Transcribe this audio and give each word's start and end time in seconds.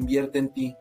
invierte 0.00 0.38
en 0.38 0.48
ti, 0.52 0.76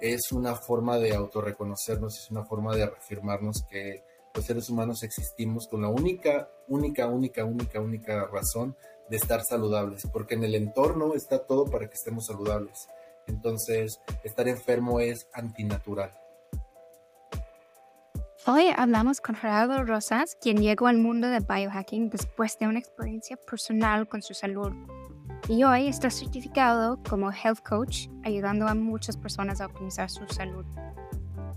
es 0.00 0.30
una 0.30 0.54
forma 0.54 0.98
de 0.98 1.14
autorreconocernos, 1.14 2.18
es 2.18 2.30
una 2.30 2.44
forma 2.44 2.76
de 2.76 2.86
reafirmarnos 2.86 3.64
que 3.68 4.04
los 4.34 4.44
seres 4.44 4.68
humanos 4.68 5.02
existimos 5.02 5.66
con 5.66 5.82
la 5.82 5.88
única, 5.88 6.48
única, 6.68 7.08
única, 7.08 7.44
única, 7.44 7.80
única 7.80 8.26
razón 8.26 8.76
de 9.10 9.16
estar 9.16 9.42
saludables, 9.42 10.06
porque 10.12 10.34
en 10.34 10.44
el 10.44 10.54
entorno 10.54 11.14
está 11.14 11.44
todo 11.46 11.64
para 11.64 11.88
que 11.88 11.94
estemos 11.94 12.26
saludables. 12.26 12.88
Entonces, 13.26 14.00
estar 14.22 14.46
enfermo 14.46 15.00
es 15.00 15.28
antinatural. 15.32 16.12
Hoy 18.46 18.66
hablamos 18.76 19.20
con 19.20 19.34
Gerardo 19.34 19.84
Rosas, 19.84 20.36
quien 20.40 20.58
llegó 20.58 20.86
al 20.86 20.98
mundo 20.98 21.28
de 21.28 21.40
biohacking 21.40 22.08
después 22.08 22.58
de 22.58 22.68
una 22.68 22.78
experiencia 22.78 23.36
personal 23.36 24.08
con 24.08 24.22
su 24.22 24.34
salud. 24.34 24.72
Y 25.48 25.64
hoy 25.64 25.88
está 25.88 26.10
certificado 26.10 27.02
como 27.08 27.32
Health 27.32 27.60
Coach, 27.66 28.08
ayudando 28.22 28.68
a 28.68 28.74
muchas 28.74 29.16
personas 29.16 29.62
a 29.62 29.66
optimizar 29.66 30.10
su 30.10 30.28
salud. 30.28 30.66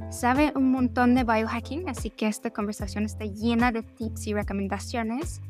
Sabe 0.10 0.54
un 0.56 0.72
montón 0.72 1.14
de 1.14 1.26
biohacking, 1.26 1.90
así 1.90 2.10
que 2.10 2.28
esta 2.28 2.52
conversación 2.52 3.04
está 3.04 3.26
llena 3.26 3.74
de 3.74 3.84
tips 3.84 4.28
y 4.28 4.34
recomendaciones. 4.34 5.42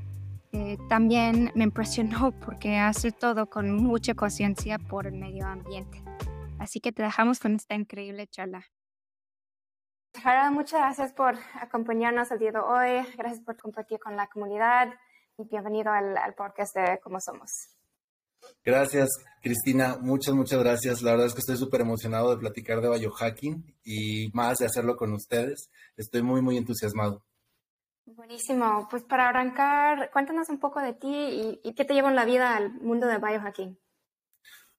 Eh, 0.53 0.79
también 0.89 1.51
me 1.53 1.65
impresionó 1.65 2.31
porque 2.45 2.77
hace 2.77 3.11
todo 3.11 3.47
con 3.47 3.75
mucha 3.75 4.15
conciencia 4.15 4.79
por 4.79 5.05
el 5.05 5.13
medio 5.13 5.45
ambiente. 5.45 6.03
Así 6.57 6.79
que 6.79 6.91
te 6.91 7.03
dejamos 7.03 7.39
con 7.39 7.53
esta 7.53 7.75
increíble 7.75 8.25
charla. 8.25 8.65
Gerardo, 10.15 10.51
muchas 10.51 10.79
gracias 10.79 11.13
por 11.13 11.35
acompañarnos 11.61 12.31
el 12.31 12.39
día 12.39 12.51
de 12.53 12.59
hoy. 12.59 13.05
Gracias 13.17 13.41
por 13.41 13.55
compartir 13.55 13.99
con 13.99 14.17
la 14.17 14.25
comunidad 14.25 14.91
y 15.37 15.47
bienvenido 15.47 15.91
al, 15.91 16.17
al 16.17 16.33
podcast 16.33 16.75
de 16.75 16.99
Cómo 17.03 17.19
Somos. 17.19 17.80
Gracias, 18.63 19.09
Cristina. 19.41 19.97
Muchas, 19.99 20.35
muchas 20.35 20.59
gracias. 20.59 21.01
La 21.01 21.11
verdad 21.11 21.27
es 21.27 21.33
que 21.33 21.39
estoy 21.39 21.57
súper 21.57 21.81
emocionado 21.81 22.31
de 22.31 22.37
platicar 22.37 22.81
de 22.81 22.89
biohacking 22.89 23.75
y 23.83 24.29
más 24.33 24.59
de 24.59 24.67
hacerlo 24.67 24.95
con 24.95 25.13
ustedes. 25.13 25.69
Estoy 25.97 26.21
muy, 26.21 26.41
muy 26.41 26.57
entusiasmado. 26.57 27.23
Buenísimo. 28.05 28.87
Pues 28.89 29.03
para 29.03 29.29
arrancar, 29.29 30.11
cuéntanos 30.11 30.49
un 30.49 30.59
poco 30.59 30.81
de 30.81 30.93
ti 30.93 31.59
y, 31.63 31.73
qué 31.73 31.85
te 31.85 31.93
lleva 31.93 32.09
en 32.09 32.15
la 32.15 32.25
vida 32.25 32.55
al 32.55 32.73
mundo 32.81 33.07
de 33.07 33.17
biohacking. 33.17 33.77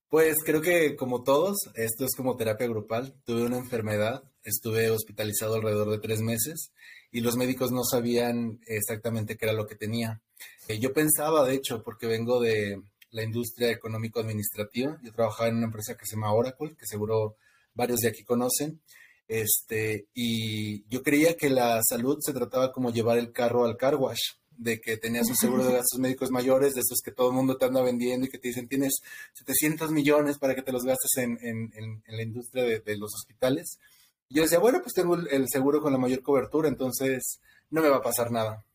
Pues 0.07 0.37
creo 0.45 0.61
que 0.61 0.95
como 0.95 1.23
todos, 1.23 1.57
esto 1.73 2.05
es 2.05 2.15
como 2.15 2.35
terapia 2.35 2.67
grupal. 2.67 3.15
Tuve 3.25 3.43
una 3.43 3.57
enfermedad, 3.57 4.23
estuve 4.43 4.91
hospitalizado 4.91 5.55
alrededor 5.55 5.89
de 5.89 5.99
tres 5.99 6.21
meses 6.21 6.71
y 7.11 7.21
los 7.21 7.35
médicos 7.35 7.71
no 7.71 7.83
sabían 7.83 8.59
exactamente 8.67 9.35
qué 9.35 9.45
era 9.45 9.53
lo 9.53 9.65
que 9.65 9.75
tenía. 9.75 10.21
Eh, 10.67 10.79
yo 10.79 10.93
pensaba, 10.93 11.45
de 11.45 11.55
hecho, 11.55 11.81
porque 11.83 12.07
vengo 12.07 12.39
de, 12.39 12.81
la 13.13 13.23
industria 13.23 13.71
económico-administrativa. 13.71 14.99
Yo 15.03 15.13
trabajaba 15.13 15.47
en 15.47 15.57
una 15.57 15.67
empresa 15.67 15.95
que 15.95 16.05
se 16.05 16.15
llama 16.15 16.33
Oracle, 16.33 16.75
que 16.77 16.85
seguro 16.85 17.37
varios 17.73 18.01
de 18.01 18.09
aquí 18.09 18.23
conocen. 18.23 18.81
Este, 19.27 20.07
y 20.13 20.83
yo 20.89 21.01
creía 21.01 21.37
que 21.37 21.49
la 21.49 21.79
salud 21.87 22.17
se 22.21 22.33
trataba 22.33 22.71
como 22.71 22.91
llevar 22.91 23.17
el 23.19 23.31
carro 23.31 23.65
al 23.65 23.77
car 23.77 23.95
wash, 23.95 24.33
de 24.49 24.81
que 24.81 24.97
tenías 24.97 25.27
un 25.29 25.35
seguro 25.35 25.63
de 25.63 25.73
gastos 25.73 25.99
médicos 25.99 26.31
mayores, 26.31 26.73
de 26.73 26.81
esos 26.81 27.01
que 27.01 27.11
todo 27.11 27.29
el 27.29 27.35
mundo 27.35 27.55
te 27.55 27.65
anda 27.65 27.81
vendiendo 27.81 28.25
y 28.25 28.29
que 28.29 28.39
te 28.39 28.49
dicen 28.49 28.67
tienes 28.67 28.93
700 29.33 29.91
millones 29.91 30.37
para 30.39 30.55
que 30.55 30.61
te 30.61 30.71
los 30.71 30.83
gastes 30.83 31.11
en, 31.17 31.37
en, 31.41 32.03
la 32.07 32.21
industria 32.21 32.63
de, 32.63 32.97
los 32.97 33.13
hospitales. 33.13 33.79
Y 34.27 34.35
yo 34.35 34.43
decía, 34.43 34.59
bueno, 34.59 34.81
pues 34.81 34.93
tengo 34.93 35.15
el 35.15 35.47
seguro 35.49 35.81
con 35.81 35.93
la 35.93 35.99
mayor 35.99 36.23
cobertura, 36.23 36.67
entonces 36.67 37.39
no 37.69 37.81
me 37.81 37.89
va 37.89 37.97
a 37.97 38.03
pasar 38.03 38.31
nada. 38.31 38.65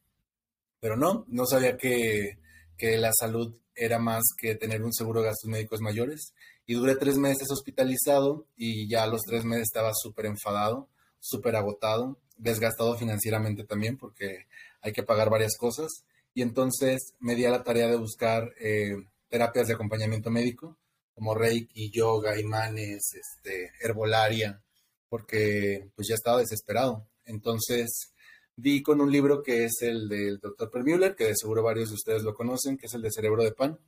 Pero 0.80 0.96
no, 0.96 1.24
no 1.28 1.44
sabía 1.44 1.76
que, 1.76 2.38
que 2.76 2.96
la 2.98 3.10
salud 3.12 3.52
era 3.78 3.98
más 3.98 4.22
que 4.36 4.54
tener 4.54 4.82
un 4.82 4.92
seguro 4.92 5.20
de 5.20 5.28
gastos 5.28 5.50
médicos 5.50 5.80
mayores. 5.80 6.32
Y 6.66 6.74
duré 6.74 6.96
tres 6.96 7.16
meses 7.16 7.50
hospitalizado 7.50 8.46
y 8.56 8.88
ya 8.88 9.04
a 9.04 9.06
los 9.06 9.22
tres 9.22 9.44
meses 9.44 9.68
estaba 9.68 9.92
súper 9.94 10.26
enfadado, 10.26 10.88
súper 11.18 11.56
agotado, 11.56 12.18
desgastado 12.36 12.96
financieramente 12.96 13.64
también 13.64 13.96
porque 13.96 14.46
hay 14.80 14.92
que 14.92 15.02
pagar 15.02 15.30
varias 15.30 15.56
cosas. 15.56 15.88
Y 16.34 16.42
entonces 16.42 17.14
me 17.20 17.34
di 17.34 17.44
a 17.44 17.50
la 17.50 17.64
tarea 17.64 17.88
de 17.88 17.96
buscar 17.96 18.52
eh, 18.60 18.96
terapias 19.28 19.68
de 19.68 19.74
acompañamiento 19.74 20.30
médico 20.30 20.76
como 21.14 21.34
Reiki, 21.34 21.90
yoga, 21.90 22.38
imanes, 22.38 23.10
este, 23.14 23.72
herbolaria, 23.80 24.62
porque 25.08 25.90
pues 25.96 26.06
ya 26.08 26.14
estaba 26.14 26.38
desesperado. 26.38 27.08
Entonces 27.24 28.12
di 28.58 28.82
con 28.82 29.00
un 29.00 29.12
libro 29.12 29.40
que 29.40 29.66
es 29.66 29.82
el 29.82 30.08
del 30.08 30.40
Dr. 30.40 30.68
Permuller, 30.68 31.14
que 31.14 31.26
de 31.26 31.36
seguro 31.36 31.62
varios 31.62 31.90
de 31.90 31.94
ustedes 31.94 32.24
lo 32.24 32.34
conocen, 32.34 32.76
que 32.76 32.86
es 32.86 32.94
el 32.94 33.02
de 33.02 33.12
Cerebro 33.12 33.44
de 33.44 33.52
Pan, 33.52 33.78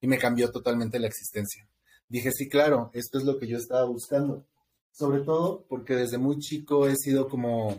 y 0.00 0.06
me 0.06 0.18
cambió 0.18 0.52
totalmente 0.52 1.00
la 1.00 1.08
existencia. 1.08 1.68
Dije, 2.08 2.30
sí, 2.30 2.48
claro, 2.48 2.92
esto 2.94 3.18
es 3.18 3.24
lo 3.24 3.38
que 3.38 3.48
yo 3.48 3.58
estaba 3.58 3.84
buscando. 3.86 4.46
Sobre 4.92 5.22
todo 5.22 5.66
porque 5.68 5.96
desde 5.96 6.18
muy 6.18 6.38
chico 6.38 6.86
he 6.86 6.94
sido 6.94 7.28
como... 7.28 7.76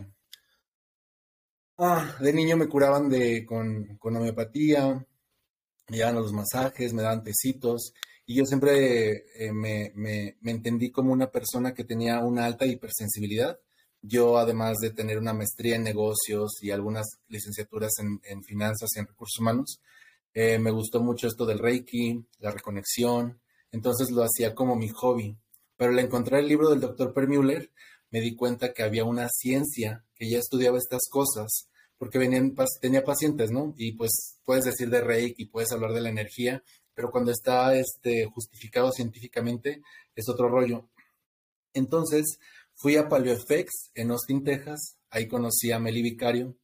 Ah, 1.78 2.16
de 2.20 2.32
niño 2.34 2.58
me 2.58 2.68
curaban 2.68 3.08
de, 3.08 3.46
con, 3.46 3.96
con 3.96 4.16
homeopatía, 4.16 5.06
me 5.88 5.96
llevaban 5.96 6.20
los 6.20 6.32
masajes, 6.34 6.92
me 6.92 7.02
daban 7.02 7.22
tecitos, 7.24 7.94
y 8.26 8.36
yo 8.36 8.44
siempre 8.44 9.24
eh, 9.38 9.52
me, 9.52 9.92
me 9.94 10.50
entendí 10.50 10.90
como 10.90 11.12
una 11.12 11.30
persona 11.30 11.72
que 11.72 11.84
tenía 11.84 12.20
una 12.20 12.44
alta 12.44 12.66
hipersensibilidad 12.66 13.58
yo, 14.06 14.38
además 14.38 14.76
de 14.80 14.90
tener 14.90 15.18
una 15.18 15.32
maestría 15.32 15.76
en 15.76 15.82
negocios 15.82 16.62
y 16.62 16.70
algunas 16.70 17.06
licenciaturas 17.28 17.92
en, 17.98 18.42
finanzas 18.44 18.90
y 18.94 19.00
en 19.00 19.06
recursos 19.06 19.40
humanos, 19.40 19.80
eh, 20.34 20.58
me 20.58 20.70
gustó 20.70 21.00
mucho 21.00 21.26
esto 21.26 21.46
del 21.46 21.58
Reiki, 21.58 22.24
la 22.38 22.50
reconexión, 22.50 23.40
entonces 23.72 24.10
lo 24.10 24.22
hacía 24.22 24.54
como 24.54 24.76
mi 24.76 24.88
hobby. 24.88 25.36
Pero 25.76 25.92
al 25.92 25.98
encontrar 25.98 26.40
el 26.40 26.48
libro 26.48 26.70
del 26.70 26.80
doctor 26.80 27.12
Permuller, 27.12 27.70
me 28.10 28.20
di 28.20 28.34
cuenta 28.34 28.72
que 28.72 28.82
había 28.82 29.04
una 29.04 29.28
ciencia 29.28 30.04
que 30.14 30.28
ya 30.30 30.38
estudiaba 30.38 30.78
estas 30.78 31.08
cosas, 31.10 31.68
porque 31.98 32.18
venían, 32.18 32.54
tenía 32.80 33.04
pacientes, 33.04 33.50
¿no? 33.50 33.74
Y 33.76 33.92
pues 33.92 34.38
puedes 34.44 34.64
decir 34.64 34.88
de 34.90 35.00
Reiki, 35.00 35.46
puedes 35.46 35.72
hablar 35.72 35.92
de 35.92 36.00
la 36.00 36.10
energía, 36.10 36.62
pero 36.94 37.10
cuando 37.10 37.30
está 37.30 37.74
este, 37.74 38.26
justificado 38.26 38.92
científicamente 38.92 39.82
es 40.14 40.28
otro 40.28 40.48
rollo. 40.48 40.88
Entonces, 41.74 42.38
Fui 42.78 42.96
a 42.96 43.08
PaleoFX 43.08 43.92
en 43.94 44.10
Austin, 44.10 44.44
Texas. 44.44 44.98
Ahí 45.08 45.26
conocí 45.26 45.72
a 45.72 45.78
Meli 45.78 46.02
Vicario 46.02 46.58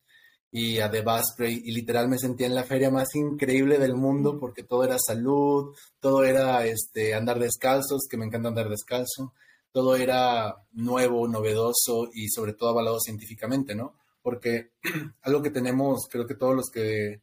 y 0.50 0.78
a 0.78 0.90
The 0.90 1.00
Basprey 1.00 1.62
y 1.64 1.72
literal 1.72 2.08
me 2.08 2.18
sentía 2.18 2.46
en 2.46 2.54
la 2.54 2.64
feria 2.64 2.90
más 2.90 3.14
increíble 3.14 3.78
del 3.78 3.94
mundo 3.94 4.38
porque 4.38 4.62
todo 4.62 4.84
era 4.84 4.98
salud, 4.98 5.74
todo 6.00 6.24
era 6.24 6.66
este, 6.66 7.14
andar 7.14 7.38
descalzos, 7.38 8.06
que 8.10 8.18
me 8.18 8.26
encanta 8.26 8.48
andar 8.48 8.68
descalzo, 8.68 9.32
todo 9.72 9.96
era 9.96 10.54
nuevo, 10.72 11.26
novedoso 11.26 12.10
y 12.12 12.28
sobre 12.28 12.52
todo 12.52 12.68
avalado 12.68 13.00
científicamente, 13.00 13.74
¿no? 13.74 13.94
Porque 14.20 14.72
algo 15.22 15.40
que 15.40 15.50
tenemos, 15.50 16.06
creo 16.10 16.26
que 16.26 16.34
todos 16.34 16.54
los 16.54 16.68
que 16.70 17.22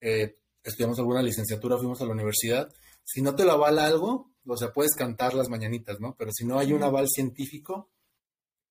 eh, 0.00 0.34
estudiamos 0.64 0.98
alguna 0.98 1.22
licenciatura, 1.22 1.78
fuimos 1.78 2.00
a 2.00 2.04
la 2.04 2.12
universidad, 2.12 2.68
si 3.04 3.22
no 3.22 3.36
te 3.36 3.44
lo 3.44 3.52
avala 3.52 3.86
algo, 3.86 4.32
o 4.44 4.56
sea, 4.56 4.72
puedes 4.72 4.96
cantar 4.96 5.34
las 5.34 5.48
mañanitas, 5.48 6.00
¿no? 6.00 6.16
Pero 6.18 6.32
si 6.32 6.44
no 6.44 6.58
hay 6.58 6.72
un 6.72 6.82
aval 6.82 7.06
científico, 7.08 7.90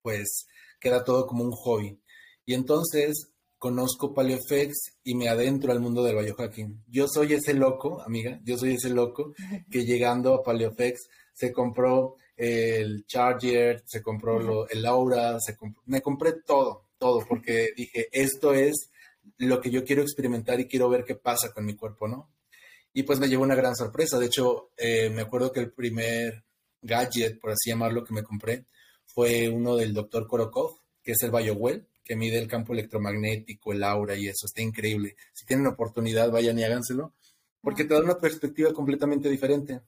pues 0.04 0.46
queda 0.80 1.04
todo 1.04 1.26
como 1.26 1.44
un 1.44 1.52
hobby. 1.52 2.00
Y 2.46 2.54
entonces 2.54 3.34
conozco 3.58 4.14
PaleoFX 4.14 4.98
y 5.06 5.16
me 5.16 5.30
adentro 5.30 5.72
al 5.72 5.80
mundo 5.80 6.04
del 6.04 6.18
biohacking. 6.18 6.84
Yo 6.88 7.08
soy 7.08 7.34
ese 7.34 7.54
loco, 7.54 8.02
amiga, 8.02 8.42
yo 8.44 8.58
soy 8.58 8.74
ese 8.74 8.90
loco 8.90 9.34
que 9.72 9.86
llegando 9.86 10.34
a 10.34 10.44
PaleoFX 10.44 11.08
se 11.34 11.54
compró 11.54 12.18
el 12.36 13.06
Charger, 13.08 13.82
se 13.86 14.02
compró 14.02 14.68
el 14.68 14.86
Aura, 14.86 15.40
se 15.40 15.56
me 15.86 16.02
compré 16.02 16.34
todo, 16.46 16.90
todo, 16.98 17.26
porque 17.26 17.70
dije, 17.78 18.10
esto 18.12 18.54
es 18.54 18.92
lo 19.38 19.62
que 19.62 19.72
yo 19.72 19.86
quiero 19.86 20.02
experimentar 20.02 20.60
y 20.60 20.68
quiero 20.68 20.90
ver 20.90 21.06
qué 21.06 21.16
pasa 21.16 21.54
con 21.54 21.66
mi 21.66 21.76
cuerpo, 21.76 22.08
¿no? 22.10 22.30
Y 22.92 23.04
pues 23.04 23.18
me 23.18 23.30
llevó 23.30 23.44
una 23.44 23.56
gran 23.56 23.76
sorpresa. 23.76 24.20
De 24.20 24.26
hecho, 24.26 24.72
eh, 24.78 25.10
me 25.10 25.22
acuerdo 25.22 25.52
que 25.52 25.62
el 25.62 25.72
primer 25.72 26.44
gadget, 26.82 27.40
por 27.40 27.52
así 27.52 27.70
llamarlo, 27.70 28.04
que 28.04 28.14
me 28.14 28.24
compré 28.24 28.66
fue 29.14 29.50
uno 29.50 29.76
del 29.76 29.94
doctor 29.94 30.28
Korokov, 30.28 30.80
que 31.02 31.12
es 31.12 31.22
el 31.22 31.32
BioWell, 31.32 31.88
que 32.04 32.16
mide 32.16 32.40
el 32.40 32.48
campo 32.48 32.74
electromagnético, 32.74 33.72
el 33.72 33.84
aura 33.84 34.16
y 34.16 34.28
eso. 34.28 34.46
Está 34.46 34.62
increíble. 34.62 35.16
Si 35.34 35.46
tienen 35.46 35.68
oportunidad, 35.68 36.32
vayan 36.32 36.60
y 36.60 36.64
háganselo, 36.64 37.14
porque 37.62 37.86
te 37.86 37.94
da 37.94 38.02
una 38.02 38.20
perspectiva 38.20 38.74
completamente 38.74 39.30
diferente. 39.30 39.82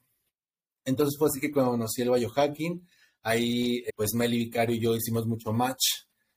Entonces 0.86 1.18
fue 1.18 1.30
así 1.30 1.40
que 1.40 1.52
conocí 1.52 2.02
el 2.04 2.12
biohacking. 2.12 2.88
Ahí, 3.24 3.84
pues 3.96 4.14
Meli 4.14 4.38
Vicario 4.38 4.76
y 4.76 4.80
yo 4.80 4.96
hicimos 4.96 5.26
mucho 5.26 5.52
match, 5.52 5.84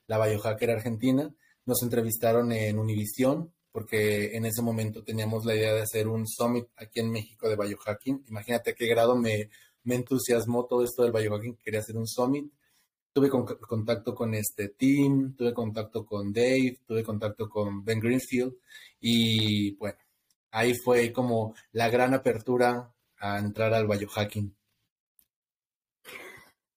la 0.07 0.25
biohacker 0.25 0.71
argentina. 0.71 1.31
Nos 1.67 1.83
entrevistaron 1.83 2.51
en 2.53 2.79
Univision, 2.79 3.53
porque 3.71 4.35
en 4.35 4.47
ese 4.47 4.63
momento 4.63 5.05
teníamos 5.05 5.45
la 5.45 5.55
idea 5.55 5.75
de 5.75 5.83
hacer 5.83 6.09
un 6.09 6.27
summit 6.27 6.67
aquí 6.77 7.01
en 7.01 7.11
México 7.11 7.49
de 7.49 7.57
biohacking. 7.57 8.25
Imagínate 8.29 8.71
a 8.71 8.75
qué 8.75 8.87
grado 8.87 9.15
me, 9.15 9.51
me 9.85 9.97
entusiasmó 9.97 10.65
todo 10.65 10.83
esto 10.83 11.03
del 11.03 11.13
biohacking, 11.13 11.57
quería 11.57 11.81
hacer 11.81 11.97
un 11.99 12.07
summit 12.07 12.51
tuve 13.19 13.31
contacto 13.31 14.15
con 14.15 14.33
este 14.35 14.69
team, 14.69 15.35
tuve 15.37 15.53
contacto 15.53 16.07
con 16.07 16.33
Dave, 16.33 16.79
tuve 16.87 17.03
contacto 17.03 17.49
con 17.49 17.85
Ben 17.85 17.99
Greenfield 17.99 18.55
y 19.01 19.75
bueno, 19.77 19.99
ahí 20.53 20.75
fue 20.75 21.13
como 21.13 21.55
la 21.73 21.89
gran 21.89 22.15
apertura 22.15 22.93
a 23.19 23.39
entrar 23.39 23.75
al 23.75 23.89
biohacking. 23.89 24.55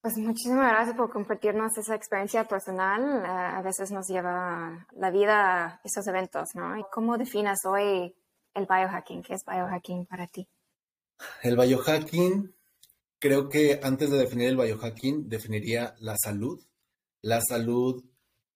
Pues 0.02 0.18
muchísimas 0.18 0.72
gracias 0.72 0.96
por 0.96 1.12
compartirnos 1.12 1.78
esa 1.78 1.94
experiencia 1.94 2.44
personal. 2.46 3.24
a 3.24 3.62
veces 3.62 3.92
nos 3.92 4.08
lleva 4.08 4.88
la 4.94 5.12
vida 5.12 5.66
a 5.66 5.82
esos 5.84 6.08
eventos, 6.08 6.56
¿no? 6.56 6.76
¿Y 6.76 6.84
cómo 6.92 7.20
defines 7.20 7.60
hoy 7.66 8.16
el 8.56 8.66
biohacking? 8.66 9.22
¿Qué 9.22 9.36
es 9.36 9.46
biohacking 9.46 10.08
para 10.08 10.26
ti? 10.26 10.48
El 11.44 11.56
biohacking, 11.56 12.52
creo 13.22 13.50
que 13.50 13.80
antes 13.84 14.10
de 14.10 14.18
definir 14.18 14.50
el 14.50 14.58
biohacking, 14.58 15.30
definiría 15.30 15.96
la 16.00 16.16
salud. 16.18 16.60
La 17.22 17.40
salud 17.40 18.04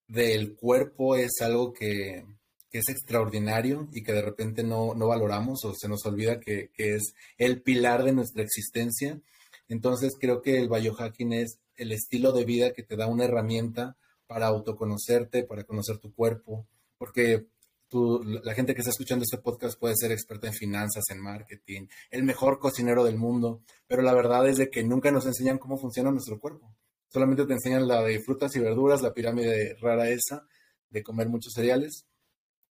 del 0.08 0.56
cuerpo 0.56 1.16
es 1.16 1.34
algo 1.42 1.72
que, 1.72 2.26
es 2.72 2.90
extraordinario 2.90 3.88
y 3.94 4.04
que 4.04 4.12
de 4.12 4.22
repente 4.22 4.62
no, 4.62 4.94
valoramos 4.96 5.64
o 5.64 5.74
se 5.74 5.88
nos 5.88 6.06
olvida 6.06 6.42
que, 6.42 6.72
que, 6.74 6.96
es 6.96 7.14
el 7.38 7.62
pilar 7.62 8.04
de 8.04 8.12
nuestra 8.12 8.44
existencia. 8.44 9.22
Entonces 9.70 10.18
creo 10.20 10.42
que 10.42 10.58
el 10.58 10.68
biohacking 10.68 11.32
es 11.32 11.60
el 11.78 11.92
estilo 11.94 12.34
de 12.34 12.44
vida 12.44 12.74
que 12.74 12.84
te 12.84 12.98
da 12.98 13.08
una 13.08 13.26
herramienta 13.26 13.96
para 14.28 14.48
autoconocerte, 14.48 15.44
para 15.44 15.64
conocer 15.64 16.00
tu 16.00 16.14
cuerpo, 16.14 16.68
porque 16.98 17.46
la 17.92 18.54
gente 18.54 18.74
que 18.74 18.82
está 18.82 18.92
escuchando 18.92 19.24
este 19.24 19.38
podcast 19.38 19.80
puede 19.80 19.96
ser 19.96 20.12
experta 20.12 20.48
en 20.48 20.54
finanzas, 20.54 21.04
en 21.10 21.22
marketing, 21.22 21.88
el 22.10 22.24
mejor 22.24 22.60
cocinero 22.60 23.04
del 23.04 23.18
mundo, 23.18 23.62
pero 23.88 24.02
la 24.02 24.14
verdad 24.14 24.48
es 24.48 24.58
de 24.58 24.70
que 24.70 24.84
nunca 24.84 25.12
nos 25.12 25.26
enseñan 25.26 25.58
cómo 25.58 25.78
funciona 25.78 26.12
nuestro 26.12 26.40
cuerpo. 26.40 26.76
Solamente 27.08 27.46
te 27.46 27.54
enseñan 27.54 27.88
la 27.88 28.02
de 28.04 28.20
frutas 28.20 28.56
y 28.56 28.60
verduras, 28.60 29.02
la 29.02 29.14
pirámide 29.14 29.76
rara 29.80 30.10
esa, 30.10 30.48
de 30.90 31.04
comer 31.04 31.30
muchos 31.30 31.54
cereales, 31.54 32.06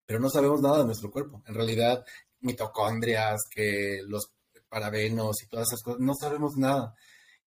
pero 0.06 0.20
no 0.20 0.30
sabemos 0.30 0.62
nada 0.62 0.80
de 0.80 0.86
nuestro 0.86 1.10
cuerpo. 1.10 1.42
En 1.48 1.56
realidad, 1.56 2.06
mitocondrias, 2.42 3.42
que 3.50 4.02
los 4.08 4.32
parabenos 4.70 5.42
y 5.42 5.48
todas 5.48 5.68
esas 5.68 5.82
cosas, 5.82 6.02
no 6.02 6.14
sabemos 6.14 6.58
nada. 6.58 6.96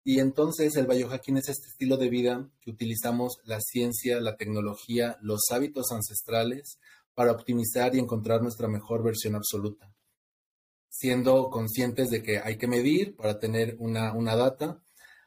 Y 0.04 0.20
entonces 0.20 0.76
el 0.78 0.88
biohacking 0.88 1.38
es 1.38 1.50
este 1.50 1.68
estilo 1.68 1.98
de 1.98 2.10
vida 2.10 2.50
que 2.62 2.72
utilizamos 2.72 3.38
la 3.44 3.60
ciencia, 3.60 4.20
la 4.22 4.38
tecnología, 4.38 5.18
los 5.22 5.42
hábitos 5.52 5.92
ancestrales 5.92 6.80
para 7.20 7.34
optimizar 7.34 7.94
y 7.94 8.00
encontrar 8.00 8.42
nuestra 8.42 8.70
mejor 8.70 9.04
versión 9.04 9.36
absoluta, 9.36 9.94
siendo 10.88 11.50
conscientes 11.50 12.10
de 12.10 12.24
que 12.24 12.40
hay 12.40 12.58
que 12.58 12.66
medir 12.66 13.18
para 13.18 13.38
tener 13.38 13.76
una, 13.78 14.36
data, 14.38 14.82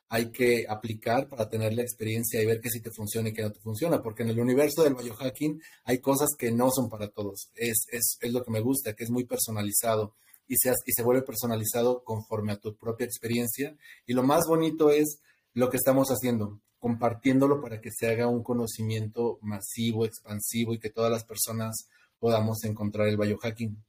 hay 0.09 0.33
que 0.33 0.65
aplicar 0.67 1.29
para 1.29 1.51
tener 1.51 1.75
la 1.75 1.83
experiencia 1.83 2.41
y 2.41 2.47
ver 2.47 2.63
que 2.63 2.71
sí 2.71 2.81
te 2.81 2.91
funciona 2.91 3.29
y 3.29 3.35
que 3.35 3.43
no 3.43 3.53
te 3.53 3.61
funciona, 3.61 4.03
porque 4.03 4.23
en 4.23 4.31
el 4.31 4.41
universo 4.41 4.83
del 4.83 4.95
biohacking 4.95 5.61
hay 5.85 5.99
cosas 5.99 6.31
que 6.39 6.51
no 6.51 6.71
son 6.71 6.89
para 6.89 7.09
todos. 7.09 7.51
Es, 7.57 7.85
es, 7.91 8.33
lo 8.33 8.43
que 8.43 8.53
me 8.53 8.61
gusta, 8.61 8.95
que 8.95 9.05
es 9.05 9.11
muy 9.11 9.27
personalizado 9.27 10.15
y 10.49 10.57
se, 10.57 10.71
y 10.71 10.93
se 10.97 11.03
vuelve 11.03 11.21
personalizado 11.21 12.05
conforme 12.05 12.53
a 12.53 12.59
tu 12.59 12.75
propia 12.75 13.05
experiencia. 13.05 13.77
Y 14.07 14.15
lo 14.15 14.23
más 14.23 14.47
bonito 14.49 14.89
es 14.89 15.21
lo 15.53 15.69
que 15.69 15.77
estamos 15.77 16.09
haciendo 16.09 16.59
compartiéndolo 16.83 17.61
para 17.61 17.81
que 17.81 17.93
se 17.93 18.09
haga 18.09 18.27
un 18.27 18.43
conocimiento 18.43 19.39
masivo, 19.41 20.05
expansivo 20.05 20.75
y 20.75 20.81
que 20.81 20.91
todas 20.91 21.13
las 21.13 21.23
personas 21.23 21.87
podamos 22.19 22.65
encontrar 22.65 23.07
el 23.07 23.17
biohacking. 23.17 23.81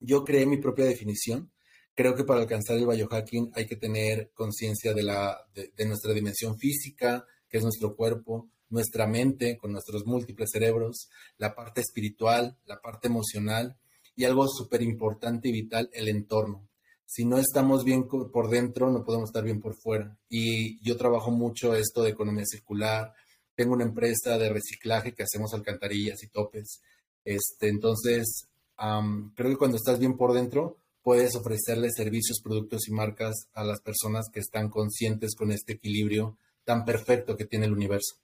Yo 0.00 0.24
creé 0.24 0.44
mi 0.44 0.56
propia 0.56 0.86
definición. 0.86 1.52
Creo 1.94 2.16
que 2.16 2.24
para 2.24 2.40
alcanzar 2.40 2.78
el 2.78 2.86
biohacking 2.88 3.52
hay 3.54 3.66
que 3.66 3.76
tener 3.76 4.32
conciencia 4.34 4.92
de, 4.92 5.04
de, 5.76 5.86
nuestra 5.86 6.12
dimensión 6.12 6.58
física, 6.58 7.24
que 7.48 7.58
es 7.58 7.62
nuestro 7.62 7.94
cuerpo, 7.94 8.50
nuestra 8.70 9.06
mente 9.06 9.56
con 9.56 9.70
nuestros 9.70 10.04
múltiples 10.04 10.50
cerebros, 10.50 11.08
la 11.38 11.54
parte 11.54 11.80
espiritual, 11.80 12.58
la 12.64 12.80
parte 12.80 13.06
emocional 13.06 13.76
y 14.16 14.24
algo 14.24 14.48
súper 14.48 14.82
importante 14.82 15.48
y 15.48 15.52
vital, 15.52 15.88
el 15.92 16.08
entorno 16.08 16.66
si 17.06 17.24
no 17.24 17.38
estamos 17.38 17.84
bien 17.84 18.08
por 18.08 18.50
dentro, 18.50 18.90
no 18.90 19.04
podemos 19.04 19.30
estar 19.30 19.44
bien 19.44 19.60
por 19.60 19.76
fuera. 19.76 20.18
Y 20.28 20.84
yo 20.84 20.96
trabajo 20.96 21.30
mucho 21.30 21.74
esto 21.74 22.02
de 22.02 22.10
economía 22.10 22.44
circular. 22.44 23.14
Tengo 23.54 23.74
una 23.74 23.84
empresa 23.84 24.36
de 24.36 24.50
reciclaje 24.50 25.14
que 25.14 25.22
hacemos 25.22 25.54
alcantarillas 25.54 26.22
y 26.24 26.28
topes. 26.28 26.82
Este, 27.24 27.68
entonces, 27.68 28.48
creo 28.76 29.50
que 29.50 29.56
cuando 29.56 29.76
estás 29.76 30.00
bien 30.00 30.16
por 30.16 30.32
dentro, 30.32 30.78
puedes 31.00 31.36
ofrecerle 31.36 31.90
servicios, 31.90 32.40
productos 32.42 32.88
y 32.88 32.92
marcas 32.92 33.48
a 33.54 33.62
las 33.62 33.80
personas 33.80 34.26
que 34.32 34.40
están 34.40 34.68
conscientes 34.68 35.36
con 35.36 35.52
este 35.52 35.74
equilibrio 35.74 36.36
tan 36.64 36.84
perfecto 36.84 37.36
que 37.36 37.46
tiene 37.46 37.66
el 37.66 37.72
universo. 37.72 38.16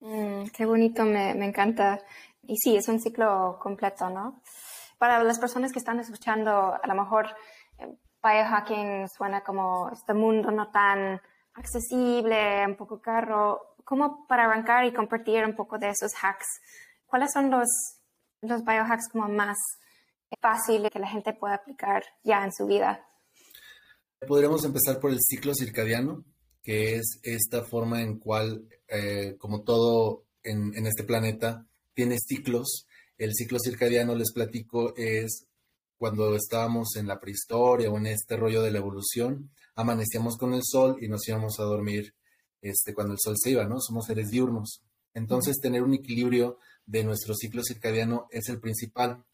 Mm, 0.00 0.46
qué 0.56 0.64
bonito, 0.64 1.04
me, 1.04 1.34
me 1.34 1.44
encanta. 1.44 2.02
Y 2.42 2.56
sí, 2.56 2.76
es 2.76 2.88
un 2.88 2.98
ciclo 2.98 3.58
completo, 3.62 4.08
¿no? 4.08 4.40
Para 4.96 5.22
las 5.22 5.38
personas 5.38 5.72
que 5.72 5.78
están 5.78 6.00
escuchando, 6.00 6.50
a 6.50 6.86
lo 6.86 6.94
mejor 6.94 7.26
biohacking 8.22 9.08
suena 9.08 9.42
como 9.42 9.90
este 9.90 10.14
mundo 10.14 10.50
no 10.50 10.70
tan 10.70 11.20
accesible, 11.54 12.64
un 12.66 12.76
poco 12.76 13.00
caro. 13.00 13.76
¿Cómo 13.84 14.26
para 14.26 14.44
arrancar 14.44 14.84
y 14.84 14.92
compartir 14.92 15.44
un 15.44 15.54
poco 15.54 15.78
de 15.78 15.90
esos 15.90 16.12
hacks? 16.20 16.46
¿Cuáles 17.06 17.32
son 17.32 17.50
los, 17.50 17.68
los 18.42 18.64
biohacks 18.64 19.08
como 19.10 19.28
más 19.28 19.56
fáciles 20.40 20.90
que 20.90 20.98
la 20.98 21.08
gente 21.08 21.32
pueda 21.32 21.54
aplicar 21.54 22.02
ya 22.24 22.44
en 22.44 22.52
su 22.52 22.66
vida? 22.66 23.06
Podríamos 24.26 24.64
empezar 24.64 24.98
por 24.98 25.10
el 25.10 25.20
ciclo 25.20 25.54
circadiano, 25.54 26.24
que 26.62 26.96
es 26.96 27.20
esta 27.22 27.62
forma 27.62 28.02
en 28.02 28.18
cual, 28.18 28.68
eh, 28.88 29.36
como 29.38 29.62
todo 29.62 30.24
en, 30.42 30.74
en 30.74 30.86
este 30.86 31.04
planeta, 31.04 31.64
tiene 31.94 32.18
ciclos. 32.18 32.86
El 33.18 33.34
ciclo 33.34 33.58
circadiano, 33.60 34.14
les 34.14 34.32
platico, 34.32 34.94
es 34.96 35.46
cuando 35.98 36.34
estábamos 36.34 36.96
en 36.96 37.06
la 37.06 37.18
prehistoria 37.18 37.90
o 37.90 37.96
en 37.96 38.06
este 38.06 38.36
rollo 38.36 38.62
de 38.62 38.70
la 38.70 38.78
evolución, 38.78 39.50
amanecíamos 39.74 40.36
con 40.36 40.54
el 40.54 40.62
sol 40.64 40.96
y 41.00 41.08
nos 41.08 41.26
íbamos 41.28 41.58
a 41.58 41.64
dormir 41.64 42.14
este, 42.60 42.94
cuando 42.94 43.12
el 43.12 43.18
sol 43.20 43.34
se 43.36 43.50
iba, 43.50 43.64
¿no? 43.64 43.80
Somos 43.80 44.06
seres 44.06 44.30
diurnos. 44.30 44.82
Entonces, 45.14 45.58
tener 45.60 45.82
un 45.82 45.94
equilibrio 45.94 46.58
de 46.84 47.04
nuestro 47.04 47.34
ciclo 47.34 47.62
circadiano 47.62 48.26
es 48.30 48.48
el 48.48 48.60
principal. 48.60 49.24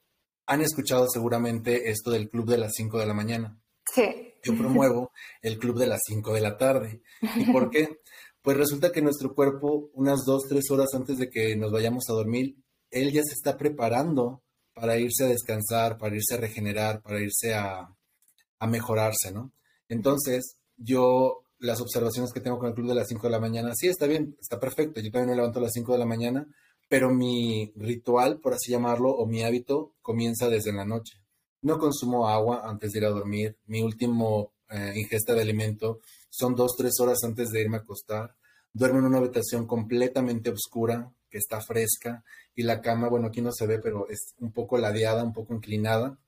Han 0.46 0.60
escuchado 0.60 1.06
seguramente 1.08 1.90
esto 1.90 2.10
del 2.10 2.28
club 2.28 2.48
de 2.48 2.58
las 2.58 2.72
5 2.74 2.98
de 2.98 3.06
la 3.06 3.14
mañana. 3.14 3.58
Sí. 3.92 4.34
Yo 4.42 4.56
promuevo 4.56 5.12
el 5.40 5.58
club 5.58 5.78
de 5.78 5.86
las 5.86 6.00
5 6.06 6.34
de 6.34 6.40
la 6.40 6.56
tarde. 6.56 7.02
¿Y 7.36 7.50
por 7.52 7.70
qué? 7.70 8.00
Pues 8.42 8.56
resulta 8.56 8.90
que 8.90 9.02
nuestro 9.02 9.34
cuerpo, 9.34 9.90
unas 9.94 10.24
2, 10.24 10.42
3 10.48 10.70
horas 10.70 10.94
antes 10.94 11.18
de 11.18 11.30
que 11.30 11.56
nos 11.56 11.70
vayamos 11.70 12.04
a 12.08 12.12
dormir, 12.12 12.56
él 12.90 13.12
ya 13.12 13.22
se 13.22 13.34
está 13.34 13.56
preparando 13.56 14.42
para 14.82 14.98
irse 14.98 15.22
a 15.22 15.28
descansar, 15.28 15.96
para 15.96 16.16
irse 16.16 16.34
a 16.34 16.38
regenerar, 16.38 17.02
para 17.02 17.20
irse 17.20 17.54
a, 17.54 17.88
mejorarse, 18.66 19.30
¿no? 19.30 19.52
Entonces, 19.88 20.56
yo 20.76 21.44
las 21.60 21.80
observaciones 21.80 22.32
que 22.32 22.40
tengo 22.40 22.58
con 22.58 22.66
el 22.66 22.74
club 22.74 22.88
de 22.88 22.96
las 22.96 23.06
5 23.06 23.28
de 23.28 23.30
la 23.30 23.38
mañana, 23.38 23.74
sí, 23.76 23.86
está 23.86 24.08
bien, 24.08 24.36
está 24.40 24.58
perfecto, 24.58 25.00
yo 25.00 25.12
también 25.12 25.30
me 25.30 25.36
levanto 25.36 25.60
a 25.60 25.62
las 25.62 25.72
5 25.74 25.92
de 25.92 25.98
la 26.00 26.04
mañana, 26.04 26.48
pero 26.88 27.14
mi 27.14 27.72
ritual, 27.76 28.40
por 28.40 28.54
así 28.54 28.72
llamarlo, 28.72 29.10
o 29.10 29.24
mi 29.24 29.44
hábito 29.44 29.94
comienza 30.02 30.48
desde 30.48 30.72
la 30.72 30.84
noche. 30.84 31.16
No 31.60 31.78
consumo 31.78 32.28
agua 32.28 32.62
antes 32.64 32.90
de 32.90 32.98
ir 32.98 33.04
a 33.04 33.10
dormir, 33.10 33.56
mi 33.66 33.82
último 33.82 34.52
eh, 34.68 34.94
ingesta 34.96 35.32
de 35.32 35.42
alimento 35.42 36.00
son 36.28 36.56
dos, 36.56 36.72
tres 36.76 36.94
horas 36.98 37.18
antes 37.22 37.50
de 37.50 37.60
irme 37.60 37.76
a 37.76 37.80
acostar. 37.82 38.34
Duermo 38.72 38.98
en 38.98 39.04
una 39.04 39.18
habitación 39.18 39.64
completamente 39.64 40.50
oscura, 40.50 41.08
que 41.30 41.38
está 41.38 41.60
fresca, 41.60 42.24
y 42.54 42.62
la 42.62 42.80
cama, 42.80 43.08
bueno, 43.08 43.28
aquí 43.28 43.40
no 43.40 43.52
se 43.52 43.66
ve, 43.66 43.78
pero 43.78 44.08
es 44.08 44.34
un 44.38 44.52
poco 44.52 44.78
ladeada, 44.78 45.24
un 45.24 45.32
poco 45.32 45.54
inclinada. 45.54 46.18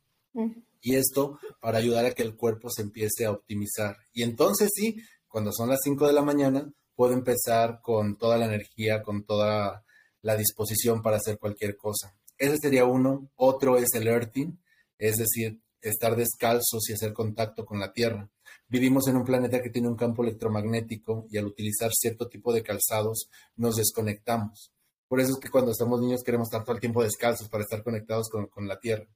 Y 0.80 0.96
esto 0.96 1.38
para 1.60 1.78
ayudar 1.78 2.06
a 2.06 2.12
que 2.12 2.22
el 2.22 2.36
cuerpo 2.36 2.68
se 2.70 2.82
empiece 2.82 3.24
a 3.24 3.30
optimizar. 3.30 3.96
Y 4.12 4.22
entonces 4.22 4.70
sí, 4.74 4.96
cuando 5.28 5.52
son 5.52 5.68
las 5.68 5.80
5 5.82 6.06
de 6.06 6.12
la 6.12 6.22
mañana, 6.22 6.72
puedo 6.94 7.12
empezar 7.12 7.80
con 7.82 8.16
toda 8.16 8.38
la 8.38 8.46
energía, 8.46 9.02
con 9.02 9.24
toda 9.24 9.84
la 10.22 10.36
disposición 10.36 11.02
para 11.02 11.18
hacer 11.18 11.38
cualquier 11.38 11.76
cosa. 11.76 12.16
Ese 12.38 12.58
sería 12.58 12.84
uno. 12.84 13.30
Otro 13.36 13.76
es 13.76 13.94
el 13.94 14.08
earthing, 14.08 14.58
es 14.98 15.16
decir, 15.16 15.60
estar 15.80 16.16
descalzos 16.16 16.88
y 16.88 16.94
hacer 16.94 17.12
contacto 17.12 17.64
con 17.64 17.78
la 17.78 17.92
tierra. 17.92 18.28
Vivimos 18.68 19.06
en 19.08 19.16
un 19.16 19.24
planeta 19.24 19.62
que 19.62 19.70
tiene 19.70 19.88
un 19.88 19.96
campo 19.96 20.22
electromagnético 20.22 21.26
y 21.30 21.38
al 21.38 21.46
utilizar 21.46 21.90
cierto 21.92 22.28
tipo 22.28 22.52
de 22.52 22.62
calzados 22.62 23.28
nos 23.56 23.76
desconectamos. 23.76 24.73
Por 25.14 25.20
eso 25.20 25.34
es 25.34 25.38
que 25.38 25.48
cuando 25.48 25.70
estamos 25.70 26.00
niños 26.00 26.24
queremos 26.24 26.48
estar 26.48 26.64
todo 26.64 26.74
el 26.74 26.80
tiempo 26.80 27.00
descalzos 27.00 27.48
para 27.48 27.62
estar 27.62 27.84
conectados 27.84 28.28
con, 28.28 28.66
la 28.66 28.80
tierra. 28.80 29.06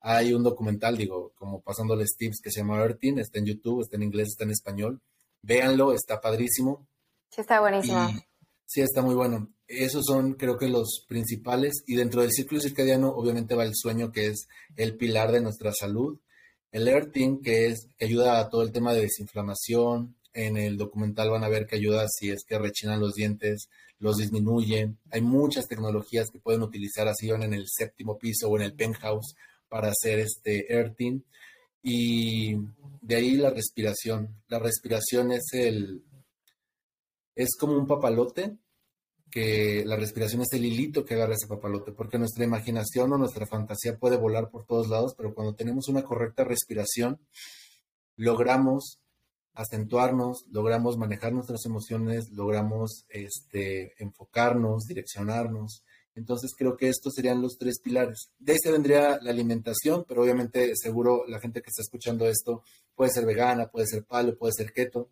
Hay 0.00 0.34
un 0.34 0.42
documental, 0.42 0.96
digo, 0.96 1.30
como 1.36 1.60
pasándoles 1.60 2.16
tips 2.18 2.40
que 2.42 2.50
se 2.50 2.58
llama 2.58 2.80
Earthing, 2.80 3.20
está 3.20 3.38
en 3.38 3.46
YouTube, 3.46 3.82
está 3.82 3.94
en 3.94 4.02
inglés, 4.02 4.30
está 4.30 4.42
en 4.42 4.50
español. 4.50 5.00
Véanlo, 5.42 5.92
está 5.92 6.20
padrísimo. 6.20 6.88
Sí, 7.30 7.42
está 7.42 7.60
buenísimo. 7.60 8.04
sí, 8.66 8.80
está 8.80 9.00
muy 9.00 9.14
bueno. 9.14 9.48
Esos 9.68 10.04
son, 10.04 10.32
creo 10.32 10.58
que, 10.58 10.66
los 10.66 11.04
principales. 11.06 11.84
Y 11.86 11.94
dentro 11.94 12.22
del 12.22 12.32
ciclo 12.32 12.58
circadiano, 12.58 13.10
obviamente, 13.10 13.54
va 13.54 13.62
el 13.62 13.76
sueño, 13.76 14.10
que 14.10 14.26
es 14.26 14.48
el 14.74 14.96
pilar 14.96 15.30
de 15.30 15.40
nuestra 15.40 15.72
salud. 15.72 16.18
El 16.72 16.88
Earthing, 16.88 17.40
que 17.40 17.68
es 17.68 17.86
que 17.96 18.06
ayuda 18.06 18.40
a 18.40 18.48
todo 18.48 18.62
el 18.62 18.72
tema 18.72 18.92
de 18.92 19.02
desinflamación, 19.02 20.16
en 20.34 20.56
el 20.56 20.76
documental 20.76 21.30
van 21.30 21.44
a 21.44 21.48
ver 21.48 21.66
que 21.66 21.76
ayuda 21.76 22.06
si 22.08 22.30
es 22.30 22.44
que 22.44 22.58
rechinan 22.58 23.00
los 23.00 23.14
dientes, 23.14 23.68
los 23.98 24.16
disminuyen. 24.16 24.98
Hay 25.10 25.22
muchas 25.22 25.66
tecnologías 25.66 26.28
que 26.30 26.40
pueden 26.40 26.62
utilizar 26.62 27.08
así 27.08 27.30
van 27.30 27.44
en 27.44 27.54
el 27.54 27.66
séptimo 27.68 28.18
piso 28.18 28.48
o 28.48 28.56
en 28.56 28.62
el 28.62 28.74
penthouse 28.74 29.34
para 29.68 29.88
hacer 29.88 30.18
este 30.18 30.72
earthing. 30.72 31.22
Y 31.82 32.56
de 33.00 33.14
ahí 33.14 33.36
la 33.36 33.50
respiración. 33.50 34.42
La 34.48 34.58
respiración 34.58 35.32
es 35.32 35.44
el, 35.52 36.02
es 37.34 37.56
como 37.58 37.74
un 37.74 37.86
papalote, 37.86 38.56
que 39.30 39.82
la 39.84 39.96
respiración 39.96 40.42
es 40.42 40.52
el 40.52 40.64
hilito 40.64 41.04
que 41.04 41.14
agarra 41.14 41.34
ese 41.34 41.48
papalote, 41.48 41.90
porque 41.90 42.18
nuestra 42.18 42.44
imaginación 42.44 43.12
o 43.12 43.18
nuestra 43.18 43.46
fantasía 43.46 43.96
puede 43.98 44.16
volar 44.16 44.48
por 44.48 44.64
todos 44.64 44.88
lados, 44.88 45.14
pero 45.16 45.34
cuando 45.34 45.56
tenemos 45.56 45.88
una 45.88 46.04
correcta 46.04 46.44
respiración, 46.44 47.18
logramos 48.16 49.00
acentuarnos, 49.54 50.44
logramos 50.50 50.98
manejar 50.98 51.32
nuestras 51.32 51.64
emociones, 51.64 52.30
logramos 52.30 53.06
este, 53.08 53.94
enfocarnos, 54.02 54.84
direccionarnos. 54.86 55.84
Entonces 56.14 56.52
creo 56.56 56.76
que 56.76 56.88
estos 56.88 57.14
serían 57.14 57.42
los 57.42 57.58
tres 57.58 57.80
pilares. 57.80 58.30
De 58.38 58.52
ahí 58.52 58.58
se 58.62 58.70
vendría 58.70 59.18
la 59.20 59.30
alimentación, 59.30 60.04
pero 60.06 60.22
obviamente 60.22 60.72
seguro 60.74 61.24
la 61.26 61.40
gente 61.40 61.62
que 61.62 61.70
está 61.70 61.82
escuchando 61.82 62.28
esto 62.28 62.62
puede 62.94 63.10
ser 63.10 63.26
vegana, 63.26 63.68
puede 63.68 63.86
ser 63.86 64.04
palo, 64.04 64.36
puede 64.36 64.52
ser 64.52 64.72
keto, 64.72 65.08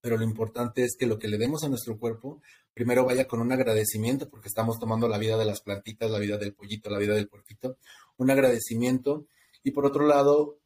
pero 0.00 0.16
lo 0.16 0.24
importante 0.24 0.84
es 0.84 0.96
que 0.98 1.06
lo 1.06 1.18
que 1.18 1.28
le 1.28 1.38
demos 1.38 1.62
a 1.64 1.68
nuestro 1.68 1.98
cuerpo 1.98 2.40
primero 2.74 3.04
vaya 3.04 3.26
con 3.26 3.40
un 3.40 3.52
agradecimiento, 3.52 4.28
porque 4.30 4.48
estamos 4.48 4.78
tomando 4.78 5.08
la 5.08 5.18
vida 5.18 5.36
de 5.36 5.44
las 5.44 5.60
plantitas, 5.60 6.10
la 6.10 6.18
vida 6.18 6.38
del 6.38 6.54
pollito, 6.54 6.90
la 6.90 6.98
vida 6.98 7.14
del 7.14 7.28
puerquito, 7.28 7.76
un 8.16 8.30
agradecimiento. 8.30 9.26
Y 9.62 9.72
por 9.72 9.84
otro 9.84 10.06
lado, 10.06 10.59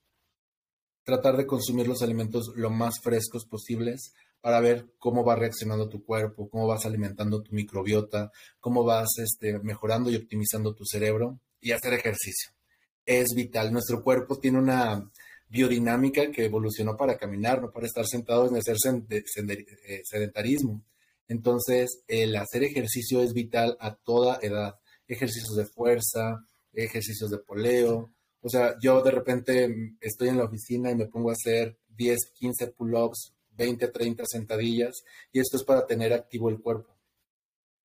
tratar 1.05 1.37
de 1.37 1.47
consumir 1.47 1.87
los 1.87 2.03
alimentos 2.03 2.53
lo 2.57 2.71
más 2.71 3.01
frescos 3.01 3.45
posibles 3.47 4.13
para 4.41 4.61
ver 4.61 4.87
cómo 4.99 5.25
va 5.25 5.37
reaccionando 5.37 5.89
tu 5.89 6.05
cuerpo, 6.05 6.49
cómo 6.51 6.67
vas 6.67 6.85
alimentando 6.85 7.43
tu 7.43 7.55
microbiota, 7.55 8.31
cómo 8.61 8.85
vas 8.85 9.09
este, 9.19 9.59
mejorando 9.61 10.11
y 10.11 10.17
optimizando 10.17 10.75
tu 10.75 10.85
cerebro 10.85 11.41
y 11.61 11.73
hacer 11.73 11.95
ejercicio. 11.95 12.51
Es 13.07 13.35
vital. 13.35 13.73
Nuestro 13.73 14.03
cuerpo 14.03 14.39
tiene 14.39 14.59
una 14.59 15.11
biodinámica 15.49 16.31
que 16.31 16.45
evolucionó 16.45 16.97
para 16.97 17.17
caminar, 17.17 17.63
no 17.63 17.71
para 17.71 17.87
estar 17.87 18.07
sentados 18.07 18.51
en 18.51 18.59
hacer 18.59 18.77
eh, 19.11 20.03
sedentarismo. 20.05 20.85
Entonces, 21.29 22.03
el 22.07 22.37
hacer 22.37 22.65
ejercicio 22.65 23.23
es 23.23 23.33
vital 23.33 23.77
a 23.81 23.95
toda 23.95 24.39
edad. 24.43 24.75
Ejercicios 25.07 25.57
de 25.57 25.67
fuerza, 25.67 26.47
ejercicios 26.73 27.31
de 27.31 27.39
poleo. 27.39 28.13
O 28.47 28.51
sea, 28.51 28.77
yo 28.79 29.01
de 29.01 29.11
repente 29.11 29.97
estoy 30.03 30.29
en 30.29 30.37
la 30.37 30.45
oficina 30.45 30.91
y 30.91 30.95
me 30.95 31.07
pongo 31.07 31.31
a 31.31 31.33
hacer 31.33 31.79
10, 31.97 32.19
15 32.35 32.67
pull-ups, 32.73 33.33
20, 33.53 33.89
30 33.89 34.27
sentadillas, 34.27 35.03
y 35.33 35.41
esto 35.41 35.57
es 35.57 35.65
para 35.65 35.87
tener 35.87 36.13
activo 36.13 36.51
el 36.51 36.61
cuerpo. 36.61 36.95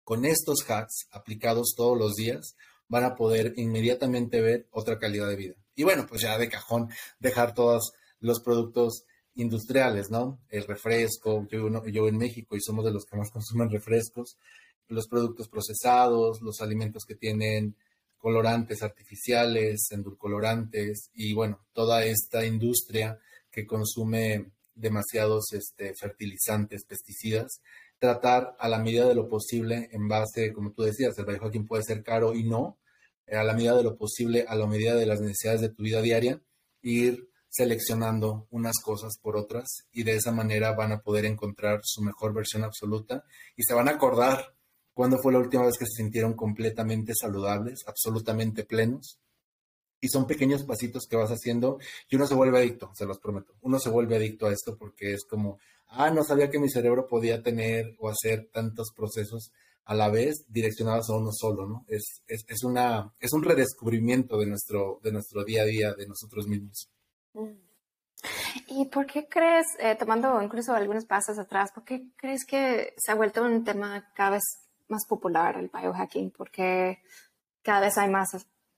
Con 0.03 0.25
estos 0.25 0.69
hacks 0.69 1.07
aplicados 1.11 1.75
todos 1.77 1.97
los 1.97 2.15
días, 2.15 2.57
van 2.89 3.05
a 3.05 3.15
poder 3.15 3.53
inmediatamente 3.55 4.41
ver 4.41 4.67
otra 4.71 4.99
calidad 4.99 5.29
de 5.29 5.37
vida. 5.37 5.55
Y 5.75 5.83
bueno, 5.83 6.05
pues 6.05 6.23
ya 6.23 6.37
de 6.37 6.49
cajón 6.49 6.89
dejar 7.19 7.53
todos 7.53 7.93
los 8.19 8.41
productos 8.41 9.05
industriales, 9.35 10.11
¿no? 10.11 10.41
El 10.49 10.65
refresco, 10.65 11.47
yo, 11.49 11.69
yo 11.85 12.07
en 12.09 12.17
México 12.17 12.57
y 12.57 12.61
somos 12.61 12.83
de 12.83 12.91
los 12.91 13.05
que 13.05 13.15
más 13.15 13.31
consumen 13.31 13.69
refrescos, 13.69 14.37
los 14.89 15.07
productos 15.07 15.47
procesados, 15.47 16.41
los 16.41 16.59
alimentos 16.59 17.05
que 17.05 17.15
tienen 17.15 17.77
colorantes 18.19 18.83
artificiales, 18.83 19.87
endulcolorantes 19.91 21.09
y 21.13 21.33
bueno, 21.33 21.65
toda 21.73 22.03
esta 22.05 22.45
industria 22.45 23.17
que 23.49 23.65
consume 23.65 24.51
demasiados 24.75 25.53
este, 25.53 25.93
fertilizantes, 25.95 26.85
pesticidas, 26.85 27.61
tratar 27.97 28.55
a 28.59 28.69
la 28.69 28.79
medida 28.79 29.07
de 29.07 29.15
lo 29.15 29.27
posible 29.27 29.89
en 29.91 30.07
base, 30.07 30.53
como 30.53 30.71
tú 30.71 30.83
decías, 30.83 31.17
el 31.17 31.25
biohacking 31.25 31.67
puede 31.67 31.83
ser 31.83 32.03
caro 32.03 32.35
y 32.35 32.43
no, 32.43 32.77
a 33.27 33.43
la 33.43 33.53
medida 33.53 33.75
de 33.75 33.83
lo 33.83 33.97
posible, 33.97 34.45
a 34.47 34.55
la 34.55 34.67
medida 34.67 34.95
de 34.95 35.05
las 35.05 35.21
necesidades 35.21 35.61
de 35.61 35.69
tu 35.69 35.83
vida 35.83 36.01
diaria, 36.01 36.41
ir 36.81 37.29
seleccionando 37.49 38.47
unas 38.51 38.75
cosas 38.83 39.17
por 39.21 39.35
otras 39.35 39.87
y 39.91 40.03
de 40.03 40.15
esa 40.15 40.31
manera 40.31 40.73
van 40.73 40.91
a 40.91 41.01
poder 41.01 41.25
encontrar 41.25 41.81
su 41.83 42.01
mejor 42.01 42.33
versión 42.33 42.63
absoluta 42.63 43.23
y 43.55 43.63
se 43.63 43.73
van 43.73 43.87
a 43.87 43.93
acordar 43.93 44.55
cuándo 44.99 45.17
fue 45.17 45.31
la 45.31 45.39
última 45.39 45.63
vez 45.63 45.77
que 45.77 45.85
se 45.85 46.03
sintieron 46.03 46.33
completamente 46.33 47.13
saludables, 47.15 47.85
absolutamente 47.87 48.65
plenos. 48.65 49.17
Y 50.01 50.09
son 50.09 50.27
pequeños 50.27 50.63
pasitos 50.63 51.07
que 51.09 51.15
vas 51.15 51.29
haciendo 51.29 51.79
y 52.09 52.17
uno 52.17 52.27
se 52.27 52.35
vuelve 52.35 52.57
adicto, 52.57 52.91
se 52.93 53.05
los 53.05 53.17
prometo. 53.17 53.53
Uno 53.61 53.79
se 53.79 53.89
vuelve 53.89 54.17
adicto 54.17 54.47
a 54.47 54.51
esto 54.51 54.75
porque 54.77 55.13
es 55.13 55.23
como, 55.23 55.57
ah, 55.87 56.09
no 56.09 56.21
sabía 56.25 56.49
que 56.49 56.59
mi 56.59 56.69
cerebro 56.69 57.07
podía 57.07 57.41
tener 57.41 57.95
o 57.97 58.09
hacer 58.09 58.49
tantos 58.51 58.91
procesos 58.93 59.53
a 59.85 59.95
la 59.95 60.09
vez 60.09 60.43
direccionados 60.49 61.09
a 61.09 61.15
uno 61.15 61.31
solo, 61.31 61.65
¿no? 61.65 61.85
Es, 61.87 62.21
es, 62.27 62.63
una, 62.65 63.13
es 63.21 63.31
un 63.31 63.43
redescubrimiento 63.43 64.37
de 64.37 64.47
nuestro, 64.47 64.99
de 65.01 65.13
nuestro 65.13 65.45
día 65.45 65.61
a 65.61 65.65
día, 65.65 65.93
de 65.93 66.07
nosotros 66.07 66.45
mismos. 66.45 66.89
Mm. 67.35 67.55
¿Y 68.67 68.85
por 68.87 69.05
qué 69.05 69.29
crees, 69.29 69.65
eh, 69.79 69.95
tomando 69.97 70.41
incluso 70.41 70.73
algunos 70.73 71.05
pasos 71.05 71.39
atrás, 71.39 71.71
por 71.73 71.85
qué 71.85 72.09
crees 72.17 72.43
que 72.45 72.95
se 72.97 73.13
ha 73.13 73.15
vuelto 73.15 73.41
un 73.43 73.63
tema 73.63 74.11
cada 74.13 74.31
vez 74.31 74.43
más 74.89 75.05
popular 75.07 75.57
el 75.57 75.69
biohacking? 75.73 76.31
Porque 76.31 76.99
cada 77.61 77.81
vez 77.81 77.97
hay 77.97 78.09
más 78.09 78.35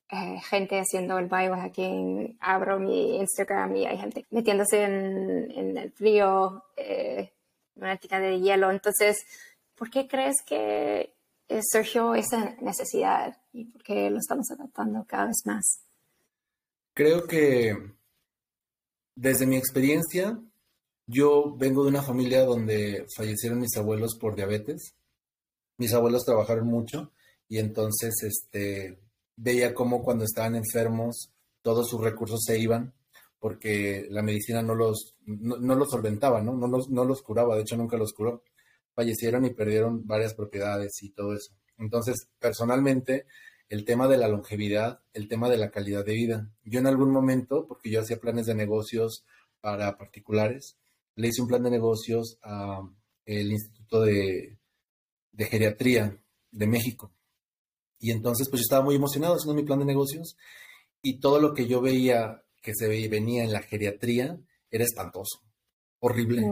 eh, 0.09 0.39
gente 0.49 0.79
haciendo 0.79 1.17
el 1.17 1.27
biohacking. 1.27 2.37
Abro 2.39 2.79
mi 2.79 3.17
Instagram 3.17 3.75
y 3.75 3.85
hay 3.85 3.97
gente 3.97 4.25
metiéndose 4.29 4.83
en, 4.83 5.51
en 5.51 5.77
el 5.77 5.91
frío, 5.91 6.63
eh, 6.77 7.31
una 7.75 7.97
tica 7.97 8.19
de 8.19 8.39
hielo. 8.39 8.69
Entonces, 8.71 9.25
¿Por 9.81 9.89
qué 9.89 10.07
crees 10.07 10.35
que 10.45 11.15
eh, 11.49 11.59
surgió 11.63 12.13
esa 12.13 12.55
necesidad 12.61 13.35
y 13.51 13.65
por 13.65 13.81
qué 13.81 14.11
lo 14.11 14.19
estamos 14.19 14.51
adaptando 14.51 15.03
cada 15.07 15.25
vez 15.25 15.41
más? 15.43 15.81
Creo 16.93 17.25
que 17.25 17.75
desde 19.15 19.47
mi 19.47 19.57
experiencia, 19.57 20.39
yo 21.07 21.55
vengo 21.57 21.81
de 21.81 21.89
una 21.89 22.03
familia 22.03 22.45
donde 22.45 23.07
fallecieron 23.17 23.59
mis 23.59 23.75
abuelos 23.75 24.19
por 24.21 24.35
diabetes. 24.35 24.93
Mis 25.77 25.93
abuelos 25.93 26.25
trabajaron 26.25 26.67
mucho 26.67 27.11
y 27.47 27.57
entonces 27.57 28.13
este, 28.23 28.99
veía 29.35 29.73
cómo 29.73 30.03
cuando 30.03 30.25
estaban 30.25 30.55
enfermos 30.55 31.31
todos 31.61 31.89
sus 31.89 32.01
recursos 32.01 32.41
se 32.45 32.57
iban 32.59 32.93
porque 33.39 34.05
la 34.09 34.21
medicina 34.21 34.61
no 34.61 34.75
los, 34.75 35.15
no, 35.25 35.75
los 35.75 35.89
solventaba, 35.89 36.41
¿no? 36.41 36.55
No 36.55 36.67
los, 36.67 36.89
no 36.89 37.05
los 37.05 37.23
curaba, 37.23 37.55
de 37.55 37.61
hecho 37.61 37.75
nunca 37.75 37.97
los 37.97 38.13
curó 38.13 38.43
fallecieron 38.93 39.45
y 39.45 39.51
perdieron 39.51 40.05
varias 40.05 40.33
propiedades 40.33 41.01
y 41.01 41.09
todo 41.11 41.33
eso. 41.33 41.53
Entonces, 41.77 42.27
personalmente, 42.39 43.25
el 43.69 43.85
tema 43.85 44.07
de 44.07 44.17
la 44.17 44.27
longevidad, 44.27 45.01
el 45.13 45.27
tema 45.27 45.49
de 45.49 45.57
la 45.57 45.71
calidad 45.71 46.05
de 46.05 46.13
vida. 46.13 46.51
Yo 46.63 46.79
en 46.79 46.87
algún 46.87 47.11
momento, 47.11 47.67
porque 47.67 47.89
yo 47.89 48.01
hacía 48.01 48.19
planes 48.19 48.45
de 48.45 48.55
negocios 48.55 49.25
para 49.61 49.97
particulares, 49.97 50.77
le 51.15 51.29
hice 51.29 51.41
un 51.41 51.47
plan 51.47 51.63
de 51.63 51.71
negocios 51.71 52.37
al 52.41 53.51
Instituto 53.51 54.01
de, 54.01 54.57
de 55.31 55.45
Geriatría 55.45 56.17
de 56.51 56.67
México. 56.67 57.11
Y 57.99 58.11
entonces, 58.11 58.49
pues 58.49 58.61
yo 58.61 58.63
estaba 58.63 58.83
muy 58.83 58.95
emocionado 58.95 59.35
haciendo 59.35 59.53
mi 59.53 59.65
plan 59.65 59.79
de 59.79 59.85
negocios 59.85 60.35
y 61.01 61.19
todo 61.19 61.39
lo 61.39 61.53
que 61.53 61.67
yo 61.67 61.81
veía 61.81 62.43
que 62.61 62.73
se 62.75 62.87
venía 62.87 63.43
en 63.43 63.51
la 63.51 63.61
geriatría 63.61 64.37
era 64.69 64.83
espantoso, 64.83 65.41
horrible. 65.99 66.43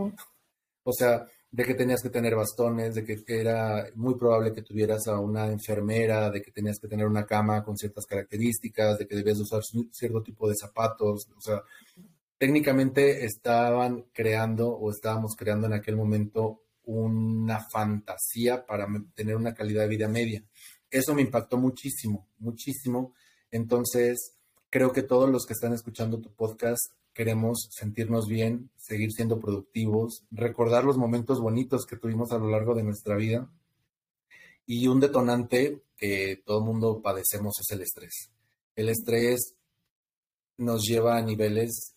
O 0.83 0.93
sea, 0.93 1.25
de 1.51 1.63
que 1.63 1.73
tenías 1.73 2.01
que 2.01 2.09
tener 2.09 2.35
bastones, 2.35 2.93
de 2.93 3.03
que 3.03 3.17
era 3.27 3.87
muy 3.95 4.15
probable 4.15 4.53
que 4.53 4.61
tuvieras 4.61 5.07
a 5.07 5.19
una 5.19 5.47
enfermera, 5.47 6.29
de 6.29 6.41
que 6.41 6.51
tenías 6.51 6.79
que 6.79 6.87
tener 6.87 7.07
una 7.07 7.25
cama 7.25 7.63
con 7.63 7.75
ciertas 7.77 8.05
características, 8.05 8.99
de 8.99 9.07
que 9.07 9.15
debías 9.15 9.39
usar 9.39 9.61
cierto 9.91 10.21
tipo 10.21 10.47
de 10.47 10.55
zapatos, 10.55 11.27
o 11.35 11.41
sea, 11.41 11.63
técnicamente 12.37 13.25
estaban 13.25 14.05
creando 14.13 14.69
o 14.69 14.91
estábamos 14.91 15.35
creando 15.35 15.67
en 15.67 15.73
aquel 15.73 15.95
momento 15.95 16.61
una 16.89 17.59
fantasía 17.71 18.65
para 18.65 18.87
tener 19.13 19.35
una 19.35 19.53
calidad 19.53 19.83
de 19.83 19.89
vida 19.89 20.07
media. 20.07 20.43
Eso 20.89 21.13
me 21.13 21.21
impactó 21.21 21.57
muchísimo, 21.57 22.27
muchísimo. 22.39 23.13
Entonces, 23.51 24.37
creo 24.71 24.91
que 24.91 25.03
todos 25.03 25.29
los 25.29 25.45
que 25.45 25.53
están 25.53 25.73
escuchando 25.73 26.19
tu 26.19 26.33
podcast 26.33 26.93
queremos 27.13 27.69
sentirnos 27.71 28.27
bien, 28.27 28.71
seguir 28.75 29.11
siendo 29.11 29.39
productivos, 29.39 30.23
recordar 30.31 30.83
los 30.83 30.97
momentos 30.97 31.39
bonitos 31.39 31.85
que 31.85 31.97
tuvimos 31.97 32.31
a 32.31 32.39
lo 32.39 32.49
largo 32.49 32.73
de 32.73 32.83
nuestra 32.83 33.15
vida. 33.15 33.51
Y 34.65 34.87
un 34.87 34.99
detonante 34.99 35.83
que 35.95 36.41
todo 36.43 36.61
mundo 36.61 37.01
padecemos 37.03 37.53
es 37.59 37.69
el 37.71 37.81
estrés. 37.81 38.31
El 38.75 38.89
estrés 38.89 39.55
nos 40.57 40.81
lleva 40.87 41.17
a 41.17 41.21
niveles 41.21 41.93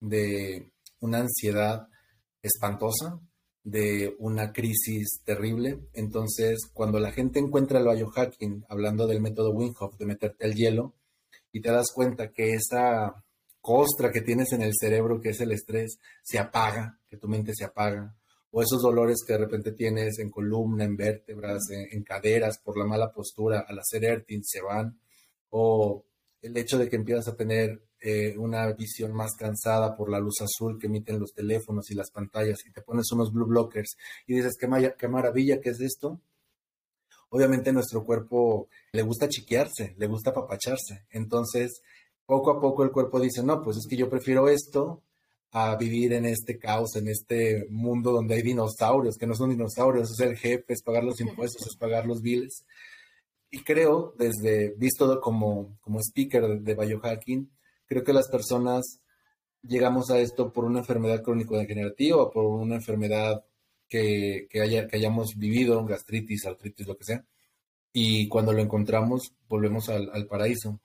de 0.00 0.72
una 1.00 1.18
ansiedad 1.18 1.88
espantosa, 2.42 3.20
de 3.64 4.14
una 4.18 4.52
crisis 4.52 5.20
terrible. 5.24 5.80
Entonces, 5.94 6.70
cuando 6.72 7.00
la 7.00 7.10
gente 7.10 7.40
encuentra 7.40 7.80
el 7.80 7.88
biohacking, 7.88 8.64
hablando 8.68 9.06
del 9.06 9.20
método 9.20 9.50
Wim 9.50 9.74
de 9.98 10.06
meterte 10.06 10.44
al 10.44 10.54
hielo, 10.54 10.94
y 11.50 11.60
te 11.60 11.70
das 11.70 11.90
cuenta 11.92 12.30
que 12.30 12.52
esa 12.52 13.24
costra 13.60 14.12
que 14.12 14.20
tienes 14.20 14.52
en 14.52 14.60
el 14.60 14.72
cerebro, 14.78 15.20
que 15.20 15.30
es 15.30 15.40
el 15.40 15.50
estrés, 15.50 15.98
se 16.22 16.38
apaga, 16.38 17.00
que 17.08 17.16
tu 17.16 17.28
mente 17.28 17.52
se 17.54 17.64
apaga, 17.64 18.14
o 18.50 18.62
esos 18.62 18.82
dolores 18.82 19.24
que 19.26 19.32
de 19.32 19.38
repente 19.38 19.72
tienes 19.72 20.18
en 20.18 20.30
columna, 20.30 20.84
en 20.84 20.96
vértebras, 20.96 21.62
en, 21.70 22.02
caderas 22.04 22.58
por 22.58 22.78
la 22.78 22.84
mala 22.84 23.10
postura, 23.10 23.64
al 23.66 23.78
hacer 23.78 24.04
earthing 24.04 24.42
se 24.44 24.60
van, 24.60 25.00
o 25.50 26.04
el 26.42 26.56
hecho 26.56 26.76
de 26.78 26.88
que 26.88 26.96
empiezas 26.96 27.28
a 27.28 27.36
tener 27.36 27.82
eh, 28.06 28.36
una 28.36 28.70
visión 28.72 29.14
más 29.14 29.32
cansada 29.34 29.96
por 29.96 30.10
la 30.10 30.20
luz 30.20 30.42
azul 30.42 30.78
que 30.78 30.88
emiten 30.88 31.18
los 31.18 31.32
teléfonos 31.32 31.90
y 31.90 31.94
las 31.94 32.10
pantallas 32.10 32.58
y 32.66 32.70
te 32.70 32.82
pones 32.82 33.10
unos 33.12 33.32
blue 33.32 33.46
blockers 33.46 33.96
y 34.26 34.34
dices, 34.34 34.58
qué, 34.60 34.68
qué 34.98 35.08
maravilla 35.08 35.58
que 35.58 35.70
es 35.70 35.80
esto, 35.80 36.20
obviamente 37.30 37.72
nuestro 37.72 38.04
cuerpo 38.04 38.68
le 38.92 39.00
gusta 39.00 39.26
chiquearse, 39.26 39.94
le 39.96 40.06
gusta 40.06 40.32
apapacharse. 40.32 41.06
Entonces, 41.08 41.80
poco 42.26 42.50
a 42.50 42.60
poco 42.60 42.84
el 42.84 42.90
cuerpo 42.90 43.18
dice, 43.18 43.42
no, 43.42 43.62
pues 43.62 43.78
es 43.78 43.86
que 43.88 43.96
yo 43.96 44.10
prefiero 44.10 44.50
esto 44.50 45.02
a 45.52 45.74
vivir 45.76 46.12
en 46.12 46.26
este 46.26 46.58
caos, 46.58 46.96
en 46.96 47.08
este 47.08 47.66
mundo 47.70 48.12
donde 48.12 48.34
hay 48.34 48.42
dinosaurios, 48.42 49.16
que 49.16 49.26
no 49.26 49.34
son 49.34 49.48
dinosaurios, 49.48 50.10
es 50.10 50.20
el 50.20 50.36
jefe, 50.36 50.74
es 50.74 50.82
pagar 50.82 51.04
los 51.04 51.22
impuestos, 51.22 51.66
es 51.66 51.76
pagar 51.78 52.04
los 52.04 52.20
biles. 52.20 52.66
Y 53.50 53.62
creo, 53.62 54.14
desde 54.18 54.74
visto 54.76 55.22
como, 55.22 55.78
como 55.80 56.00
speaker 56.00 56.60
de 56.60 56.74
biohacking, 56.74 57.53
creo 57.86 58.04
que 58.04 58.12
las 58.12 58.28
personas 58.28 59.00
llegamos 59.62 60.10
a 60.10 60.18
esto 60.18 60.52
por 60.52 60.64
una 60.64 60.80
enfermedad 60.80 61.22
crónico-degenerativa 61.22 62.30
por 62.30 62.44
una 62.44 62.76
enfermedad 62.76 63.44
que, 63.88 64.48
haya, 64.60 64.88
que 64.88 64.96
hayamos 64.96 65.36
vivido, 65.36 65.84
gastritis, 65.84 66.46
artritis, 66.46 66.86
lo 66.86 66.96
que 66.96 67.04
sea. 67.04 67.24
Y 67.92 68.28
cuando 68.28 68.52
lo 68.52 68.60
encontramos, 68.60 69.34
volvemos 69.48 69.88
al, 69.88 70.10
al 70.12 70.26
paraíso. 70.26 70.80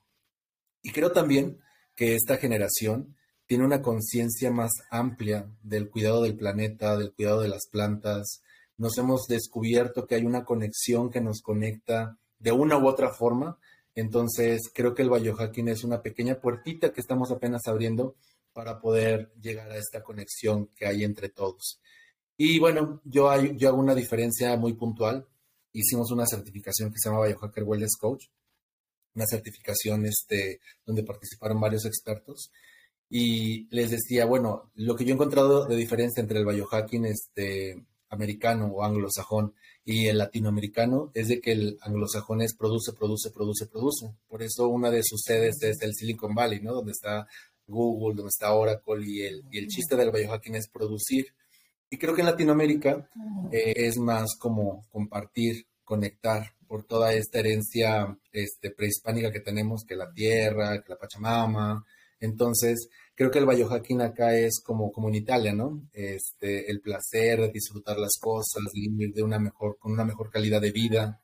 Y 0.83 0.91
creo 0.91 1.11
también 1.11 1.59
que 1.95 2.15
esta 2.15 2.37
generación 2.37 3.15
tiene 3.47 3.65
una 3.65 3.81
conciencia 3.81 4.51
más 4.51 4.71
amplia 4.91 5.49
del 5.63 5.89
cuidado 5.89 6.21
del 6.21 6.35
planeta, 6.35 6.95
del 6.97 7.13
cuidado 7.13 7.41
de 7.41 7.49
las 7.49 7.67
plantas. 7.67 8.43
Nos 8.77 8.95
hemos 8.99 9.25
descubierto 9.27 10.05
que 10.05 10.15
hay 10.15 10.23
una 10.23 10.45
conexión 10.45 11.09
que 11.09 11.19
nos 11.19 11.41
conecta 11.41 12.19
de 12.37 12.51
una 12.51 12.77
u 12.77 12.87
otra 12.87 13.09
forma. 13.09 13.57
Entonces, 13.95 14.71
creo 14.73 14.93
que 14.93 15.01
el 15.01 15.09
biohacking 15.09 15.67
es 15.67 15.83
una 15.83 16.01
pequeña 16.01 16.39
puertita 16.39 16.93
que 16.93 17.01
estamos 17.01 17.31
apenas 17.31 17.67
abriendo 17.67 18.15
para 18.53 18.79
poder 18.79 19.31
llegar 19.41 19.71
a 19.71 19.77
esta 19.77 20.03
conexión 20.03 20.67
que 20.75 20.85
hay 20.85 21.03
entre 21.03 21.29
todos. 21.29 21.79
Y 22.37 22.59
bueno, 22.59 23.01
yo, 23.03 23.29
hago 23.29 23.77
una 23.77 23.95
diferencia 23.95 24.55
muy 24.55 24.73
puntual. 24.73 25.27
Hicimos 25.73 26.11
una 26.11 26.25
certificación 26.25 26.89
que 26.89 26.97
se 26.97 27.09
llama 27.09 27.25
Biohacker 27.25 27.63
Wellness 27.63 27.97
Coach, 27.97 28.27
una 29.13 29.25
certificación 29.25 30.05
este, 30.05 30.61
donde 30.85 31.03
participaron 31.03 31.59
varios 31.59 31.85
expertos 31.85 32.51
y 33.09 33.67
les 33.75 33.89
decía, 33.89 34.25
bueno, 34.25 34.71
lo 34.75 34.95
que 34.95 35.03
yo 35.03 35.11
he 35.11 35.13
encontrado 35.15 35.65
de 35.65 35.75
diferencia 35.75 36.21
entre 36.21 36.39
el 36.39 36.45
biohacking 36.45 37.05
este, 37.05 37.85
americano 38.09 38.67
o 38.67 38.83
anglosajón 38.83 39.53
y 39.85 40.07
el 40.07 40.17
latinoamericano 40.17 41.11
es 41.13 41.27
de 41.29 41.41
que 41.41 41.51
el 41.51 41.77
anglosajón 41.81 42.41
es 42.41 42.55
produce, 42.55 42.93
produce, 42.93 43.31
produce, 43.31 43.65
produce. 43.67 44.13
Por 44.27 44.43
eso 44.43 44.67
una 44.67 44.91
de 44.91 45.03
sus 45.03 45.21
sedes 45.23 45.61
es 45.63 45.81
el 45.81 45.93
Silicon 45.93 46.35
Valley, 46.35 46.61
¿no? 46.61 46.73
Donde 46.73 46.91
está 46.91 47.27
Google, 47.65 48.15
donde 48.15 48.29
está 48.29 48.53
Oracle 48.53 49.05
y 49.05 49.21
el, 49.21 49.43
y 49.51 49.59
el 49.59 49.67
chiste 49.67 49.95
del 49.95 50.11
biohacking 50.11 50.55
es 50.55 50.67
producir. 50.69 51.27
Y 51.89 51.97
creo 51.97 52.13
que 52.13 52.21
en 52.21 52.27
Latinoamérica 52.27 53.09
eh, 53.51 53.73
es 53.75 53.97
más 53.97 54.35
como 54.37 54.85
compartir, 54.91 55.65
conectar 55.83 56.53
por 56.67 56.83
toda 56.83 57.13
esta 57.13 57.39
herencia 57.39 58.15
este, 58.31 58.69
prehispánica 58.69 59.31
que 59.31 59.39
tenemos, 59.39 59.83
que 59.85 59.95
la 59.95 60.11
tierra, 60.11 60.83
que 60.83 60.89
la 60.89 60.99
Pachamama, 60.99 61.83
entonces, 62.19 62.89
creo 63.19 63.31
que 63.31 63.39
el 63.39 63.45
biohacking 63.45 64.01
acá 64.01 64.33
es 64.33 64.61
como, 64.65 64.93
como 64.93 65.09
en 65.09 65.15
Italia, 65.15 65.51
¿no? 65.51 65.81
Este, 65.91 66.71
el 66.71 66.79
placer 66.79 67.41
de 67.41 67.51
disfrutar 67.51 67.97
las 67.97 68.17
cosas, 68.17 68.63
vivir 68.73 69.13
de 69.13 69.21
una 69.21 69.37
mejor, 69.37 69.77
con 69.77 69.91
una 69.91 70.05
mejor 70.05 70.31
calidad 70.31 70.61
de 70.61 70.71
vida. 70.71 71.21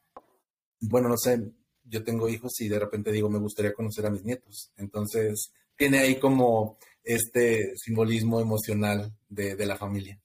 Bueno, 0.82 1.08
no 1.08 1.16
sé, 1.16 1.40
yo 1.86 2.04
tengo 2.04 2.28
hijos 2.28 2.60
y 2.60 2.68
de 2.68 2.80
repente 2.80 3.14
digo, 3.14 3.30
me 3.30 3.40
gustaría 3.40 3.74
conocer 3.74 4.06
a 4.06 4.10
mis 4.10 4.25
nietos. 4.25 4.74
Entonces, 4.75 5.54
tiene 5.78 6.00
ahí 6.00 6.20
como 6.20 6.78
este 7.02 7.78
simbolismo 7.78 8.42
emocional 8.42 9.14
de, 9.30 9.56
de 9.56 9.66
la 9.66 9.78
familia. 9.78 10.20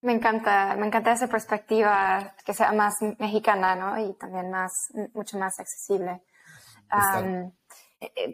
Me 0.00 0.14
encanta, 0.14 0.74
me 0.76 0.88
encanta 0.88 1.12
esa 1.12 1.28
perspectiva 1.28 2.34
que 2.44 2.52
sea 2.52 2.72
más 2.72 2.94
mexicana, 3.20 3.76
¿no? 3.76 4.04
Y 4.04 4.14
también 4.14 4.50
más, 4.50 4.72
mucho 5.14 5.38
más 5.38 5.60
accesible. 5.60 6.22
Eh, 6.92 7.52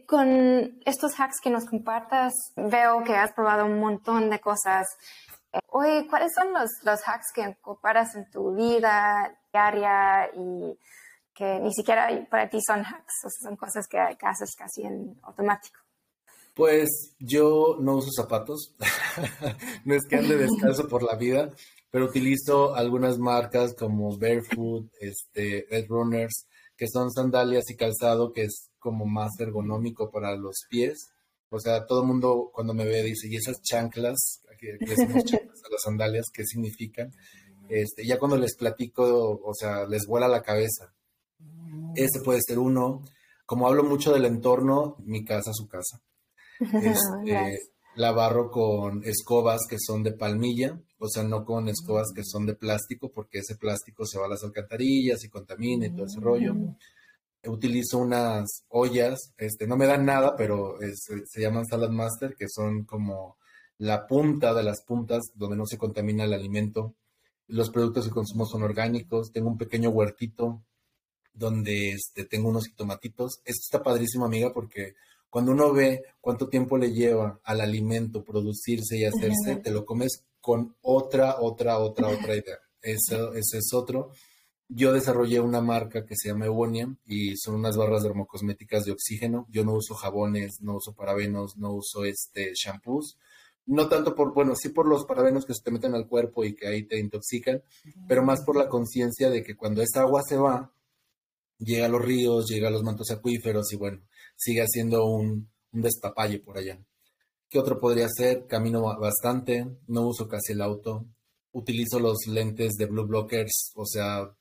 con 0.07 0.81
estos 0.85 1.13
hacks 1.19 1.41
que 1.43 1.51
nos 1.51 1.67
compartas, 1.67 2.33
veo 2.57 3.03
que 3.05 3.15
has 3.15 3.33
probado 3.33 3.67
un 3.67 3.79
montón 3.79 4.31
de 4.31 4.41
cosas. 4.41 4.87
Eh, 5.53 5.59
oye, 5.69 6.07
¿cuáles 6.09 6.33
son 6.35 6.53
los, 6.53 6.71
los 6.83 7.01
hacks 7.07 7.33
que 7.35 7.43
incorporas 7.43 8.15
en 8.15 8.29
tu 8.31 8.55
vida 8.55 9.39
diaria 9.53 10.31
y 10.35 10.79
que 11.35 11.61
ni 11.61 11.73
siquiera 11.73 12.09
para 12.31 12.49
ti 12.49 12.59
son 12.67 12.81
hacks? 12.81 13.25
O 13.25 13.29
son 13.43 13.57
cosas 13.57 13.87
que, 13.89 13.99
haces 13.99 14.55
casi 14.57 14.83
en 14.83 15.19
automático. 15.23 15.79
Pues 16.55 17.15
yo 17.19 17.79
no 17.81 17.97
uso 17.97 18.11
zapatos, 18.13 18.75
no 19.87 19.95
es 19.95 20.03
que 20.07 20.17
ande 20.17 20.37
descalzo 20.37 20.87
por 20.87 21.03
la 21.03 21.15
vida, 21.15 21.51
pero 21.91 22.05
utilizo 22.05 22.75
algunas 22.75 23.17
marcas 23.19 23.75
como 23.75 24.19
Barefoot, 24.19 24.87
este, 25.01 25.67
Red 25.71 25.87
Runners, 25.89 26.47
que 26.77 26.89
son 26.89 27.11
sandalias 27.11 27.71
y 27.71 27.77
calzado 27.77 28.33
que 28.35 28.45
es 28.45 28.72
como 28.83 29.07
más 29.07 29.31
ergonómico 29.39 30.11
para 30.11 30.37
los 30.37 30.57
pies. 30.69 31.13
O 31.49 31.61
sea, 31.61 31.87
todo 31.87 32.03
el 32.03 32.09
mundo 32.09 32.51
cuando 32.53 32.75
me 32.75 32.85
ve 32.85 33.03
dice, 33.03 33.29
¿y 33.29 33.37
esas 33.37 33.63
chanclas? 33.63 34.43
Aquí, 34.53 34.67
chanclas 35.25 35.65
a 35.65 35.71
las 35.71 35.83
sandalias, 35.83 36.27
¿qué 36.33 36.45
significan? 36.45 37.13
Este, 37.69 38.05
ya 38.05 38.19
cuando 38.19 38.37
les 38.37 38.57
platico, 38.57 39.41
o 39.43 39.55
sea, 39.55 39.87
les 39.87 40.07
vuela 40.07 40.29
la 40.29 40.43
cabeza. 40.43 40.93
Ese 41.95 42.21
puede 42.25 42.41
ser 42.47 42.59
uno. 42.59 43.03
Como 43.47 43.67
hablo 43.67 43.85
mucho 43.85 44.13
del 44.13 44.25
entorno, 44.25 44.97
mi 45.05 45.25
casa, 45.25 45.53
su 45.53 45.69
casa. 45.69 46.01
Este, 46.61 47.59
la 47.97 48.13
barro 48.13 48.51
con 48.51 49.03
escobas 49.05 49.63
que 49.69 49.77
son 49.79 50.03
de 50.03 50.13
palmilla, 50.13 50.81
o 50.99 51.09
sea, 51.09 51.23
no 51.25 51.45
con 51.45 51.69
escobas 51.69 52.09
que 52.15 52.23
son 52.25 52.47
de 52.47 52.55
plástico, 52.55 53.11
porque 53.11 53.39
ese 53.39 53.57
plástico 53.57 54.07
se 54.07 54.19
va 54.19 54.27
a 54.27 54.31
las 54.31 54.45
alcantarillas 54.45 55.25
y 55.25 55.29
contamina 55.29 55.87
y 55.87 55.91
todo 55.91 56.07
ese 56.07 56.21
rollo. 56.21 56.55
Utilizo 57.45 57.99
unas 57.99 58.65
ollas, 58.69 59.33
este, 59.37 59.67
no 59.67 59.77
me 59.77 59.87
dan 59.87 60.05
nada, 60.05 60.37
pero 60.37 60.79
se 61.27 61.41
llaman 61.41 61.67
Salad 61.67 61.91
Master, 61.91 62.35
que 62.37 62.49
son 62.49 62.85
como 62.85 63.37
la 63.79 64.07
punta 64.07 64.55
de 64.55 64.63
las 64.63 64.83
puntas 64.83 65.33
donde 65.35 65.57
no 65.57 65.67
se 65.67 65.79
contamina 65.79 66.25
el 66.25 66.33
alimento. 66.33 66.95
Los 67.49 67.71
productos 67.71 68.07
que 68.07 68.15
consumo 68.15 68.47
son 68.47 68.63
orgánicos. 68.63 69.33
Tengo 69.33 69.49
un 69.49 69.59
pequeño 69.59 69.91
huertito 69.91 70.63
donde 71.35 71.91
este, 71.93 72.25
tengo 72.25 72.49
unos 72.49 72.67
jitomatitos. 72.67 73.41
Esto 73.45 73.61
está 73.65 73.83
padrísimo, 73.83 74.25
amiga, 74.25 74.53
porque 74.53 74.95
cuando 75.29 75.53
uno 75.53 75.73
ve 75.73 76.03
cuánto 76.21 76.49
tiempo 76.49 76.77
le 76.77 76.93
lleva 76.93 77.41
al 77.43 77.61
alimento 77.61 78.25
producirse 78.25 78.99
y 78.99 79.05
hacerse, 79.05 79.57
te 79.57 79.71
lo 79.71 79.85
comes 79.85 80.25
con 80.41 80.77
otra, 80.83 81.41
otra, 81.41 81.79
otra, 81.79 82.09
otra 82.09 82.37
idea. 82.37 82.59
Eso, 82.83 83.33
ese 83.33 83.59
es 83.59 83.73
otro. 83.73 84.11
Yo 84.75 84.93
desarrollé 84.93 85.39
una 85.39 85.61
marca 85.61 86.07
que 86.07 86.15
se 86.17 86.29
llama 86.29 86.47
Evonia 86.47 86.89
y 87.05 87.37
son 87.37 87.57
unas 87.57 87.77
barras 87.77 88.03
dermocosméticas 88.03 88.85
de 88.85 88.93
oxígeno. 88.93 89.47
Yo 89.51 89.65
no 89.65 89.75
uso 89.75 89.95
jabones, 89.95 90.63
no 90.63 90.77
uso 90.77 90.95
parabenos, 90.95 91.59
no 91.59 91.75
uso 91.75 92.05
este 92.05 92.53
shampoos. 92.55 93.19
No 93.67 93.89
tanto 93.89 94.15
por, 94.15 94.33
bueno, 94.33 94.55
sí 94.57 94.71
por 94.71 94.89
los 94.89 95.05
parabenos 95.05 95.45
que 95.45 95.53
se 95.53 95.63
te 95.63 95.71
meten 95.71 95.95
al 95.95 96.09
cuerpo 96.09 96.45
y 96.45 96.55
que 96.55 96.69
ahí 96.69 96.85
te 96.85 96.99
intoxican, 96.99 97.63
pero 98.09 98.25
más 98.25 98.41
por 98.41 98.57
la 98.57 98.69
conciencia 98.69 99.29
de 99.29 99.43
que 99.43 99.57
cuando 99.57 99.83
esa 99.83 100.01
agua 100.01 100.23
se 100.27 100.37
va, 100.37 100.73
llega 101.59 101.85
a 101.85 101.91
los 101.91 102.03
ríos, 102.03 102.49
llega 102.49 102.69
a 102.69 102.73
los 102.73 102.83
mantos 102.83 103.11
acuíferos 103.11 103.71
y 103.73 103.77
bueno, 103.77 104.01
sigue 104.37 104.63
haciendo 104.63 105.05
un, 105.05 105.51
un 105.71 105.83
destapalle 105.83 106.39
por 106.39 106.57
allá. 106.57 106.83
¿Qué 107.51 107.59
otro 107.59 107.79
podría 107.79 108.09
ser? 108.09 108.47
Camino 108.47 108.83
bastante, 108.99 109.67
no 109.87 110.07
uso 110.07 110.27
casi 110.27 110.55
el 110.55 110.63
auto, 110.63 111.05
utilizo 111.53 112.01
los 112.01 112.27
lentes 112.27 112.73
de 112.79 112.87
Blue 112.87 113.07
Blockers, 113.07 113.73
o 113.75 113.85
sea, 113.85 114.35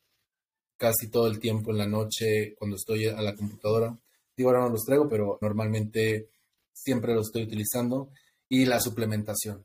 casi 0.81 1.11
todo 1.11 1.27
el 1.27 1.37
tiempo 1.37 1.69
en 1.69 1.77
la 1.77 1.85
noche 1.85 2.55
cuando 2.57 2.75
estoy 2.75 3.05
a 3.05 3.21
la 3.21 3.35
computadora. 3.35 3.95
Digo, 4.35 4.49
ahora 4.49 4.63
no 4.63 4.69
los 4.69 4.83
traigo, 4.83 5.07
pero 5.07 5.37
normalmente 5.39 6.29
siempre 6.73 7.13
los 7.13 7.27
estoy 7.27 7.43
utilizando. 7.43 8.09
Y 8.49 8.65
la 8.65 8.79
suplementación. 8.79 9.63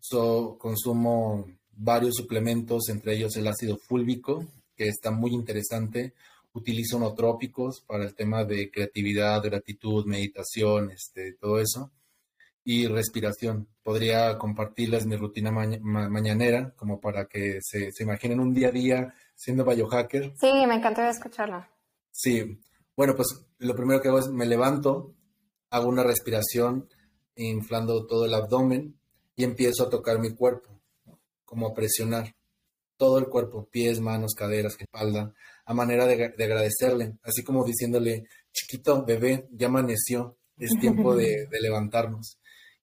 So, 0.00 0.58
consumo 0.58 1.46
varios 1.70 2.16
suplementos, 2.16 2.88
entre 2.88 3.14
ellos 3.14 3.36
el 3.36 3.46
ácido 3.46 3.78
fúlvico, 3.78 4.46
que 4.74 4.88
está 4.88 5.12
muy 5.12 5.32
interesante 5.32 6.12
utilizo 6.52 6.98
nootrópicos 6.98 7.84
para 7.86 8.04
el 8.04 8.16
tema 8.16 8.44
de 8.44 8.68
creatividad, 8.68 9.40
gratitud, 9.44 10.06
meditación, 10.06 10.90
este, 10.90 11.34
todo 11.34 11.60
eso. 11.60 11.92
Y 12.70 12.86
respiración. 12.86 13.66
Podría 13.82 14.36
compartirles 14.36 15.06
mi 15.06 15.16
rutina 15.16 15.50
mañanera 15.50 16.74
como 16.76 17.00
para 17.00 17.24
que 17.24 17.60
se, 17.62 17.90
se, 17.92 18.02
imaginen 18.02 18.40
un 18.40 18.52
día 18.52 18.68
a 18.68 18.72
día 18.72 19.14
siendo 19.34 19.64
biohacker. 19.64 20.34
Sí, 20.38 20.52
me 20.66 20.74
encantaría 20.74 21.10
escucharla. 21.10 21.70
Sí. 22.10 22.60
Bueno, 22.94 23.16
pues 23.16 23.28
lo 23.56 23.74
primero 23.74 24.02
que 24.02 24.08
hago 24.08 24.18
es 24.18 24.28
me 24.28 24.44
levanto, 24.44 25.14
hago 25.70 25.88
una 25.88 26.02
respiración 26.02 26.90
inflando 27.36 28.06
todo 28.06 28.26
el 28.26 28.34
abdomen 28.34 29.00
y 29.34 29.44
empiezo 29.44 29.84
a 29.84 29.88
tocar 29.88 30.18
mi 30.18 30.34
cuerpo, 30.34 30.68
como 31.46 31.68
a 31.68 31.72
presionar 31.72 32.34
todo 32.98 33.18
el 33.18 33.28
cuerpo, 33.28 33.66
pies, 33.70 33.98
manos, 33.98 34.34
caderas, 34.36 34.76
espalda, 34.78 35.32
a 35.64 35.72
manera 35.72 36.04
de, 36.04 36.34
agradecerle, 36.38 37.16
así 37.22 37.42
como 37.42 37.64
diciéndole, 37.64 38.24
chiquito, 38.52 39.06
bebé, 39.06 39.48
ya 39.52 39.68
amaneció, 39.68 40.36
es 40.58 40.78
tiempo 40.78 41.16
de, 41.16 41.46
de 41.50 41.60
levantarnos. 41.62 42.38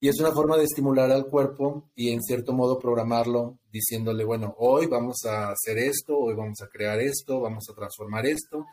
Y 0.05 0.09
es 0.09 0.19
una 0.19 0.31
forma 0.31 0.55
de 0.55 0.65
estimular 0.65 1.09
al 1.09 1.25
cuerpo 1.25 1.89
y 1.95 2.11
en 2.11 2.21
cierto 2.21 2.53
modo 2.53 2.77
programarlo 2.77 3.57
diciéndole, 3.71 4.23
bueno, 4.23 4.53
hoy 4.59 4.85
vamos 4.85 5.25
a 5.25 5.49
hacer 5.49 5.79
esto, 5.79 6.15
hoy 6.15 6.35
vamos 6.35 6.61
a 6.61 6.67
crear 6.67 6.99
esto, 6.99 7.41
vamos 7.41 7.67
a 7.67 7.73
transformar 7.73 8.27
esto. 8.27 8.67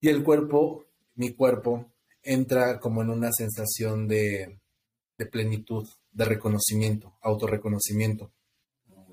Y 0.00 0.08
el 0.08 0.24
cuerpo, 0.24 0.86
mi 1.14 1.32
cuerpo, 1.32 1.92
entra 2.24 2.80
como 2.80 3.02
en 3.02 3.10
una 3.10 3.30
sensación 3.30 4.08
de, 4.08 4.58
plenitud, 5.30 5.86
de 6.10 6.24
reconocimiento, 6.24 7.16
autorreconocimiento. 7.22 8.32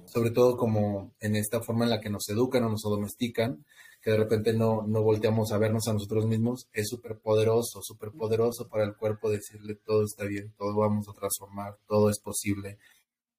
Sobre 0.07 0.31
todo 0.31 0.57
como 0.57 1.13
en 1.19 1.35
esta 1.35 1.61
forma 1.61 1.83
en 1.83 1.91
la 1.91 2.01
que 2.01 2.09
nos 2.09 2.27
educan 2.27 2.63
o 2.63 2.69
nos 2.69 2.81
domestican, 2.81 3.63
de 4.11 4.17
repente 4.17 4.53
no, 4.53 4.85
no 4.87 5.03
volteamos 5.03 5.51
a 5.51 5.57
vernos 5.57 5.87
a 5.87 5.93
nosotros 5.93 6.25
mismos, 6.25 6.67
es 6.71 6.87
súper 6.87 7.19
poderoso, 7.19 7.81
súper 7.81 8.11
poderoso 8.11 8.67
para 8.69 8.83
el 8.83 8.95
cuerpo 8.95 9.29
decirle 9.29 9.75
todo 9.75 10.03
está 10.03 10.25
bien, 10.25 10.53
todo 10.57 10.75
vamos 10.77 11.07
a 11.09 11.13
transformar, 11.13 11.77
todo 11.87 12.09
es 12.09 12.19
posible. 12.19 12.77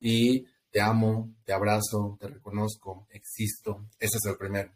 Y 0.01 0.45
te 0.71 0.81
amo, 0.81 1.35
te 1.45 1.53
abrazo, 1.53 2.17
te 2.21 2.29
reconozco, 2.29 3.07
existo. 3.11 3.87
Ese 3.99 4.19
es 4.19 4.27
el 4.27 4.37
primero. 4.37 4.73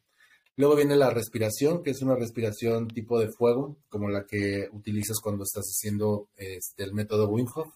Luego 0.57 0.77
viene 0.77 0.97
la 0.97 1.11
respiración, 1.11 1.83
que 1.83 1.91
es 1.91 2.03
una 2.03 2.15
respiración 2.15 2.89
tipo 2.89 3.19
de 3.19 3.29
fuego, 3.31 3.77
como 3.89 4.09
la 4.09 4.27
que 4.27 4.69
utilizas 4.73 5.19
cuando 5.23 5.45
estás 5.45 5.65
haciendo 5.65 6.29
este, 6.37 6.85
el 6.85 6.93
método 6.93 7.29
Wim 7.29 7.47
Hof. 7.55 7.69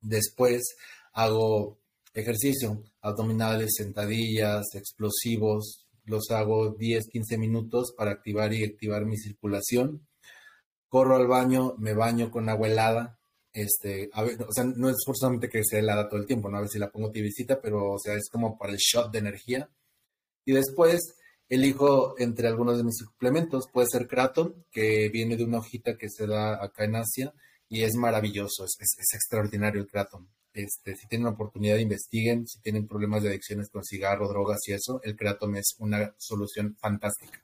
Después 0.00 0.76
hago 1.12 1.78
ejercicio, 2.14 2.82
abdominales, 3.00 3.74
sentadillas, 3.76 4.66
explosivos, 4.74 5.87
los 6.08 6.30
hago 6.30 6.74
10, 6.74 7.08
15 7.08 7.38
minutos 7.38 7.94
para 7.96 8.10
activar 8.10 8.52
y 8.52 8.64
activar 8.64 9.06
mi 9.06 9.16
circulación. 9.16 10.06
Corro 10.88 11.16
al 11.16 11.26
baño, 11.26 11.74
me 11.78 11.94
baño 11.94 12.30
con 12.30 12.48
agua 12.48 12.68
helada. 12.68 13.18
Este, 13.52 14.10
o 14.14 14.52
sea, 14.52 14.64
no 14.64 14.88
es 14.88 14.96
forzosamente 15.04 15.48
que 15.48 15.64
sea 15.64 15.80
helada 15.80 16.08
todo 16.08 16.20
el 16.20 16.26
tiempo, 16.26 16.48
¿no? 16.48 16.58
A 16.58 16.60
ver 16.60 16.68
si 16.68 16.78
la 16.78 16.90
pongo 16.90 17.10
tibiecita, 17.10 17.60
pero, 17.60 17.92
o 17.92 17.98
sea, 17.98 18.14
es 18.14 18.28
como 18.30 18.58
para 18.58 18.72
el 18.72 18.78
shot 18.78 19.10
de 19.10 19.18
energía. 19.18 19.70
Y 20.44 20.52
después 20.52 21.16
elijo 21.48 22.14
entre 22.18 22.48
algunos 22.48 22.76
de 22.76 22.84
mis 22.84 22.96
suplementos. 22.96 23.68
Puede 23.72 23.88
ser 23.90 24.06
Kraton, 24.06 24.64
que 24.70 25.08
viene 25.08 25.36
de 25.36 25.44
una 25.44 25.58
hojita 25.58 25.96
que 25.96 26.08
se 26.08 26.26
da 26.26 26.62
acá 26.62 26.84
en 26.84 26.96
Asia 26.96 27.34
y 27.68 27.82
es 27.82 27.94
maravilloso, 27.94 28.64
es, 28.64 28.76
es 28.80 29.14
extraordinario 29.14 29.80
el 29.80 29.88
Kraton. 29.88 30.28
Este, 30.58 30.96
si 30.96 31.06
tienen 31.06 31.28
oportunidad, 31.28 31.76
investiguen. 31.76 32.44
Si 32.48 32.60
tienen 32.60 32.88
problemas 32.88 33.22
de 33.22 33.28
adicciones 33.28 33.70
con 33.70 33.84
cigarro, 33.84 34.26
drogas 34.26 34.58
y 34.66 34.72
eso, 34.72 35.00
el 35.04 35.14
Creatom 35.14 35.54
es 35.54 35.76
una 35.78 36.12
solución 36.18 36.76
fantástica. 36.80 37.40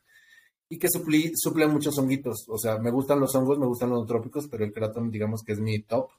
Y 0.68 0.80
que 0.80 0.88
suple, 0.90 1.30
suple 1.36 1.68
muchos 1.68 1.96
honguitos. 1.96 2.44
O 2.48 2.58
sea, 2.58 2.78
me 2.78 2.90
gustan 2.90 3.20
los 3.20 3.32
hongos, 3.36 3.56
me 3.60 3.66
gustan 3.66 3.90
los 3.90 4.04
trópicos, 4.04 4.48
pero 4.50 4.64
el 4.64 4.72
Creatom, 4.72 5.12
digamos 5.12 5.42
que 5.44 5.52
es 5.52 5.60
mi 5.60 5.80
top. 5.82 6.10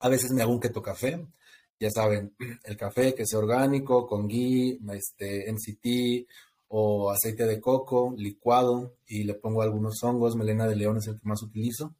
A 0.00 0.10
veces 0.10 0.30
me 0.32 0.42
hago 0.42 0.52
un 0.52 0.60
keto 0.60 0.82
café. 0.82 1.26
Ya 1.80 1.90
saben, 1.90 2.34
el 2.64 2.76
café 2.76 3.14
que 3.14 3.24
sea 3.24 3.38
orgánico, 3.38 4.06
con 4.06 4.28
ghee, 4.28 4.78
este, 4.92 5.50
MCT 5.50 6.28
o 6.68 7.10
aceite 7.10 7.46
de 7.46 7.62
coco 7.62 8.12
licuado 8.14 8.96
y 9.06 9.24
le 9.24 9.32
pongo 9.32 9.62
algunos 9.62 10.02
hongos. 10.02 10.36
Melena 10.36 10.66
de 10.66 10.76
león 10.76 10.98
es 10.98 11.06
el 11.06 11.18
que 11.18 11.26
más 11.26 11.42
utilizo 11.42 11.94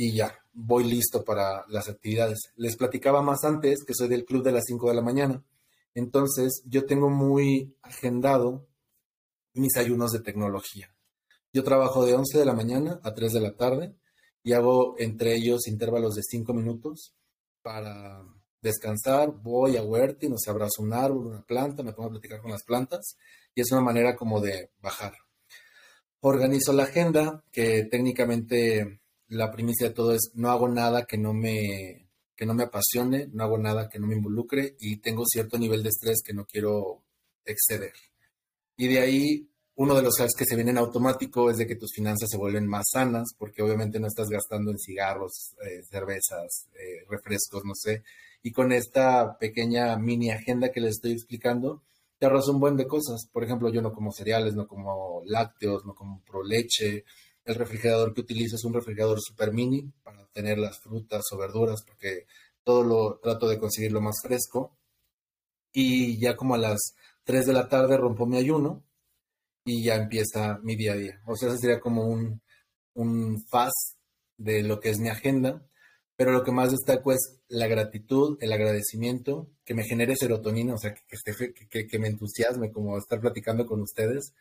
y 0.00 0.12
ya, 0.12 0.32
voy 0.52 0.84
listo 0.84 1.24
para 1.24 1.64
las 1.66 1.88
actividades. 1.88 2.52
Les 2.54 2.76
platicaba 2.76 3.20
más 3.20 3.42
antes 3.42 3.82
que 3.84 3.94
soy 3.94 4.06
del 4.06 4.24
club 4.24 4.44
de 4.44 4.52
las 4.52 4.62
5 4.68 4.88
de 4.88 4.94
la 4.94 5.02
mañana. 5.02 5.42
Entonces, 5.92 6.62
yo 6.66 6.86
tengo 6.86 7.10
muy 7.10 7.74
agendado 7.82 8.64
mis 9.54 9.76
ayunos 9.76 10.12
de 10.12 10.20
tecnología. 10.20 10.94
Yo 11.52 11.64
trabajo 11.64 12.06
de 12.06 12.14
11 12.14 12.38
de 12.38 12.44
la 12.44 12.52
mañana 12.52 13.00
a 13.02 13.12
3 13.12 13.32
de 13.32 13.40
la 13.40 13.56
tarde 13.56 13.96
y 14.44 14.52
hago 14.52 14.94
entre 14.98 15.34
ellos 15.34 15.66
intervalos 15.66 16.14
de 16.14 16.22
5 16.22 16.54
minutos 16.54 17.16
para 17.60 18.22
descansar. 18.62 19.32
Voy 19.32 19.76
a 19.76 19.82
huerta, 19.82 20.28
no 20.28 20.38
se 20.38 20.48
abrazo 20.48 20.80
un 20.80 20.92
árbol, 20.92 21.26
una 21.26 21.42
planta, 21.42 21.82
me 21.82 21.92
pongo 21.92 22.10
a 22.10 22.12
platicar 22.12 22.40
con 22.40 22.52
las 22.52 22.62
plantas 22.62 23.16
y 23.52 23.62
es 23.62 23.72
una 23.72 23.80
manera 23.80 24.14
como 24.14 24.40
de 24.40 24.70
bajar. 24.80 25.14
Organizo 26.20 26.72
la 26.72 26.84
agenda, 26.84 27.42
que 27.50 27.82
técnicamente 27.90 29.00
la 29.28 29.50
primicia 29.50 29.88
de 29.88 29.94
todo 29.94 30.12
es 30.12 30.30
no 30.34 30.50
hago 30.50 30.68
nada 30.68 31.04
que 31.04 31.18
no 31.18 31.32
me 31.32 32.08
que 32.34 32.46
no 32.46 32.54
me 32.54 32.62
apasione, 32.62 33.28
no 33.32 33.42
hago 33.42 33.58
nada 33.58 33.88
que 33.88 33.98
no 33.98 34.06
me 34.06 34.14
involucre 34.14 34.76
y 34.78 34.98
tengo 34.98 35.24
cierto 35.26 35.58
nivel 35.58 35.82
de 35.82 35.88
estrés 35.88 36.22
que 36.24 36.32
no 36.32 36.46
quiero 36.46 37.02
exceder. 37.44 37.94
Y 38.76 38.86
de 38.86 39.00
ahí 39.00 39.48
uno 39.74 39.94
de 39.94 40.02
los 40.02 40.20
hacks 40.20 40.34
que 40.36 40.44
se 40.44 40.54
vienen 40.54 40.78
automático 40.78 41.50
es 41.50 41.56
de 41.56 41.66
que 41.66 41.76
tus 41.76 41.92
finanzas 41.92 42.28
se 42.30 42.36
vuelven 42.36 42.66
más 42.66 42.90
sanas 42.92 43.34
porque 43.36 43.62
obviamente 43.62 43.98
no 43.98 44.06
estás 44.06 44.28
gastando 44.28 44.70
en 44.70 44.78
cigarros, 44.78 45.54
eh, 45.64 45.82
cervezas, 45.88 46.68
eh, 46.74 47.04
refrescos, 47.08 47.64
no 47.64 47.74
sé. 47.74 48.02
Y 48.42 48.52
con 48.52 48.72
esta 48.72 49.36
pequeña 49.38 49.96
mini 49.96 50.30
agenda 50.30 50.70
que 50.70 50.80
les 50.80 50.96
estoy 50.96 51.12
explicando, 51.12 51.82
te 52.18 52.26
ahorras 52.26 52.48
un 52.48 52.60
buen 52.60 52.76
de 52.76 52.86
cosas. 52.86 53.28
Por 53.32 53.44
ejemplo, 53.44 53.68
yo 53.70 53.82
no 53.82 53.92
como 53.92 54.12
cereales, 54.12 54.54
no 54.54 54.66
como 54.66 55.22
lácteos, 55.26 55.84
no 55.84 55.94
como 55.94 56.22
pro 56.24 56.42
leche, 56.42 57.04
el 57.48 57.54
refrigerador 57.54 58.12
que 58.12 58.20
utilizo 58.20 58.56
es 58.56 58.64
un 58.64 58.74
refrigerador 58.74 59.18
super 59.20 59.52
mini 59.52 59.90
para 60.02 60.26
tener 60.26 60.58
las 60.58 60.78
frutas 60.78 61.22
o 61.32 61.38
verduras 61.38 61.82
porque 61.82 62.26
todo 62.62 62.84
lo 62.84 63.18
trato 63.22 63.48
de 63.48 63.58
conseguirlo 63.58 64.02
más 64.02 64.16
fresco. 64.22 64.76
Y 65.72 66.18
ya 66.18 66.36
como 66.36 66.54
a 66.54 66.58
las 66.58 66.78
3 67.24 67.46
de 67.46 67.52
la 67.54 67.68
tarde 67.68 67.96
rompo 67.96 68.26
mi 68.26 68.36
ayuno 68.36 68.84
y 69.64 69.82
ya 69.82 69.94
empieza 69.94 70.58
mi 70.62 70.76
día 70.76 70.92
a 70.92 70.96
día. 70.96 71.22
O 71.26 71.36
sea, 71.36 71.48
ese 71.48 71.58
sería 71.58 71.80
como 71.80 72.06
un, 72.06 72.42
un 72.94 73.42
fast 73.48 73.96
de 74.36 74.62
lo 74.62 74.78
que 74.78 74.90
es 74.90 74.98
mi 74.98 75.08
agenda. 75.08 75.66
Pero 76.16 76.32
lo 76.32 76.44
que 76.44 76.52
más 76.52 76.72
destaco 76.72 77.12
es 77.12 77.40
la 77.48 77.66
gratitud, 77.68 78.36
el 78.40 78.52
agradecimiento, 78.52 79.48
que 79.64 79.74
me 79.74 79.84
genere 79.84 80.16
serotonina, 80.16 80.74
o 80.74 80.78
sea, 80.78 80.92
que, 80.92 81.54
que, 81.70 81.86
que 81.86 81.98
me 81.98 82.08
entusiasme 82.08 82.72
como 82.72 82.98
estar 82.98 83.20
platicando 83.20 83.64
con 83.64 83.80
ustedes. 83.80 84.34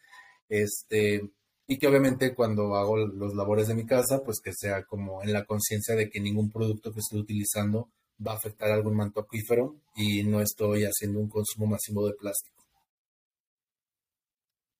Este, 0.50 1.30
y 1.68 1.78
que 1.78 1.88
obviamente 1.88 2.34
cuando 2.34 2.76
hago 2.76 2.98
los 2.98 3.36
labores 3.36 3.68
de 3.68 3.76
mi 3.76 3.86
casa, 3.86 4.24
pues 4.24 4.40
que 4.42 4.54
sea 4.54 4.84
como 4.86 5.22
en 5.22 5.34
la 5.34 5.46
conciencia 5.46 5.96
de 5.96 6.10
que 6.10 6.22
ningún 6.22 6.50
producto 6.50 6.94
que 6.94 7.00
estoy 7.00 7.20
utilizando 7.20 7.90
va 8.26 8.32
a 8.34 8.36
afectar 8.36 8.72
algún 8.72 8.96
manto 8.96 9.20
acuífero 9.20 9.76
y 9.96 10.24
no 10.24 10.42
estoy 10.42 10.86
haciendo 10.86 11.20
un 11.20 11.30
consumo 11.30 11.68
masivo 11.68 12.08
de 12.08 12.14
plástico. 12.14 12.64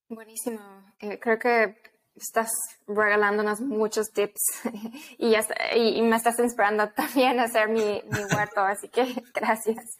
Buenísimo. 0.10 0.62
Eh, 1.00 1.20
creo 1.20 1.38
que 1.38 1.76
estás 2.16 2.50
regalándonos 2.88 3.62
muchos 3.62 4.12
tips 4.12 4.42
y, 5.18 5.32
ya, 5.32 5.46
y, 5.76 6.02
me 6.02 6.16
estás 6.16 6.40
inspirando 6.40 6.90
también 6.96 7.40
a 7.40 7.44
hacer 7.44 7.70
mi, 7.70 8.02
mi 8.10 8.36
huerto, 8.36 8.62
así 8.62 8.90
que 8.90 9.04
gracias. 9.34 9.98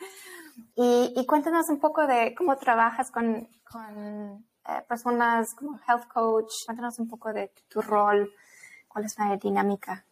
Y, 0.76 1.26
cuéntanos 1.28 1.70
un 1.70 1.80
poco 1.80 2.08
de 2.08 2.34
cómo 2.36 2.56
trabajas 2.58 3.12
con 3.12 3.48
eh, 4.68 4.84
personas 4.88 5.54
como 5.56 5.80
health 5.88 6.08
coach? 6.14 6.52
Cuéntanos 6.66 7.00
un 7.00 7.08
poco 7.08 7.34
de 7.34 7.52
tu 7.68 7.82
rol, 7.82 8.32
cuál 8.88 9.06
es 9.06 9.16
la 9.18 9.38
dinámica. 9.38 10.06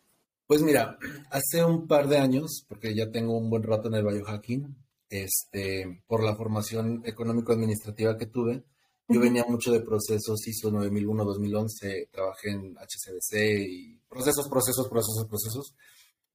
Pues 0.47 0.61
mira, 0.61 0.97
hace 1.31 1.63
un 1.63 1.87
par 1.87 2.07
de 2.07 2.17
años, 2.17 2.65
porque 2.67 2.93
ya 2.93 3.09
tengo 3.09 3.37
un 3.37 3.49
buen 3.49 3.63
rato 3.63 3.87
en 3.87 3.95
el 3.95 4.05
biohacking, 4.05 4.75
este, 5.09 6.03
por 6.07 6.23
la 6.23 6.35
formación 6.35 7.01
económico-administrativa 7.05 8.17
que 8.17 8.27
tuve, 8.27 8.63
yo 9.07 9.19
venía 9.19 9.45
mucho 9.47 9.71
de 9.71 9.81
procesos 9.81 10.47
ISO 10.47 10.71
9001-2011, 10.71 12.09
trabajé 12.09 12.49
en 12.49 12.75
HCBC 12.75 13.67
y 13.67 13.97
procesos, 14.09 14.49
procesos, 14.49 14.87
procesos, 14.89 15.27
procesos. 15.27 15.75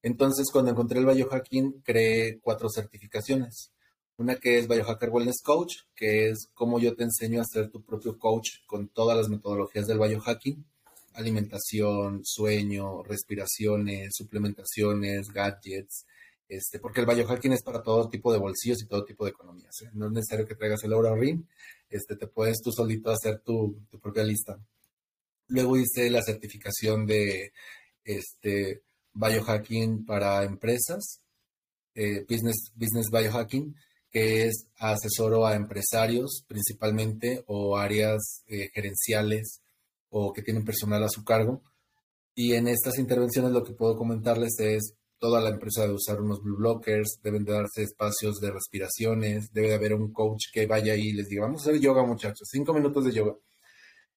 Entonces, 0.03 0.47
cuando 0.53 0.71
encontré 0.71 1.01
el 1.01 1.07
biohacking, 1.07 1.83
creé 1.83 2.39
cuatro 2.41 2.69
certificaciones. 2.69 3.73
Una 4.21 4.37
que 4.37 4.59
es 4.59 4.69
Biohacker 4.69 5.09
Wellness 5.09 5.41
Coach, 5.43 5.77
que 5.97 6.29
es 6.29 6.51
cómo 6.53 6.79
yo 6.79 6.95
te 6.95 7.05
enseño 7.05 7.41
a 7.41 7.45
ser 7.47 7.71
tu 7.71 7.83
propio 7.83 8.19
coach 8.19 8.51
con 8.67 8.89
todas 8.89 9.17
las 9.17 9.31
metodologías 9.31 9.87
del 9.87 9.99
biohacking, 9.99 10.63
alimentación, 11.15 12.21
sueño, 12.23 13.03
respiraciones, 13.03 14.11
suplementaciones, 14.15 15.31
gadgets, 15.31 16.05
este, 16.47 16.79
porque 16.81 17.01
el 17.01 17.07
biohacking 17.07 17.55
es 17.55 17.63
para 17.63 17.83
todo 17.83 18.11
tipo 18.11 18.31
de 18.31 18.39
bolsillos 18.39 18.83
y 18.83 18.87
todo 18.87 19.07
tipo 19.07 19.25
de 19.25 19.31
economías. 19.31 19.81
¿eh? 19.81 19.91
No 19.95 20.09
es 20.09 20.13
necesario 20.13 20.47
que 20.47 20.55
traigas 20.55 20.85
el 20.85 20.93
Aura 20.93 21.15
Ring, 21.15 21.43
este, 21.89 22.15
te 22.15 22.27
puedes 22.27 22.61
tú 22.61 22.73
solito 22.73 23.11
hacer 23.11 23.39
tu, 23.39 23.79
propia 24.03 24.23
lista. 24.23 24.61
Luego 25.47 25.79
hice 25.79 26.11
la 26.11 26.21
certificación 26.21 27.07
de 27.07 27.55
este, 28.05 28.83
biohacking 29.15 30.05
para 30.05 30.45
empresas, 30.45 31.23
eh, 31.95 32.27
business, 32.29 32.71
business 32.77 33.07
biohacking, 33.11 33.75
que 34.11 34.47
es 34.47 34.67
asesoro 34.79 35.47
a 35.47 35.55
empresarios 35.55 36.45
principalmente 36.49 37.45
o 37.47 37.77
áreas 37.77 38.43
eh, 38.49 38.69
gerenciales 38.75 39.61
o 40.09 40.33
que 40.33 40.43
tienen 40.43 40.65
personal 40.65 41.03
a 41.05 41.09
su 41.09 41.25
cargo. 41.25 41.63
Y 42.35 42.55
en 42.55 42.69
estas 42.69 42.99
intervenciones 42.99 43.53
lo 43.53 43.63
que 43.63 43.73
puedo 43.73 43.97
comentarles 43.97 44.59
es 44.59 44.95
toda 45.21 45.41
la 45.41 45.51
empresa 45.51 45.83
debe 45.83 45.95
usar 45.95 46.21
unos 46.21 46.43
blue 46.43 46.57
blockers, 46.57 47.21
deben 47.23 47.45
de 47.45 47.53
darse 47.53 47.83
espacios 47.83 48.41
de 48.41 48.51
respiraciones, 48.51 49.53
debe 49.53 49.69
de 49.69 49.75
haber 49.75 49.95
un 49.95 50.13
coach 50.13 50.47
que 50.53 50.67
vaya 50.67 50.95
ahí 50.95 51.09
y 51.09 51.13
les 51.13 51.29
diga, 51.29 51.43
vamos 51.43 51.61
a 51.61 51.71
hacer 51.71 51.81
yoga 51.81 52.05
muchachos, 52.05 52.49
cinco 52.51 52.73
minutos 52.73 53.05
de 53.05 53.13
yoga. 53.13 53.37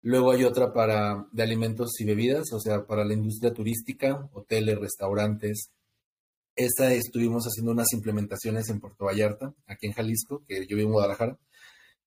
Luego 0.04 0.32
hay 0.32 0.44
otra 0.44 0.72
para 0.74 1.28
de 1.32 1.44
alimentos 1.44 2.00
y 2.00 2.06
bebidas, 2.06 2.54
o 2.54 2.60
sea, 2.60 2.86
para 2.86 3.04
la 3.04 3.14
industria 3.14 3.54
turística, 3.54 4.30
hoteles, 4.34 4.80
restaurantes. 4.80 5.72
Esta 6.56 6.94
estuvimos 6.94 7.46
haciendo 7.46 7.72
unas 7.72 7.94
implementaciones 7.94 8.70
en 8.70 8.80
Puerto 8.80 9.06
Vallarta, 9.06 9.54
aquí 9.68 9.88
en 9.88 9.94
Jalisco, 9.94 10.44
que 10.48 10.68
yo 10.68 10.76
vivo 10.76 10.90
en 10.90 10.94
Guadalajara 10.94 11.40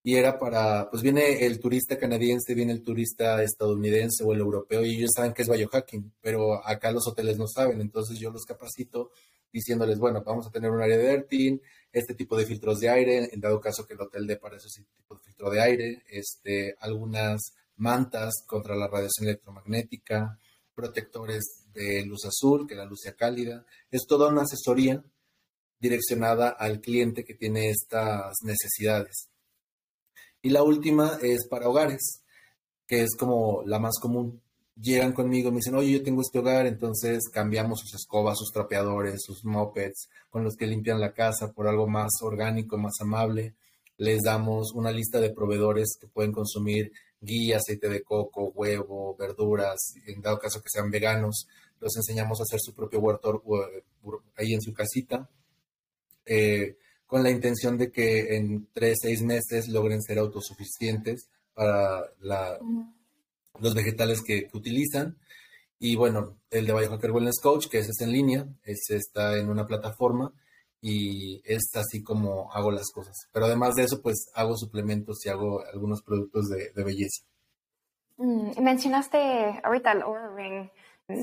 y 0.07 0.17
era 0.17 0.39
para, 0.39 0.91
pues 0.91 1.03
viene 1.03 1.47
el 1.47 1.59
turista 1.59 1.99
canadiense, 1.99 2.55
viene 2.55 2.73
el 2.73 2.83
turista 2.83 3.43
estadounidense 3.43 4.23
o 4.23 4.35
el 4.35 4.41
europeo 4.41 4.85
y 4.85 4.97
ellos 4.97 5.13
saben 5.17 5.33
que 5.33 5.41
es 5.41 5.49
biohacking, 5.49 6.13
pero 6.21 6.65
acá 6.65 6.93
los 6.93 7.09
hoteles 7.09 7.39
no 7.39 7.49
saben, 7.49 7.81
entonces 7.81 8.19
yo 8.19 8.31
los 8.31 8.45
capacito 8.45 9.13
diciéndoles, 9.51 9.99
bueno, 9.99 10.23
vamos 10.23 10.47
a 10.47 10.51
tener 10.51 10.71
un 10.71 10.83
área 10.83 10.99
de 10.99 11.11
Ertin, 11.11 11.63
este 11.91 12.15
tipo 12.15 12.37
de 12.37 12.45
filtros 12.45 12.81
de 12.81 12.91
aire, 12.91 13.31
en 13.33 13.41
dado 13.41 13.59
caso 13.61 13.87
que 13.87 13.95
el 13.95 14.01
hotel 14.03 14.27
dé 14.27 14.37
para 14.37 14.59
ese 14.59 14.69
tipo 14.95 15.15
de 15.15 15.23
filtro 15.23 15.49
de 15.49 15.63
aire, 15.63 16.03
este, 16.11 16.77
algunas 16.81 17.55
mantas 17.77 18.35
contra 18.47 18.77
la 18.77 18.89
radiación 18.89 19.29
electromagnética, 19.29 20.39
protectores 20.75 21.64
de 21.75 22.05
luz 22.07 22.25
azul, 22.25 22.67
que 22.67 22.75
la 22.75 22.85
luz 22.85 23.01
sea 23.03 23.15
cálida, 23.15 23.65
es 23.91 24.07
toda 24.07 24.29
una 24.29 24.43
asesoría 24.43 25.03
direccionada 25.81 26.49
al 26.49 26.81
cliente 26.81 27.25
que 27.25 27.35
tiene 27.35 27.71
estas 27.71 28.37
necesidades. 28.43 29.29
Y 30.41 30.51
la 30.51 30.63
última 30.63 31.19
es 31.23 31.47
para 31.49 31.69
hogares, 31.69 32.23
que 32.87 33.03
es 33.03 33.17
como 33.17 33.63
la 33.67 33.79
más 33.79 33.99
común. 34.01 34.41
Llegan 34.81 35.13
conmigo 35.13 35.51
me 35.51 35.59
dicen, 35.59 35.75
oye, 35.75 35.93
yo 35.93 36.03
tengo 36.03 36.21
este 36.21 36.39
hogar, 36.39 36.67
entonces 36.67 37.29
cambiamos 37.33 37.81
sus 37.81 37.95
escobas, 37.95 38.39
sus 38.39 38.51
trapeadores, 38.53 39.23
sus 39.23 39.45
mopeds, 39.45 40.09
con 40.31 40.43
los 40.43 40.57
que 40.57 40.67
limpian 40.67 41.01
la 41.01 41.13
casa 41.13 41.53
por 41.53 41.69
algo 41.69 41.87
más 41.87 42.11
orgánico, 42.23 42.77
más 42.77 42.95
amable. 43.01 43.55
Les 43.97 44.23
damos 44.23 44.73
una 44.75 44.91
lista 44.91 45.21
de 45.21 45.31
proveedores 45.31 45.97
que 46.01 46.09
pueden 46.09 46.33
consumir 46.33 46.91
guía, 47.21 47.59
aceite 47.59 47.89
de 47.89 48.03
coco, 48.03 48.53
huevo, 48.55 49.17
verduras, 49.17 49.95
en 50.07 50.21
dado 50.21 50.39
caso 50.39 50.61
que 50.61 50.69
sean 50.69 50.91
veganos. 50.91 51.47
Los 51.81 51.97
enseñamos 51.97 52.41
a 52.41 52.45
hacer 52.45 52.61
su 52.61 52.75
propio 52.75 53.01
huerto 53.01 53.43
ahí 54.37 54.55
en 54.55 54.63
su 54.63 54.73
casita. 54.73 55.29
Eh, 56.27 56.77
con 57.07 57.23
la 57.23 57.31
intención 57.31 57.79
de 57.79 57.93
que 57.93 58.37
en 58.37 58.67
tres, 58.73 58.99
seis 59.03 59.23
meses 59.23 59.69
logren 59.69 60.03
ser 60.03 60.19
autosuficientes 60.19 61.29
para 61.55 62.03
los 63.61 63.75
vegetales 63.75 64.23
que, 64.23 64.49
utilizan. 64.53 65.17
Y 65.79 65.97
bueno, 65.97 66.39
el 66.51 66.67
de 66.67 66.73
Biohacker 66.73 67.11
Wellness 67.11 67.41
Coach, 67.41 67.69
que 67.69 67.79
ese 67.79 67.91
es 67.91 68.01
en 68.01 68.11
línea, 68.11 68.49
ese 68.65 68.97
está 68.97 69.39
en 69.39 69.51
una 69.51 69.67
plataforma 69.67 70.33
y 70.81 71.41
es 71.45 71.71
así 71.75 72.03
como 72.03 72.51
hago 72.53 72.71
las 72.71 72.91
cosas. 72.91 73.15
Pero 73.33 73.47
además 73.47 73.75
de 73.75 73.85
eso, 73.85 74.01
pues 74.03 74.27
hago 74.35 74.57
suplementos 74.57 75.25
y 75.25 75.29
hago 75.29 75.65
algunos 75.73 76.03
productos 76.03 76.49
de, 76.49 76.83
belleza. 76.83 77.25
Mm, 78.17 78.61
mencionaste 78.63 79.61
ahorita 79.63 79.93
el 79.93 80.03
Ring. 80.37 80.69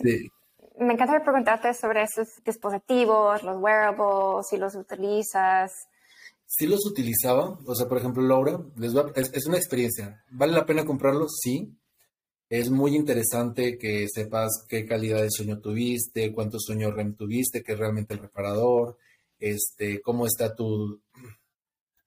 Sí 0.03 0.31
me 0.79 0.93
encantaría 0.93 1.23
preguntarte 1.23 1.73
sobre 1.73 2.03
esos 2.03 2.27
dispositivos, 2.45 3.43
los 3.43 3.57
wearables, 3.57 4.47
si 4.49 4.57
los 4.57 4.75
utilizas. 4.75 5.71
Sí 6.45 6.67
los 6.67 6.85
utilizaba, 6.85 7.57
o 7.65 7.75
sea, 7.75 7.87
por 7.87 7.97
ejemplo, 7.97 8.23
Laura, 8.23 8.59
les 8.75 8.93
es, 9.15 9.45
una 9.47 9.57
experiencia. 9.57 10.23
¿Vale 10.29 10.53
la 10.53 10.65
pena 10.65 10.85
comprarlos? 10.85 11.37
Sí. 11.41 11.77
Es 12.49 12.69
muy 12.69 12.95
interesante 12.95 13.77
que 13.77 14.07
sepas 14.13 14.65
qué 14.67 14.85
calidad 14.85 15.21
de 15.21 15.31
sueño 15.31 15.59
tuviste, 15.61 16.33
cuánto 16.33 16.59
sueño 16.59 16.91
REM 16.91 17.15
tuviste, 17.15 17.63
qué 17.63 17.73
es 17.73 17.79
realmente 17.79 18.13
el 18.13 18.19
reparador, 18.19 18.97
este, 19.39 20.01
cómo 20.01 20.25
está 20.25 20.53
tu, 20.53 21.01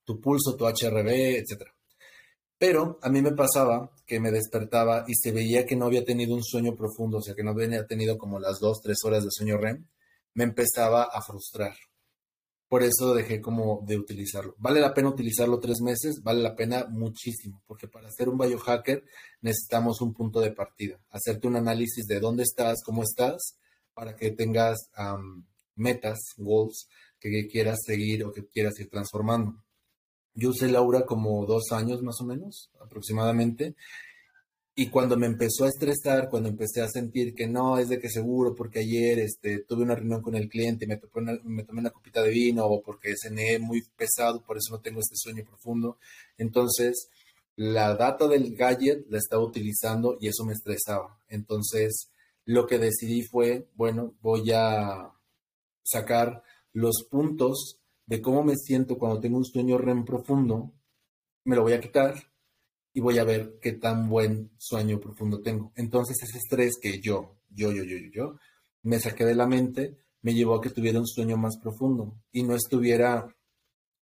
tu 0.05 0.21
pulso, 0.21 0.55
tu 0.57 0.67
HRV, 0.67 1.09
etcétera. 1.39 1.75
Pero 2.67 2.99
a 3.03 3.11
mí 3.11 3.21
me 3.21 3.33
pasaba 3.33 3.91
que 4.07 4.19
me 4.19 4.31
despertaba 4.31 5.05
y 5.07 5.13
se 5.17 5.33
veía 5.33 5.67
que 5.67 5.77
no 5.77 5.85
había 5.85 6.03
tenido 6.03 6.35
un 6.35 6.43
sueño 6.43 6.75
profundo, 6.75 7.19
o 7.19 7.21
sea, 7.21 7.35
que 7.35 7.43
no 7.43 7.51
había 7.51 7.87
tenido 7.87 8.17
como 8.17 8.41
las 8.41 8.59
dos, 8.59 8.81
tres 8.83 8.97
horas 9.05 9.23
de 9.23 9.29
sueño 9.31 9.59
REM, 9.59 9.87
me 10.33 10.45
empezaba 10.45 11.03
a 11.03 11.21
frustrar. 11.21 11.75
Por 12.67 12.83
eso 12.83 13.13
dejé 13.13 13.43
como 13.43 13.85
de 13.87 13.99
utilizarlo. 13.99 14.55
¿Vale 14.57 14.81
la 14.81 14.95
pena 14.95 15.11
utilizarlo 15.11 15.61
tres 15.61 15.83
meses? 15.83 16.23
Vale 16.23 16.41
la 16.41 16.57
pena 16.57 16.87
muchísimo, 16.89 17.63
porque 17.67 17.87
para 17.87 18.11
ser 18.11 18.31
un 18.31 18.39
biohacker 18.39 19.05
necesitamos 19.43 20.01
un 20.01 20.15
punto 20.15 20.41
de 20.41 20.53
partida, 20.53 20.99
hacerte 21.11 21.47
un 21.47 21.57
análisis 21.57 22.07
de 22.07 22.19
dónde 22.19 22.45
estás, 22.45 22.83
cómo 22.83 23.03
estás, 23.03 23.59
para 23.93 24.17
que 24.17 24.31
tengas 24.31 24.89
metas, 25.75 26.19
goals 26.39 26.89
que 27.21 27.47
quieras 27.47 27.81
seguir 27.85 28.25
o 28.25 28.33
que 28.33 28.47
quieras 28.47 28.81
ir 28.81 28.89
transformando. 28.89 29.63
Yo 30.35 30.51
usé 30.51 30.69
Laura 30.69 31.07
como 31.07 31.47
dos 31.47 31.71
años 31.73 32.03
más 32.03 32.21
o 32.21 32.25
menos, 32.25 32.71
aproximadamente. 32.81 33.75
Y 34.77 34.89
cuando 34.89 35.17
me 35.17 35.27
empezó 35.27 35.65
a 35.65 35.69
estresar, 35.69 36.29
cuando 36.29 36.49
empecé 36.49 36.83
a 36.83 36.89
sentir 36.89 37.35
que 37.35 37.47
no, 37.47 37.79
es 37.79 37.89
de 37.89 38.01
que 38.01 38.09
seguro, 38.09 38.57
porque 38.57 38.81
ayer 38.81 39.21
este, 39.21 39.61
tuve 39.61 39.85
una 39.85 39.95
reunión 39.95 40.21
con 40.21 40.35
el 40.35 40.49
cliente 40.49 40.89
me, 40.89 41.01
me 41.45 41.63
tomé 41.63 41.81
una 41.81 41.91
copita 41.91 42.23
de 42.23 42.31
vino 42.31 42.67
o 42.67 42.83
porque 42.83 43.15
cené 43.17 43.61
muy 43.61 43.83
pesado, 43.97 44.43
por 44.43 44.57
eso 44.57 44.73
no 44.73 44.81
tengo 44.81 44.99
este 44.99 45.15
sueño 45.17 45.45
profundo. 45.45 45.99
Entonces, 46.39 47.09
la 47.55 47.95
data 47.95 48.27
del 48.27 48.57
gadget 48.57 49.07
la 49.09 49.19
estaba 49.19 49.45
utilizando 49.45 50.17
y 50.21 50.27
eso 50.27 50.45
me 50.45 50.55
estresaba. 50.55 51.21
Entonces, 51.29 52.09
lo 52.45 52.67
que 52.67 52.79
decidí 52.79 53.23
fue, 53.23 53.69
bueno, 53.77 54.15
voy 54.23 54.51
a 54.53 55.13
sacar 55.85 56.43
los 56.73 57.05
puntos 57.09 57.79
de 58.07 58.21
cómo 58.21 58.43
me 58.43 58.57
siento 58.57 58.99
cuando 58.99 59.21
tengo 59.21 59.39
un 59.39 59.45
sueño 59.45 59.79
REM 59.79 60.05
profundo, 60.05 60.73
me 61.45 61.57
lo 61.57 61.63
voy 61.63 61.73
a 61.73 61.81
quitar 61.81 62.15
y 62.93 63.01
voy 63.01 63.19
a 63.19 63.25
ver 63.25 63.59
qué 63.61 63.73
tan 63.73 64.09
buen 64.09 64.51
sueño 64.59 65.01
profundo 65.01 65.41
tengo. 65.41 65.73
Entonces 65.75 66.17
ese 66.23 66.39
estrés 66.39 66.79
que 66.81 67.01
yo, 67.01 67.37
yo, 67.51 67.73
yo, 67.73 67.83
yo, 67.83 67.97
yo, 67.97 68.11
yo, 68.13 68.39
me 68.83 69.01
saqué 69.01 69.25
de 69.25 69.35
la 69.35 69.47
mente, 69.47 69.97
me 70.23 70.35
llevó 70.35 70.55
a 70.55 70.61
que 70.61 70.71
tuviera 70.71 71.01
un 71.01 71.07
sueño 71.07 71.37
más 71.37 71.59
profundo 71.59 72.15
y 72.31 72.43
no 72.43 72.55
estuviera, 72.55 73.27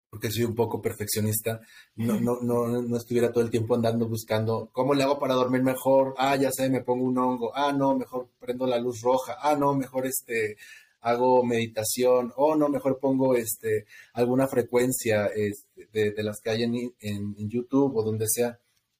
porque 0.09 0.29
soy 0.29 0.43
un 0.43 0.55
poco 0.55 0.81
perfeccionista, 0.81 1.61
no, 1.95 2.19
no, 2.19 2.41
no, 2.41 2.81
no 2.81 2.97
estuviera 2.97 3.31
todo 3.31 3.43
el 3.43 3.49
tiempo 3.49 3.75
andando 3.75 4.07
buscando 4.07 4.69
cómo 4.73 4.93
le 4.93 5.03
hago 5.03 5.17
para 5.17 5.35
dormir 5.35 5.63
mejor, 5.63 6.13
ah, 6.17 6.35
ya 6.35 6.51
sé, 6.51 6.69
me 6.69 6.83
pongo 6.83 7.05
un 7.05 7.17
hongo, 7.17 7.55
ah, 7.55 7.71
no, 7.71 7.95
mejor 7.97 8.29
prendo 8.39 8.67
la 8.67 8.77
luz 8.77 9.01
roja, 9.01 9.37
ah, 9.41 9.55
no, 9.55 9.73
mejor 9.73 10.05
este, 10.05 10.57
hago 11.01 11.43
meditación 11.43 12.31
o 12.35 12.55
no, 12.55 12.69
mejor 12.69 12.99
pongo 12.99 13.35
este, 13.35 13.85
alguna 14.13 14.47
frecuencia 14.47 15.27
este, 15.27 16.11
de, 16.11 16.23
las 16.23 16.39
que 16.39 16.51
hay 16.51 16.63
en, 16.63 16.93
en, 16.99 17.49
YouTube 17.49 17.95
o 17.97 18.03
donde 18.03 18.27
sea. 18.27 18.59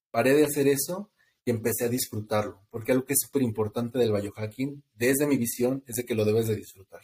Paré 0.10 0.34
de 0.34 0.46
hacer 0.46 0.68
eso 0.68 1.10
y 1.46 1.52
empecé 1.52 1.86
a 1.86 1.90
disfrutarlo, 1.90 2.62
porque 2.70 2.92
algo 2.92 3.06
que 3.06 3.14
es 3.14 3.20
súper 3.22 3.42
importante 3.44 3.98
del 3.98 4.12
biohacking, 4.12 4.84
desde 4.94 5.26
mi 5.26 5.38
visión, 5.38 5.84
es 5.88 5.96
de 5.96 6.06
que 6.06 6.16
lo 6.16 6.26
debes 6.26 6.48
de 6.48 6.56
disfrutar. 6.56 7.02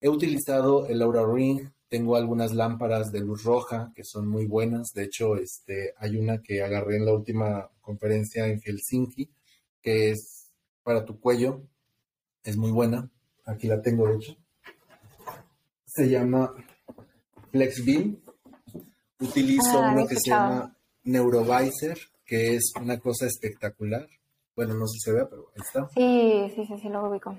He 0.00 0.08
utilizado 0.08 0.86
el 0.86 1.02
Aura 1.02 1.24
Ring, 1.26 1.70
tengo 1.88 2.16
algunas 2.16 2.52
lámparas 2.52 3.12
de 3.12 3.20
luz 3.20 3.44
roja 3.44 3.92
que 3.94 4.04
son 4.04 4.26
muy 4.26 4.46
buenas. 4.46 4.92
De 4.94 5.04
hecho, 5.04 5.36
este, 5.36 5.94
hay 5.96 6.16
una 6.16 6.42
que 6.42 6.62
agarré 6.62 6.96
en 6.96 7.06
la 7.06 7.12
última 7.12 7.70
conferencia 7.80 8.46
en 8.46 8.60
Helsinki, 8.60 9.30
que 9.80 10.10
es 10.10 10.52
para 10.82 11.04
tu 11.04 11.20
cuello, 11.20 11.62
es 12.42 12.56
muy 12.56 12.70
buena. 12.70 13.10
Aquí 13.46 13.66
la 13.68 13.80
tengo, 13.80 14.08
de 14.08 14.16
hecho. 14.16 14.36
Se 15.86 16.08
llama 16.08 16.52
FlexBeam. 17.50 18.18
Utilizo 19.20 19.82
ah, 19.82 19.92
uno 19.92 20.06
que 20.06 20.16
se 20.16 20.30
llama 20.30 20.76
Neurovisor, 21.04 21.98
que 22.24 22.56
es 22.56 22.72
una 22.80 22.98
cosa 22.98 23.26
espectacular. 23.26 24.08
Bueno, 24.56 24.74
no 24.74 24.86
sé 24.86 24.98
si 24.98 25.00
se 25.00 25.12
ve, 25.12 25.26
pero 25.26 25.48
ahí 25.54 25.62
está. 25.64 25.88
Sí, 25.94 26.52
sí, 26.54 26.66
sí, 26.66 26.80
sí, 26.82 26.88
lo 26.88 27.08
ubico. 27.08 27.38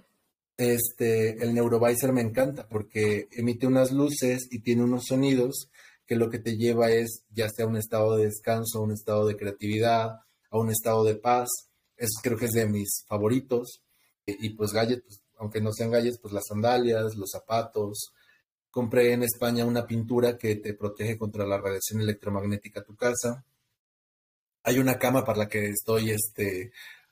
Este, 0.58 1.44
el 1.44 1.54
Neurovisor 1.54 2.14
me 2.14 2.22
encanta 2.22 2.68
porque 2.68 3.28
emite 3.32 3.68
unas 3.68 3.92
luces 3.92 4.48
y 4.52 4.60
tiene 4.60 4.84
unos 4.84 5.06
sonidos 5.06 5.70
que 6.06 6.16
lo 6.16 6.30
que 6.30 6.40
te 6.40 6.56
lleva 6.56 6.92
es 6.92 7.26
ya 7.30 7.50
sea 7.50 7.66
a 7.66 7.68
un 7.68 7.78
estado 7.78 8.16
de 8.16 8.26
descanso, 8.26 8.80
a 8.80 8.84
un 8.84 8.92
estado 8.92 9.28
de 9.28 9.36
creatividad, 9.36 10.22
a 10.50 10.58
un 10.58 10.70
estado 10.70 11.04
de 11.04 11.16
paz. 11.16 11.50
Eso 11.98 12.20
creo 12.22 12.38
que 12.38 12.46
es 12.46 12.52
de 12.52 12.68
mis 12.68 13.06
favoritos. 13.08 13.82
Y, 14.26 14.56
pues 14.56 14.72
Gadget, 14.72 15.04
pues 15.04 15.22
aunque 15.38 15.62
no 15.62 15.72
sean 15.72 15.92
galles, 15.92 16.20
pues 16.20 16.34
las 16.34 16.46
sandalias, 16.48 17.16
los 17.16 17.30
zapatos. 17.32 18.14
Compré 18.70 19.14
en 19.14 19.24
España 19.24 19.66
una 19.66 19.86
pintura 19.86 20.38
que 20.38 20.56
te 20.56 20.74
protege 20.74 21.18
contra 21.18 21.46
la 21.46 21.58
radiación 21.58 22.02
electromagnética 22.02 22.82
a 22.82 22.84
tu 22.84 22.96
casa. 22.96 23.46
Hay 24.64 24.80
una 24.80 24.98
cama 24.98 25.24
para 25.24 25.40
la 25.40 25.48
que 25.48 25.68
estoy 25.70 26.12
este, 26.12 26.72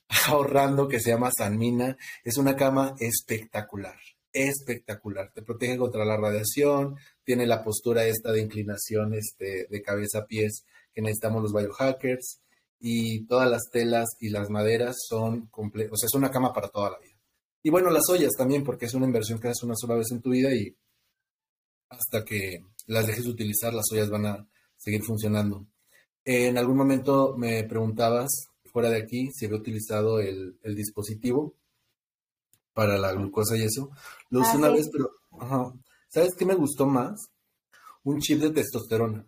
ahorrando 0.28 0.88
que 0.88 1.00
se 1.00 1.12
llama 1.12 1.32
Sanmina. 1.36 1.98
Es 2.24 2.38
una 2.38 2.56
cama 2.56 2.96
espectacular, 3.00 3.98
espectacular. 4.32 5.32
Te 5.34 5.42
protege 5.42 5.78
contra 5.78 6.06
la 6.06 6.18
radiación, 6.18 6.98
tiene 7.24 7.46
la 7.46 7.64
postura 7.64 8.06
esta 8.06 8.32
de 8.32 8.42
inclinación 8.42 9.14
este, 9.14 9.68
de 9.70 9.82
cabeza 9.82 10.20
a 10.20 10.26
pies 10.26 10.66
que 10.94 11.02
necesitamos 11.02 11.42
los 11.42 11.54
biohackers 11.54 12.40
y 12.80 13.26
todas 13.26 13.50
las 13.50 13.70
telas 13.72 14.10
y 14.20 14.30
las 14.30 14.50
maderas 14.50 14.98
son. 15.08 15.50
O 15.52 15.98
sea, 15.98 16.08
es 16.08 16.14
una 16.14 16.30
cama 16.30 16.54
para 16.54 16.70
toda 16.70 16.92
la 16.92 17.00
vida. 17.00 17.13
Y 17.64 17.70
bueno, 17.70 17.90
las 17.90 18.10
ollas 18.10 18.32
también, 18.38 18.64
porque 18.64 18.86
es 18.86 18.94
una 18.94 19.06
inversión 19.06 19.40
que 19.40 19.48
haces 19.48 19.64
una 19.64 19.76
sola 19.76 19.96
vez 19.96 20.12
en 20.12 20.22
tu 20.22 20.30
vida 20.30 20.54
y 20.54 20.76
hasta 21.90 22.24
que 22.24 22.66
las 22.88 23.08
dejes 23.08 23.24
de 23.24 23.32
utilizar, 23.32 23.74
las 23.74 23.92
ollas 23.92 24.10
van 24.10 24.26
a 24.26 24.48
seguir 24.78 25.02
funcionando. 25.04 25.66
En 26.26 26.58
algún 26.58 26.78
momento 26.78 27.36
me 27.38 27.64
preguntabas 27.64 28.50
fuera 28.74 28.90
de 28.90 28.98
aquí 28.98 29.30
se 29.32 29.46
había 29.46 29.60
utilizado 29.60 30.20
el, 30.20 30.58
dispositivo 30.76 31.54
para 32.74 32.98
la 32.98 33.14
glucosa 33.14 33.56
y 33.56 33.64
eso. 33.64 33.92
Lo 34.32 34.42
usé 34.42 34.54
ah, 34.54 34.58
una 34.58 34.70
vez, 34.70 34.90
pero, 34.92 35.12
¿sabes 36.10 36.34
qué 36.36 36.44
me 36.44 36.56
gustó 36.56 36.88
más? 36.88 37.30
Un 38.04 38.20
chip 38.20 38.42
de 38.42 38.50
testosterona. 38.50 39.26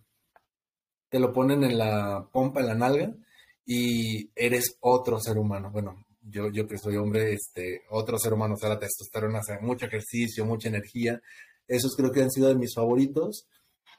Te 1.10 1.20
lo 1.20 1.32
ponen 1.32 1.64
en 1.64 1.78
la 1.78 2.28
pompa, 2.34 2.62
en 2.62 2.68
la 2.68 2.76
nalga, 2.76 3.16
y 3.66 4.32
eres 4.36 4.78
otro 4.80 5.20
ser 5.20 5.38
humano. 5.38 5.70
Bueno, 5.72 6.04
yo, 6.28 6.50
yo 6.50 6.68
que 6.68 6.78
soy 6.78 6.98
hombre, 6.98 7.34
este, 7.34 7.84
otro 7.90 8.18
ser 8.18 8.34
humano, 8.34 8.56
o 8.56 8.58
sea, 8.58 8.70
la 8.70 8.80
testosterona, 8.80 9.40
hace 9.40 9.60
mucho 9.60 9.86
ejercicio, 9.86 10.46
mucha 10.46 10.70
energía. 10.70 11.22
Esos 11.68 11.96
creo 11.96 12.12
que 12.12 12.22
han 12.22 12.32
sido 12.32 12.48
de 12.48 12.56
mis 12.56 12.74
favoritos. 12.74 13.48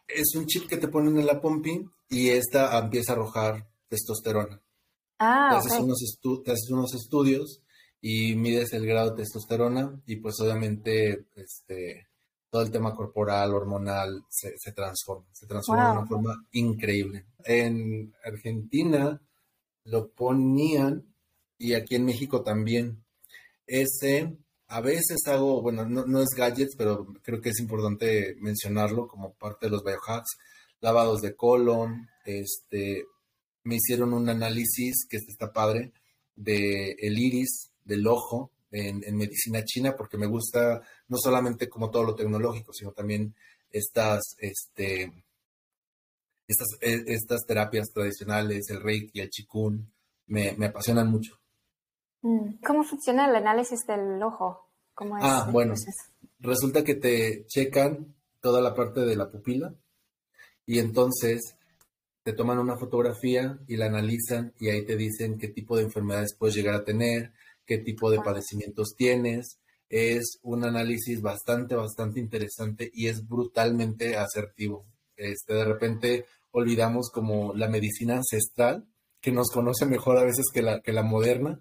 Es 0.09 0.35
un 0.35 0.47
chip 0.47 0.69
que 0.69 0.77
te 0.77 0.89
ponen 0.89 1.19
en 1.19 1.27
la 1.27 1.41
pompi 1.41 1.85
y 2.09 2.29
esta 2.31 2.79
empieza 2.79 3.13
a 3.13 3.17
arrojar 3.17 3.69
testosterona. 3.89 4.61
Ah, 5.19 5.49
te, 5.51 5.57
haces 5.57 5.81
unos 5.81 6.19
te 6.45 6.51
haces 6.53 6.71
unos 6.71 6.95
estudios 6.95 7.63
y 8.01 8.37
mides 8.37 8.73
el 8.73 8.87
grado 8.87 9.11
de 9.11 9.17
testosterona 9.17 10.01
y 10.07 10.17
pues 10.17 10.39
obviamente 10.41 11.27
este, 11.35 12.09
todo 12.51 12.63
el 12.63 12.71
tema 12.71 12.95
corporal, 12.95 13.55
hormonal, 13.55 14.25
se, 14.29 14.73
transforma, 14.73 15.27
se 15.33 15.47
transforma 15.47 15.87
de 15.87 15.99
una 15.99 16.07
forma 16.07 16.47
increíble. 16.53 17.27
En 17.45 18.15
Argentina 18.25 19.21
lo 19.85 20.09
ponían 20.09 21.05
y 21.59 21.75
aquí 21.75 21.95
en 21.95 22.05
México 22.05 22.43
también. 22.43 23.05
Ese, 23.67 24.37
a 24.69 24.81
veces 24.81 25.19
hago, 25.27 25.63
bueno, 25.63 25.85
no, 25.87 26.23
es 26.23 26.31
gadgets, 26.37 26.77
pero 26.77 27.07
creo 27.23 27.41
que 27.41 27.51
es 27.51 27.59
importante 27.61 28.37
mencionarlo 28.41 29.09
como 29.09 29.35
parte 29.35 29.67
de 29.67 29.71
los 29.71 29.83
biohacks, 29.83 30.37
lavados 30.81 31.23
de 31.23 31.35
colon, 31.35 32.09
este, 32.25 33.05
me 33.65 33.77
hicieron 33.77 34.13
un 34.13 34.29
análisis 34.29 35.07
que 35.09 35.17
está 35.17 35.53
padre 35.53 35.93
de 36.37 36.97
iris, 37.01 37.71
del 37.85 38.07
ojo, 38.07 38.53
en, 38.71 39.17
medicina 39.17 39.65
china, 39.65 39.97
porque 39.97 40.19
me 40.19 40.27
gusta 40.27 40.83
no 41.09 41.17
solamente 41.17 41.69
como 41.69 41.91
todo 41.91 42.05
lo 42.05 42.15
tecnológico, 42.15 42.73
sino 42.73 42.93
también 42.93 43.35
estas, 43.71 44.37
este, 44.39 45.13
estas, 46.47 46.69
e, 46.81 47.05
estas 47.07 47.47
terapias 47.47 47.91
tradicionales, 47.93 48.69
el 48.71 48.83
reiki, 48.83 49.21
el 49.21 49.31
chikun, 49.31 49.93
me, 50.27 50.53
me 50.53 50.67
apasionan 50.67 51.09
mucho. 51.11 51.39
Mm, 52.27 52.59
¿Cómo 52.67 52.83
funciona 52.83 53.29
el 53.29 53.37
análisis 53.37 53.87
del 53.87 54.21
ojo? 54.21 54.69
¿Cómo 54.95 55.17
es 55.17 55.23
ah, 55.25 55.49
bueno, 55.53 55.75
resulta 56.41 56.83
que 56.83 56.97
te 56.97 57.47
checan 57.47 58.17
toda 58.41 58.61
la 58.61 58.75
parte 58.75 59.03
de 59.03 59.15
la 59.15 59.31
pupila 59.31 59.73
y 60.65 60.81
entonces 60.81 61.57
te 62.25 62.33
toman 62.33 62.59
una 62.59 62.77
fotografía 62.77 63.61
y 63.69 63.77
la 63.77 63.87
analizan 63.87 64.53
y 64.59 64.71
ahí 64.71 64.85
te 64.85 64.97
dicen 64.97 65.39
qué 65.39 65.47
tipo 65.49 65.77
de 65.77 65.85
enfermedades 65.85 66.35
puedes 66.37 66.57
llegar 66.57 66.75
a 66.75 66.85
tener, 66.85 67.33
qué 67.65 67.79
tipo 67.79 68.11
de 68.11 68.19
padecimientos 68.19 68.97
tienes. 68.97 69.61
Es 69.89 70.41
un 70.43 70.65
análisis 70.65 71.23
bastante, 71.23 71.77
bastante 71.77 72.19
interesante 72.19 72.91
y 72.93 73.07
es 73.07 73.29
brutalmente 73.29 74.17
asertivo. 74.17 74.85
Este, 75.17 75.55
de 75.55 75.65
repente 75.65 76.27
olvidamos 76.51 77.13
como 77.13 77.55
la 77.55 77.69
medicina 77.69 78.17
ancestral, 78.17 78.85
que 79.21 79.31
nos 79.31 79.53
conoce 79.53 79.87
mejor 79.87 80.19
a 80.19 80.25
veces 80.25 80.47
que 80.53 80.63
la, 80.63 80.81
que 80.81 80.93
la 80.93 81.05
moderna, 81.05 81.61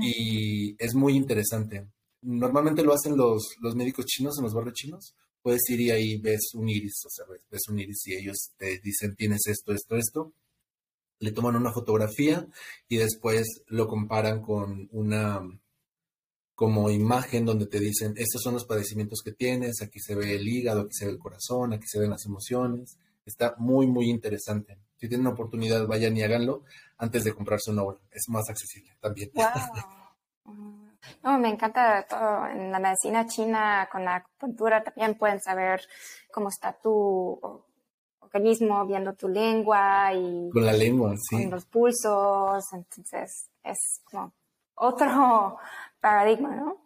y 0.00 0.74
es 0.78 0.94
muy 0.94 1.14
interesante. 1.14 1.86
Normalmente 2.22 2.82
lo 2.82 2.92
hacen 2.92 3.16
los, 3.16 3.56
los 3.60 3.74
médicos 3.76 4.06
chinos 4.06 4.36
en 4.38 4.44
los 4.44 4.54
barrios 4.54 4.74
chinos. 4.74 5.14
Puedes 5.42 5.68
ir 5.70 5.80
y 5.80 5.90
ahí 5.90 6.18
ves 6.18 6.50
un 6.54 6.68
iris, 6.68 7.04
o 7.06 7.10
sea, 7.10 7.24
ves 7.50 7.68
un 7.68 7.78
iris 7.78 8.06
y 8.06 8.14
ellos 8.14 8.50
te 8.56 8.80
dicen 8.80 9.14
tienes 9.14 9.46
esto, 9.46 9.72
esto, 9.72 9.96
esto. 9.96 10.32
Le 11.20 11.32
toman 11.32 11.56
una 11.56 11.72
fotografía 11.72 12.46
y 12.88 12.96
después 12.96 13.62
lo 13.66 13.86
comparan 13.86 14.42
con 14.42 14.88
una 14.92 15.42
como 16.54 16.90
imagen 16.90 17.44
donde 17.44 17.66
te 17.66 17.78
dicen 17.78 18.14
estos 18.16 18.42
son 18.42 18.54
los 18.54 18.64
padecimientos 18.64 19.20
que 19.24 19.30
tienes, 19.30 19.80
aquí 19.80 20.00
se 20.00 20.16
ve 20.16 20.34
el 20.34 20.48
hígado, 20.48 20.80
aquí 20.80 20.92
se 20.92 21.06
ve 21.06 21.12
el 21.12 21.18
corazón, 21.18 21.72
aquí 21.72 21.86
se 21.86 22.00
ven 22.00 22.10
las 22.10 22.26
emociones. 22.26 22.98
Está 23.28 23.54
muy, 23.58 23.86
muy 23.86 24.08
interesante. 24.08 24.78
Si 24.96 25.06
tienen 25.06 25.26
una 25.26 25.34
oportunidad, 25.34 25.86
vayan 25.86 26.16
y 26.16 26.22
háganlo 26.22 26.64
antes 26.96 27.24
de 27.24 27.34
comprarse 27.34 27.70
una 27.70 27.82
obra. 27.82 27.98
Es 28.10 28.24
más 28.28 28.48
accesible 28.48 28.96
también. 29.00 29.30
No, 31.22 31.38
me 31.38 31.48
encanta 31.48 32.04
todo. 32.06 32.46
En 32.48 32.70
la 32.70 32.78
medicina 32.78 33.26
china, 33.26 33.88
con 33.90 34.04
la 34.04 34.16
acupuntura, 34.16 34.82
también 34.82 35.16
pueden 35.16 35.40
saber 35.40 35.80
cómo 36.30 36.48
está 36.48 36.72
tu 36.72 37.40
organismo, 38.20 38.84
viendo 38.86 39.14
tu 39.14 39.26
lengua 39.28 40.12
y... 40.12 40.50
Con 40.50 40.66
la 40.66 40.72
lengua, 40.72 41.14
sí. 41.16 41.36
Con 41.36 41.50
los 41.50 41.64
pulsos. 41.64 42.64
Entonces, 42.72 43.48
es 43.62 44.02
como 44.04 44.34
otro 44.74 45.56
paradigma, 46.00 46.56
¿no? 46.56 46.76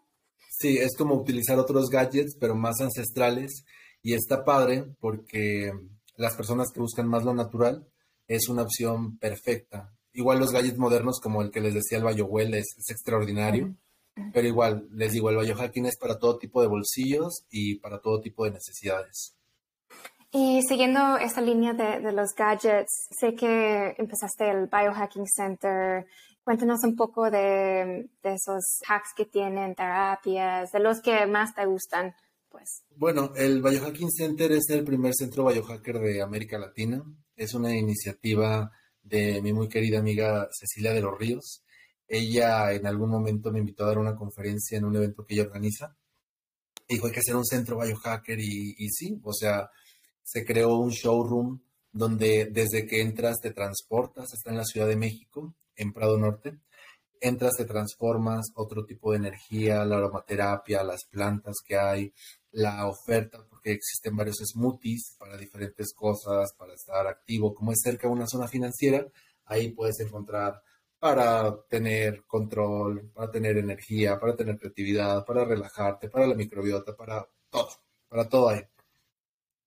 Sí, 0.50 0.78
es 0.78 0.94
como 0.96 1.14
utilizar 1.14 1.58
otros 1.58 1.88
gadgets, 1.88 2.36
pero 2.38 2.54
más 2.54 2.80
ancestrales. 2.80 3.64
Y 4.02 4.14
está 4.14 4.44
padre 4.44 4.84
porque 5.00 5.72
las 6.22 6.36
personas 6.36 6.70
que 6.72 6.80
buscan 6.80 7.08
más 7.08 7.24
lo 7.24 7.34
natural 7.34 7.86
es 8.28 8.48
una 8.48 8.62
opción 8.62 9.18
perfecta. 9.18 9.92
Igual 10.12 10.38
los 10.38 10.52
gadgets 10.52 10.78
modernos, 10.78 11.20
como 11.20 11.42
el 11.42 11.50
que 11.50 11.60
les 11.60 11.74
decía 11.74 11.98
el 11.98 12.04
BioWell, 12.04 12.54
es, 12.54 12.76
es 12.78 12.90
extraordinario. 12.90 13.74
Pero 14.32 14.46
igual, 14.46 14.86
les 14.92 15.12
digo, 15.12 15.30
el 15.30 15.38
biohacking 15.38 15.86
es 15.86 15.96
para 15.98 16.18
todo 16.18 16.38
tipo 16.38 16.60
de 16.60 16.68
bolsillos 16.68 17.44
y 17.50 17.76
para 17.80 17.98
todo 17.98 18.20
tipo 18.20 18.44
de 18.44 18.52
necesidades. 18.52 19.34
Y 20.30 20.62
siguiendo 20.62 21.16
esta 21.16 21.40
línea 21.40 21.72
de, 21.72 22.12
los 22.12 22.30
gadgets, 22.36 23.08
sé 23.10 23.34
que 23.34 23.94
empezaste 23.98 24.48
el 24.48 24.66
Biohacking 24.66 25.26
Center. 25.26 26.06
Cuéntanos 26.44 26.84
un 26.84 26.94
poco 26.94 27.30
de, 27.30 28.08
de, 28.22 28.34
esos 28.34 28.80
hacks 28.88 29.12
que 29.16 29.24
tienen, 29.26 29.74
terapias, 29.74 30.70
de 30.70 30.80
los 30.80 31.00
que 31.00 31.26
más 31.26 31.54
te 31.54 31.66
gustan, 31.66 32.14
pues. 32.52 32.84
Bueno, 32.94 33.32
el 33.34 33.62
Biohacking 33.62 34.10
Center 34.10 34.52
es 34.52 34.68
el 34.68 34.84
primer 34.84 35.14
centro 35.14 35.46
biohacker 35.46 35.98
de 35.98 36.22
América 36.22 36.58
Latina. 36.58 37.02
Es 37.34 37.54
una 37.54 37.74
iniciativa 37.74 38.70
de 39.02 39.40
mi 39.42 39.52
muy 39.52 39.68
querida 39.68 39.98
amiga 39.98 40.48
Cecilia 40.52 40.92
de 40.92 41.00
los 41.00 41.18
Ríos. 41.18 41.64
Ella 42.06 42.72
en 42.72 42.86
algún 42.86 43.10
momento 43.10 43.50
me 43.50 43.58
invitó 43.58 43.84
a 43.84 43.88
dar 43.88 43.98
una 43.98 44.14
conferencia 44.14 44.76
en 44.76 44.84
un 44.84 44.94
evento 44.94 45.24
que 45.24 45.34
ella 45.34 45.44
organiza. 45.44 45.96
Dijo, 46.86 47.06
hay 47.06 47.12
que 47.12 47.20
hacer 47.20 47.36
un 47.36 47.46
centro 47.46 47.78
biohacker 47.78 48.38
y, 48.38 48.74
y 48.76 48.88
sí, 48.90 49.18
o 49.24 49.32
sea, 49.32 49.70
se 50.22 50.44
creó 50.44 50.76
un 50.76 50.90
showroom 50.90 51.60
donde 51.90 52.46
desde 52.46 52.86
que 52.86 53.00
entras 53.00 53.40
te 53.40 53.52
transportas, 53.52 54.32
está 54.32 54.50
en 54.50 54.58
la 54.58 54.64
Ciudad 54.64 54.86
de 54.86 54.96
México, 54.96 55.54
en 55.74 55.92
Prado 55.92 56.18
Norte, 56.18 56.58
entras, 57.22 57.56
te 57.56 57.64
transformas, 57.64 58.46
otro 58.54 58.84
tipo 58.84 59.12
de 59.12 59.18
energía, 59.18 59.84
la 59.84 59.96
aromaterapia, 59.96 60.82
las 60.82 61.04
plantas 61.04 61.56
que 61.64 61.76
hay, 61.76 62.12
la 62.50 62.86
oferta, 62.86 63.44
porque 63.48 63.72
existen 63.72 64.16
varios 64.16 64.36
smoothies 64.44 65.16
para 65.18 65.36
diferentes 65.36 65.94
cosas, 65.94 66.52
para 66.58 66.74
estar 66.74 67.06
activo. 67.06 67.54
Como 67.54 67.72
es 67.72 67.80
cerca 67.82 68.08
de 68.08 68.14
una 68.14 68.26
zona 68.26 68.48
financiera, 68.48 69.06
ahí 69.46 69.70
puedes 69.70 70.00
encontrar 70.00 70.62
para 70.98 71.60
tener 71.68 72.24
control, 72.26 73.10
para 73.12 73.30
tener 73.30 73.56
energía, 73.56 74.18
para 74.20 74.36
tener 74.36 74.58
creatividad, 74.58 75.24
para 75.24 75.44
relajarte, 75.44 76.08
para 76.08 76.26
la 76.26 76.34
microbiota, 76.34 76.94
para 76.94 77.26
todo, 77.50 77.70
para 78.08 78.28
todo 78.28 78.50
ahí. 78.50 78.62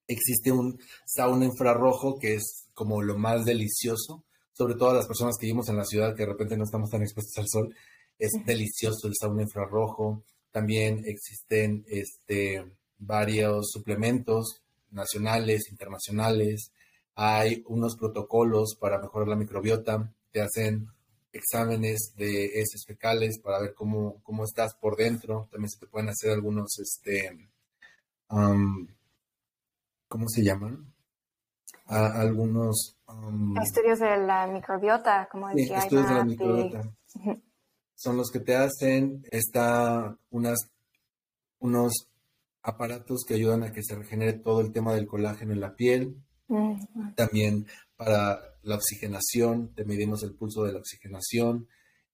Existe 0.07 0.51
un 0.51 0.79
sauna 1.05 1.45
infrarrojo 1.45 2.19
que 2.19 2.35
es 2.35 2.69
como 2.73 3.01
lo 3.01 3.17
más 3.17 3.43
delicioso, 3.43 4.23
sobre 4.55 4.75
todo 4.75 4.93
las 4.93 5.07
personas 5.07 5.37
que 5.37 5.47
vivimos 5.47 5.67
en 5.67 5.77
la 5.77 5.83
ciudad 5.83 6.15
que 6.15 6.23
de 6.23 6.31
repente 6.31 6.55
no 6.55 6.63
estamos 6.63 6.89
tan 6.89 7.01
expuestos 7.01 7.37
al 7.37 7.49
sol. 7.49 7.75
Es 8.17 8.31
delicioso 8.45 9.07
el 9.07 9.13
sauna 9.19 9.43
infrarrojo. 9.43 10.23
También 10.51 11.03
existen 11.05 11.83
este, 11.89 12.65
varios 12.97 13.71
suplementos 13.71 14.61
nacionales, 14.91 15.69
internacionales. 15.69 16.71
Hay 17.15 17.63
unos 17.67 17.97
protocolos 17.97 18.77
para 18.79 18.99
mejorar 18.99 19.27
la 19.27 19.35
microbiota. 19.35 20.09
Te 20.31 20.41
hacen 20.41 20.87
exámenes 21.33 22.13
de 22.15 22.45
heces 22.45 22.85
fecales 22.87 23.39
para 23.39 23.59
ver 23.59 23.73
cómo, 23.73 24.21
cómo 24.23 24.45
estás 24.45 24.73
por 24.75 24.95
dentro. 24.95 25.49
También 25.51 25.69
se 25.69 25.79
te 25.79 25.87
pueden 25.87 26.07
hacer 26.07 26.31
algunos, 26.31 26.79
este, 26.79 27.49
¿cómo 28.29 28.87
se 30.29 30.43
llaman? 30.43 30.94
Algunos... 31.85 32.97
estudios 33.61 33.99
de 33.99 34.17
la 34.17 34.47
microbiota, 34.47 35.27
como 35.31 35.49
decía. 35.49 35.81
Sí, 35.81 35.85
estudios 35.85 36.09
de 36.09 36.15
la 36.15 36.25
microbiota. 36.25 36.93
Son 37.95 38.17
los 38.17 38.29
que 38.29 38.39
te 38.39 38.55
hacen, 38.55 39.23
está 39.31 40.17
unas, 40.29 40.59
unos 41.59 42.09
aparatos 42.61 43.23
que 43.25 43.35
ayudan 43.35 43.63
a 43.63 43.71
que 43.71 43.83
se 43.83 43.95
regenere 43.95 44.33
todo 44.33 44.61
el 44.61 44.71
tema 44.71 44.93
del 44.93 45.07
colágeno 45.07 45.53
en 45.53 45.61
la 45.61 45.75
piel. 45.75 46.17
También 47.15 47.65
para 47.95 48.39
la 48.63 48.75
oxigenación, 48.75 49.73
te 49.73 49.85
medimos 49.85 50.23
el 50.23 50.35
pulso 50.35 50.63
de 50.63 50.73
la 50.73 50.79
oxigenación. 50.79 51.67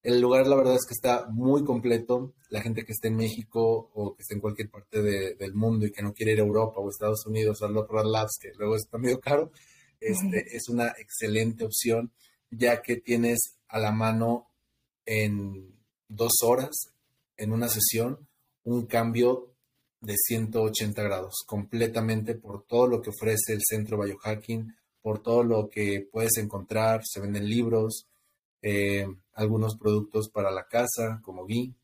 El 0.03 0.19
lugar, 0.19 0.47
la 0.47 0.55
verdad 0.55 0.75
es 0.75 0.85
que 0.87 0.95
está 0.95 1.27
muy 1.29 1.63
completo. 1.63 2.33
La 2.49 2.61
gente 2.61 2.83
que 2.83 2.91
esté 2.91 3.09
en 3.09 3.17
México 3.17 3.91
o 3.93 4.15
que 4.15 4.23
esté 4.23 4.33
en 4.33 4.41
cualquier 4.41 4.69
parte 4.69 5.01
del 5.01 5.53
mundo 5.53 5.85
y 5.85 5.91
que 5.91 6.01
no 6.01 6.13
quiere 6.13 6.33
ir 6.33 6.39
a 6.39 6.43
Europa 6.43 6.79
o 6.79 6.89
Estados 6.89 7.25
Unidos 7.27 7.61
al 7.61 7.73
Local 7.73 8.11
Labs, 8.11 8.37
que 8.41 8.51
luego 8.57 8.75
está 8.75 8.97
medio 8.97 9.19
caro, 9.19 9.51
este, 9.99 10.55
es 10.55 10.67
una 10.69 10.87
excelente 10.97 11.63
opción, 11.63 12.11
ya 12.49 12.81
que 12.81 12.97
tienes 12.97 13.57
a 13.67 13.79
la 13.79 13.91
mano 13.91 14.47
en 15.05 15.75
dos 16.07 16.31
horas, 16.43 16.71
en 17.37 17.53
una 17.53 17.69
sesión, 17.69 18.27
un 18.63 18.87
cambio 18.87 19.53
de 20.01 20.15
180 20.17 21.01
grados, 21.03 21.43
completamente 21.45 22.33
por 22.33 22.65
todo 22.65 22.87
lo 22.87 23.01
que 23.01 23.11
ofrece 23.11 23.53
el 23.53 23.61
centro 23.63 24.01
biohacking, 24.01 24.75
por 25.01 25.21
todo 25.21 25.43
lo 25.43 25.69
que 25.69 26.07
puedes 26.11 26.37
encontrar, 26.37 27.01
se 27.03 27.19
venden 27.19 27.47
libros, 27.47 28.07
eh, 28.61 29.07
algunos 29.33 29.77
productos 29.77 30.29
para 30.29 30.51
la 30.51 30.67
casa, 30.67 31.19
como 31.23 31.45
Gui, 31.45 31.75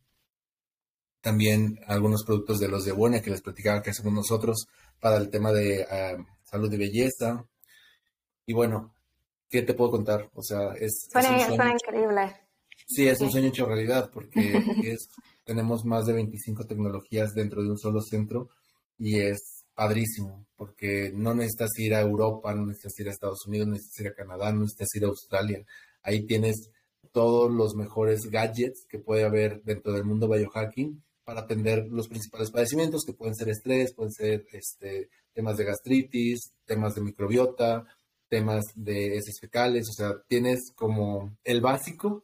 también 1.22 1.80
algunos 1.88 2.24
productos 2.24 2.60
de 2.60 2.68
los 2.68 2.86
de 2.86 2.92
Bonia 2.92 3.22
que 3.22 3.32
les 3.32 3.42
platicaba 3.42 3.82
que 3.82 3.90
hacemos 3.90 4.14
nosotros 4.14 4.68
para 5.00 5.18
el 5.18 5.30
tema 5.30 5.52
de 5.52 5.84
ah, 5.84 6.18
salud 6.44 6.72
y 6.72 6.78
belleza. 6.78 7.46
Y 8.46 8.54
bueno, 8.54 8.94
¿qué 9.50 9.62
te 9.62 9.74
puedo 9.74 9.92
contar? 9.92 10.30
O 10.34 10.42
sea, 10.42 10.74
es... 10.80 11.08
Suena, 11.12 11.72
increíble. 11.72 12.36
Sí, 12.86 13.08
es 13.08 13.20
un 13.20 13.32
sueño 13.32 13.50
hecho 13.50 13.66
realidad 13.66 14.10
porque 14.14 14.32
es, 14.84 15.10
tenemos 15.44 15.84
más 15.84 16.06
de 16.06 16.14
25 16.14 16.66
tecnologías 16.66 17.34
dentro 17.34 17.62
de 17.62 17.72
un 17.72 17.78
solo 17.78 18.02
centro 18.02 18.50
y 18.98 19.20
es 19.20 19.66
padrísimo 19.74 20.46
porque 20.56 21.12
no 21.14 21.36
necesitas 21.36 21.78
ir 21.78 21.94
a 21.94 22.02
Europa, 22.02 22.54
no 22.54 22.66
necesitas 22.66 23.00
ir 23.00 23.08
a 23.10 23.12
Estados 23.12 23.46
Unidos, 23.46 23.68
no 23.68 23.74
necesitas 23.74 24.00
ir 24.00 24.08
a 24.08 24.16
Canadá, 24.16 24.52
no 24.52 24.62
necesitas 24.62 24.96
ir 24.96 25.04
a 25.04 25.08
Australia. 25.08 25.66
Ahí 26.04 26.26
tienes 26.26 26.72
todos 27.12 27.52
los 27.52 27.76
mejores 27.76 28.30
gadgets 28.30 28.86
que 28.88 29.00
puede 29.00 29.24
haber 29.24 29.64
dentro 29.64 29.94
del 29.94 30.06
mundo 30.06 30.28
biohacking 30.28 31.04
para 31.24 31.42
atender 31.42 31.88
los 31.90 32.08
principales 32.08 32.52
padecimientos 32.52 33.04
que 33.06 33.14
pueden 33.14 33.36
ser 33.36 33.50
estrés, 33.50 33.94
pueden 33.94 34.14
ser 34.14 34.46
este, 34.52 35.10
temas 35.34 35.58
de 35.58 35.66
gastritis, 35.66 36.54
temas 36.66 36.96
de 36.96 37.02
microbiota, 37.02 37.86
temas 38.30 38.64
de 38.76 39.18
heces 39.18 39.40
fecales, 39.40 39.90
o 39.90 39.94
sea, 39.94 40.22
tienes 40.28 40.72
como 40.76 41.38
el 41.44 41.62
básico 41.62 42.24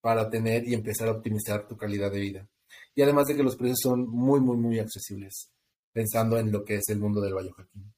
para 0.00 0.28
tener 0.28 0.66
y 0.68 0.74
empezar 0.74 1.08
a 1.08 1.12
optimizar 1.12 1.66
tu 1.66 1.76
calidad 1.76 2.10
de 2.10 2.20
vida. 2.20 2.48
Y 2.94 3.02
además 3.02 3.26
de 3.26 3.36
que 3.36 3.42
los 3.42 3.56
precios 3.56 3.78
son 3.82 4.08
muy, 4.08 4.40
muy, 4.40 4.56
muy 4.56 4.78
accesibles, 4.78 5.50
pensando 5.92 6.38
en 6.38 6.52
lo 6.52 6.64
que 6.64 6.76
es 6.76 6.88
el 6.88 6.98
mundo 6.98 7.20
del 7.20 7.34
biohacking. 7.34 7.92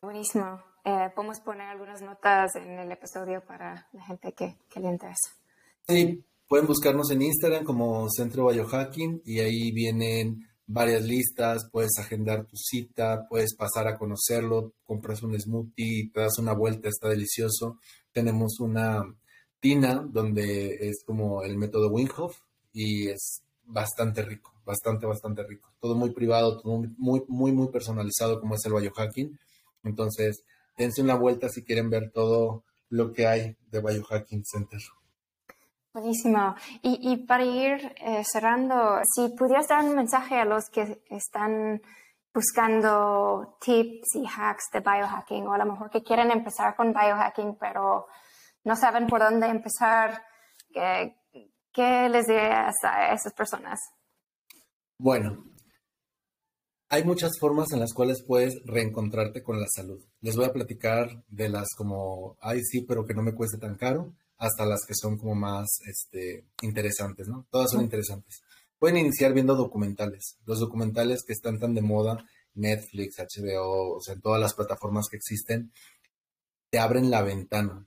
Buenísimo. 0.00 0.67
Eh, 0.88 1.10
podemos 1.14 1.38
poner 1.40 1.68
algunas 1.68 2.00
notas 2.00 2.56
en 2.56 2.78
el 2.78 2.90
episodio 2.90 3.44
para 3.44 3.86
la 3.92 4.02
gente 4.04 4.32
que, 4.32 4.56
que 4.70 4.80
le 4.80 4.88
interesa. 4.88 5.34
Sí, 5.86 6.24
pueden 6.46 6.66
buscarnos 6.66 7.10
en 7.10 7.20
Instagram 7.20 7.62
como 7.62 8.08
Centro 8.08 8.48
Biohacking 8.48 9.20
y 9.26 9.40
ahí 9.40 9.70
vienen 9.70 10.48
varias 10.66 11.02
listas, 11.02 11.68
puedes 11.70 11.90
agendar 11.98 12.46
tu 12.46 12.56
cita, 12.56 13.26
puedes 13.28 13.54
pasar 13.54 13.86
a 13.86 13.98
conocerlo, 13.98 14.72
compras 14.86 15.22
un 15.22 15.38
smoothie, 15.38 16.10
te 16.10 16.20
das 16.20 16.38
una 16.38 16.54
vuelta, 16.54 16.88
está 16.88 17.10
delicioso. 17.10 17.78
Tenemos 18.10 18.58
una 18.58 19.04
tina 19.60 19.96
donde 20.08 20.88
es 20.88 21.04
como 21.04 21.42
el 21.42 21.58
método 21.58 21.90
Winghoff 21.90 22.40
y 22.72 23.08
es 23.08 23.42
bastante 23.62 24.22
rico, 24.22 24.54
bastante, 24.64 25.04
bastante 25.04 25.42
rico. 25.42 25.70
Todo 25.80 25.94
muy 25.94 26.12
privado, 26.12 26.58
todo 26.62 26.78
muy, 26.96 27.22
muy, 27.28 27.52
muy 27.52 27.68
personalizado 27.68 28.40
como 28.40 28.54
es 28.54 28.64
el 28.64 28.72
biohacking. 28.72 29.38
Entonces, 29.84 30.44
dense 30.78 31.02
una 31.02 31.16
vuelta 31.16 31.48
si 31.48 31.64
quieren 31.64 31.90
ver 31.90 32.10
todo 32.12 32.64
lo 32.88 33.12
que 33.12 33.26
hay 33.26 33.56
de 33.70 33.80
Biohacking 33.80 34.44
Center. 34.44 34.80
Buenísimo. 35.92 36.54
Y, 36.82 37.16
para 37.26 37.44
ir 37.44 37.94
eh, 37.96 38.22
cerrando, 38.24 39.00
si 39.14 39.30
pudieras 39.30 39.66
dar 39.66 39.84
un 39.84 39.96
mensaje 39.96 40.36
a 40.36 40.44
los 40.44 40.70
que 40.70 41.02
están 41.10 41.82
buscando 42.32 43.56
tips 43.60 44.14
y 44.14 44.24
hacks 44.26 44.70
de 44.72 44.80
biohacking 44.80 45.46
o 45.48 45.54
a 45.54 45.58
lo 45.58 45.64
mejor 45.64 45.90
que 45.90 46.04
quieren 46.04 46.30
empezar 46.30 46.76
con 46.76 46.92
biohacking 46.92 47.56
pero 47.58 48.06
no 48.62 48.76
saben 48.76 49.08
por 49.08 49.20
dónde 49.20 49.48
empezar, 49.48 50.22
¿qué, 50.72 51.16
qué 51.72 52.08
les 52.08 52.26
dirías 52.26 52.76
a 52.84 53.12
esas 53.12 53.32
personas? 53.32 53.80
Bueno, 54.98 55.47
hay 56.90 57.04
muchas 57.04 57.32
formas 57.38 57.72
en 57.72 57.80
las 57.80 57.92
cuales 57.92 58.22
puedes 58.26 58.60
reencontrarte 58.64 59.42
con 59.42 59.60
la 59.60 59.66
salud. 59.68 60.02
Les 60.20 60.36
voy 60.36 60.46
a 60.46 60.52
platicar 60.52 61.22
de 61.28 61.48
las 61.48 61.68
como, 61.76 62.36
ay 62.40 62.62
sí, 62.64 62.82
pero 62.82 63.04
que 63.04 63.14
no 63.14 63.22
me 63.22 63.34
cueste 63.34 63.58
tan 63.58 63.76
caro 63.76 64.14
hasta 64.38 64.64
las 64.64 64.86
que 64.86 64.94
son 64.94 65.18
como 65.18 65.34
más 65.34 65.66
este, 65.86 66.46
interesantes, 66.62 67.28
¿no? 67.28 67.46
Todas 67.50 67.72
son 67.72 67.82
interesantes. 67.82 68.40
Pueden 68.78 68.98
iniciar 68.98 69.34
viendo 69.34 69.56
documentales. 69.56 70.38
Los 70.46 70.60
documentales 70.60 71.24
que 71.26 71.32
están 71.32 71.58
tan 71.58 71.74
de 71.74 71.82
moda, 71.82 72.24
Netflix, 72.54 73.16
HBO, 73.18 73.96
o 73.96 74.00
sea, 74.00 74.14
en 74.14 74.20
todas 74.20 74.40
las 74.40 74.54
plataformas 74.54 75.08
que 75.10 75.16
existen, 75.16 75.72
te 76.70 76.78
abren 76.78 77.10
la 77.10 77.22
ventana, 77.22 77.86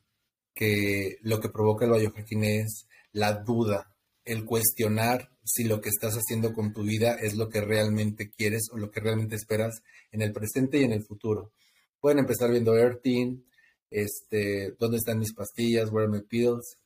que 0.53 1.17
lo 1.21 1.39
que 1.39 1.49
provoca 1.49 1.85
el 1.85 1.91
biohacking 1.91 2.43
es 2.43 2.87
la 3.13 3.33
duda, 3.33 3.95
el 4.25 4.45
cuestionar 4.45 5.31
si 5.43 5.63
lo 5.63 5.81
que 5.81 5.89
estás 5.89 6.15
haciendo 6.15 6.53
con 6.53 6.73
tu 6.73 6.83
vida 6.83 7.15
es 7.15 7.35
lo 7.35 7.49
que 7.49 7.61
realmente 7.61 8.31
quieres 8.31 8.69
o 8.71 8.77
lo 8.77 8.91
que 8.91 8.99
realmente 8.99 9.35
esperas 9.35 9.81
en 10.11 10.21
el 10.21 10.31
presente 10.31 10.79
y 10.79 10.83
en 10.83 10.91
el 10.91 11.03
futuro. 11.03 11.51
Pueden 11.99 12.19
empezar 12.19 12.51
viendo 12.51 12.77
Earthing, 12.77 13.43
este, 13.89 14.75
dónde 14.79 14.97
están 14.97 15.19
mis 15.19 15.33
pastillas, 15.33 15.91
where 15.91 16.07
are 16.07 16.11
my 16.11 16.23
pills. 16.23 16.77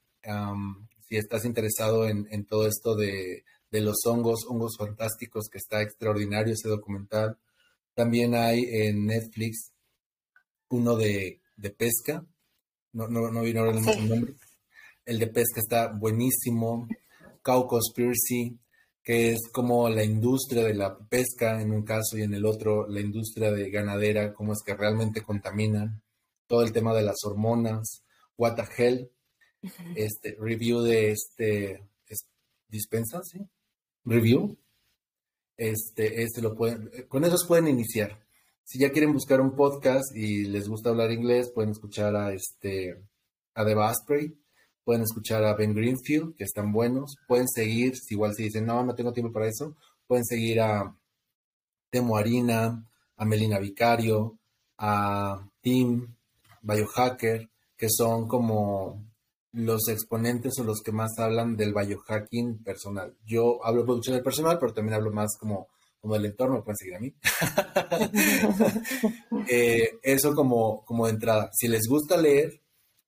si 1.08 1.18
estás 1.18 1.46
interesado 1.46 2.08
en, 2.08 2.46
todo 2.46 2.68
esto 2.68 2.96
de, 2.96 3.44
los 3.72 3.98
hongos, 4.06 4.46
hongos 4.48 4.78
fantásticos, 4.78 5.50
que 5.50 5.58
está 5.58 5.82
extraordinario 5.82 6.54
ese 6.54 6.70
documental. 6.70 7.38
También 7.94 8.34
hay 8.36 8.64
en 8.70 9.06
Netflix 9.06 9.72
uno 10.70 10.96
de, 10.96 11.42
pesca. 11.78 12.26
No, 12.94 13.08
no, 13.08 13.30
no 13.30 13.42
vino 13.42 13.60
ahora 13.60 13.78
el 13.78 14.08
nombre. 14.10 14.34
El 15.06 15.20
de 15.20 15.28
pesca 15.28 15.60
está 15.60 15.88
buenísimo. 15.88 16.88
Cow 17.46 17.68
Conspiracy, 17.68 18.58
que 19.04 19.32
es 19.32 19.48
como 19.52 19.88
la 19.88 20.04
industria 20.04 20.64
de 20.64 20.74
la 20.74 20.98
pesca 20.98 21.62
en 21.62 21.72
un 21.72 21.84
caso 21.84 22.18
y 22.18 22.24
en 22.24 22.34
el 22.34 22.44
otro 22.44 22.88
la 22.88 23.00
industria 23.00 23.52
de 23.52 23.70
ganadera, 23.70 24.34
cómo 24.34 24.54
es 24.54 24.64
que 24.66 24.74
realmente 24.74 25.22
contaminan 25.22 26.02
todo 26.48 26.64
el 26.64 26.74
tema 26.74 26.96
de 26.96 27.04
las 27.04 27.24
hormonas, 27.24 28.04
What 28.36 28.56
the 28.56 28.64
Hell, 28.76 29.12
este, 29.96 30.36
review 30.40 30.82
de 30.82 31.12
este, 31.12 31.88
dispensa, 32.68 33.22
¿sí? 33.24 33.48
Review. 34.04 34.58
Este, 35.56 36.24
este 36.24 36.42
lo 36.42 36.56
pueden, 36.56 36.90
con 37.08 37.26
esos 37.26 37.46
pueden 37.46 37.68
iniciar. 37.68 38.26
Si 38.64 38.80
ya 38.80 38.92
quieren 38.92 39.14
buscar 39.14 39.40
un 39.40 39.56
podcast 39.56 40.16
y 40.16 40.46
les 40.46 40.68
gusta 40.68 40.90
hablar 40.90 41.12
inglés, 41.12 41.52
pueden 41.54 41.72
escuchar 41.72 42.16
a 42.16 42.34
este, 42.34 43.04
a 43.54 43.64
The 43.64 43.76
Basprey, 43.76 44.36
pueden 44.86 45.02
escuchar 45.02 45.44
a 45.44 45.56
Ben 45.56 45.74
Greenfield, 45.74 46.36
que 46.36 46.44
están 46.44 46.72
buenos, 46.72 47.18
pueden 47.28 47.48
seguir, 47.50 47.94
igual 48.10 48.36
si 48.36 48.44
dicen, 48.44 48.68
no, 48.68 48.84
no 48.86 48.96
tengo 48.96 49.12
tiempo 49.12 49.34
para 49.34 49.48
eso, 49.48 49.76
pueden 50.08 50.24
seguir 50.24 50.62
a 50.62 50.96
Temo 51.90 52.16
Harina, 52.16 52.86
a 53.18 53.26
Melina 53.26 53.58
Vicario, 53.60 54.38
a 54.78 55.44
Tim, 55.62 56.16
biohacker, 56.62 57.50
que 57.76 57.88
son 57.90 58.28
como 58.28 59.04
los 59.54 59.88
exponentes 59.88 60.60
o 60.60 60.64
los 60.64 60.82
que 60.82 60.92
más 60.92 61.18
hablan 61.18 61.56
del 61.56 61.74
biohacking 61.74 62.64
personal. 62.64 63.16
Yo 63.26 63.66
hablo 63.66 63.82
de 63.82 63.86
producción 63.86 64.16
del 64.16 64.24
personal, 64.24 64.60
pero 64.60 64.74
también 64.74 64.96
hablo 64.96 65.12
más 65.12 65.38
como, 65.40 65.70
como 66.00 66.14
del 66.14 66.26
entorno, 66.26 66.64
pueden 66.64 66.78
seguir 66.78 66.96
a 66.96 67.00
mí. 67.00 67.14
Eh, 69.48 70.00
eso 70.02 70.34
como, 70.34 70.84
como 70.86 71.06
de 71.06 71.14
entrada. 71.14 71.52
Si 71.54 71.68
les 71.68 71.88
gusta 71.88 72.18
leer, 72.18 72.62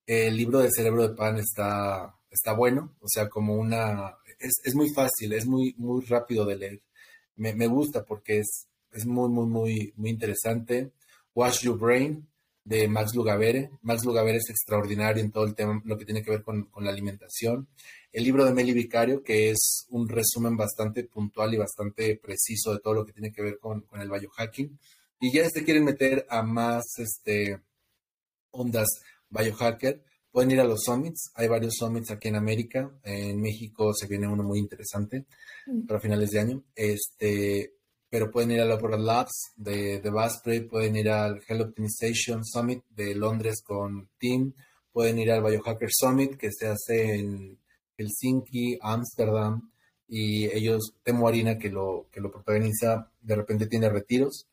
el 0.08 0.36
libro 0.36 0.60
del 0.60 0.72
cerebro 0.74 1.08
de 1.08 1.16
pan 1.16 1.38
está, 1.38 2.16
está 2.32 2.54
bueno, 2.54 2.96
o 3.02 3.08
sea, 3.08 3.30
como 3.30 3.56
una... 3.56 4.16
Es, 4.40 4.76
muy 4.76 4.90
fácil, 4.94 5.34
es 5.34 5.46
muy, 5.46 5.76
muy 5.78 6.06
rápido 6.06 6.46
de 6.46 6.56
leer. 6.56 6.82
Me, 7.36 7.54
me 7.54 7.68
gusta 7.68 8.04
porque 8.06 8.40
es, 8.40 8.68
es 8.92 9.06
muy, 9.06 9.30
muy, 9.30 9.48
muy, 9.48 9.94
muy 9.96 10.10
interesante. 10.12 10.92
Wash 11.34 11.64
Your 11.64 11.78
Brain, 11.78 12.28
de 12.68 12.88
Max 12.90 13.16
Lugavere. 13.16 13.72
Max 13.82 14.04
Lugavere 14.04 14.40
es 14.40 14.50
extraordinario 14.50 15.24
en 15.24 15.32
todo 15.32 15.46
el 15.46 15.56
tema, 15.56 15.82
lo 15.86 15.98
que 15.98 16.04
tiene 16.04 16.22
que 16.22 16.32
ver 16.32 16.44
con, 16.44 16.70
la 16.80 16.90
alimentación. 16.90 17.68
El 18.12 18.26
libro 18.26 18.44
de 18.44 18.54
Meli 18.54 18.74
Vicario, 18.74 19.24
que 19.24 19.52
es 19.52 19.88
un 19.90 20.10
resumen 20.10 20.58
bastante 20.58 21.06
puntual 21.06 21.54
y 21.54 21.58
bastante 21.58 22.18
preciso 22.18 22.74
de 22.74 22.80
todo 22.80 22.94
lo 22.94 23.06
que 23.06 23.14
tiene 23.14 23.32
que 23.32 23.42
ver 23.42 23.58
con, 23.58 23.86
el 23.94 24.10
biohacking. 24.10 24.78
Y 25.22 25.32
ya 25.32 25.50
se 25.50 25.64
quieren 25.64 25.86
meter 25.86 26.28
a 26.30 26.44
más 26.44 26.84
este, 26.98 27.62
ondas 28.52 28.88
biohacker, 29.30 30.04
pueden 30.32 30.52
ir 30.52 30.60
a 30.60 30.64
los 30.66 30.84
summits. 30.84 31.32
Hay 31.36 31.48
varios 31.48 31.76
summits 31.76 32.12
aquí 32.12 32.28
en 32.28 32.36
América. 32.36 32.92
En 33.04 33.42
México 33.42 33.94
se 33.94 34.08
viene 34.08 34.28
uno 34.28 34.44
muy 34.44 34.60
interesante 34.60 35.26
mm. 35.66 35.88
para 35.88 36.00
finales 36.00 36.32
de 36.32 36.40
año. 36.40 36.64
Este, 36.76 37.74
pero 38.10 38.32
pueden 38.32 38.52
ir 38.52 38.62
al 38.62 38.72
Opera 38.72 38.98
Labs 38.98 39.52
de, 39.56 40.00
de 40.00 40.10
Basprey, 40.10 40.62
pueden 40.62 40.96
ir 40.96 41.10
al 41.10 41.42
Health 41.48 41.70
Optimization 41.70 42.46
Summit 42.46 42.84
de 42.90 43.16
Londres 43.16 43.62
con 43.62 44.10
Team, 44.18 44.54
pueden 44.92 45.20
ir 45.20 45.32
al 45.32 45.44
Biohacker 45.44 45.90
Summit 45.92 46.38
que 46.38 46.52
se 46.52 46.68
hace 46.68 47.16
en 47.16 47.60
Helsinki, 47.98 48.80
Ámsterdam, 48.82 49.70
y 50.08 50.46
ellos, 50.46 50.94
Temo 51.04 51.28
Harina, 51.28 51.58
que 51.58 51.70
lo, 51.70 52.08
que 52.12 52.22
lo 52.22 52.32
protagoniza, 52.32 53.12
de 53.22 53.36
repente 53.36 53.68
tiene 53.68 53.90
retiros. 53.90 54.48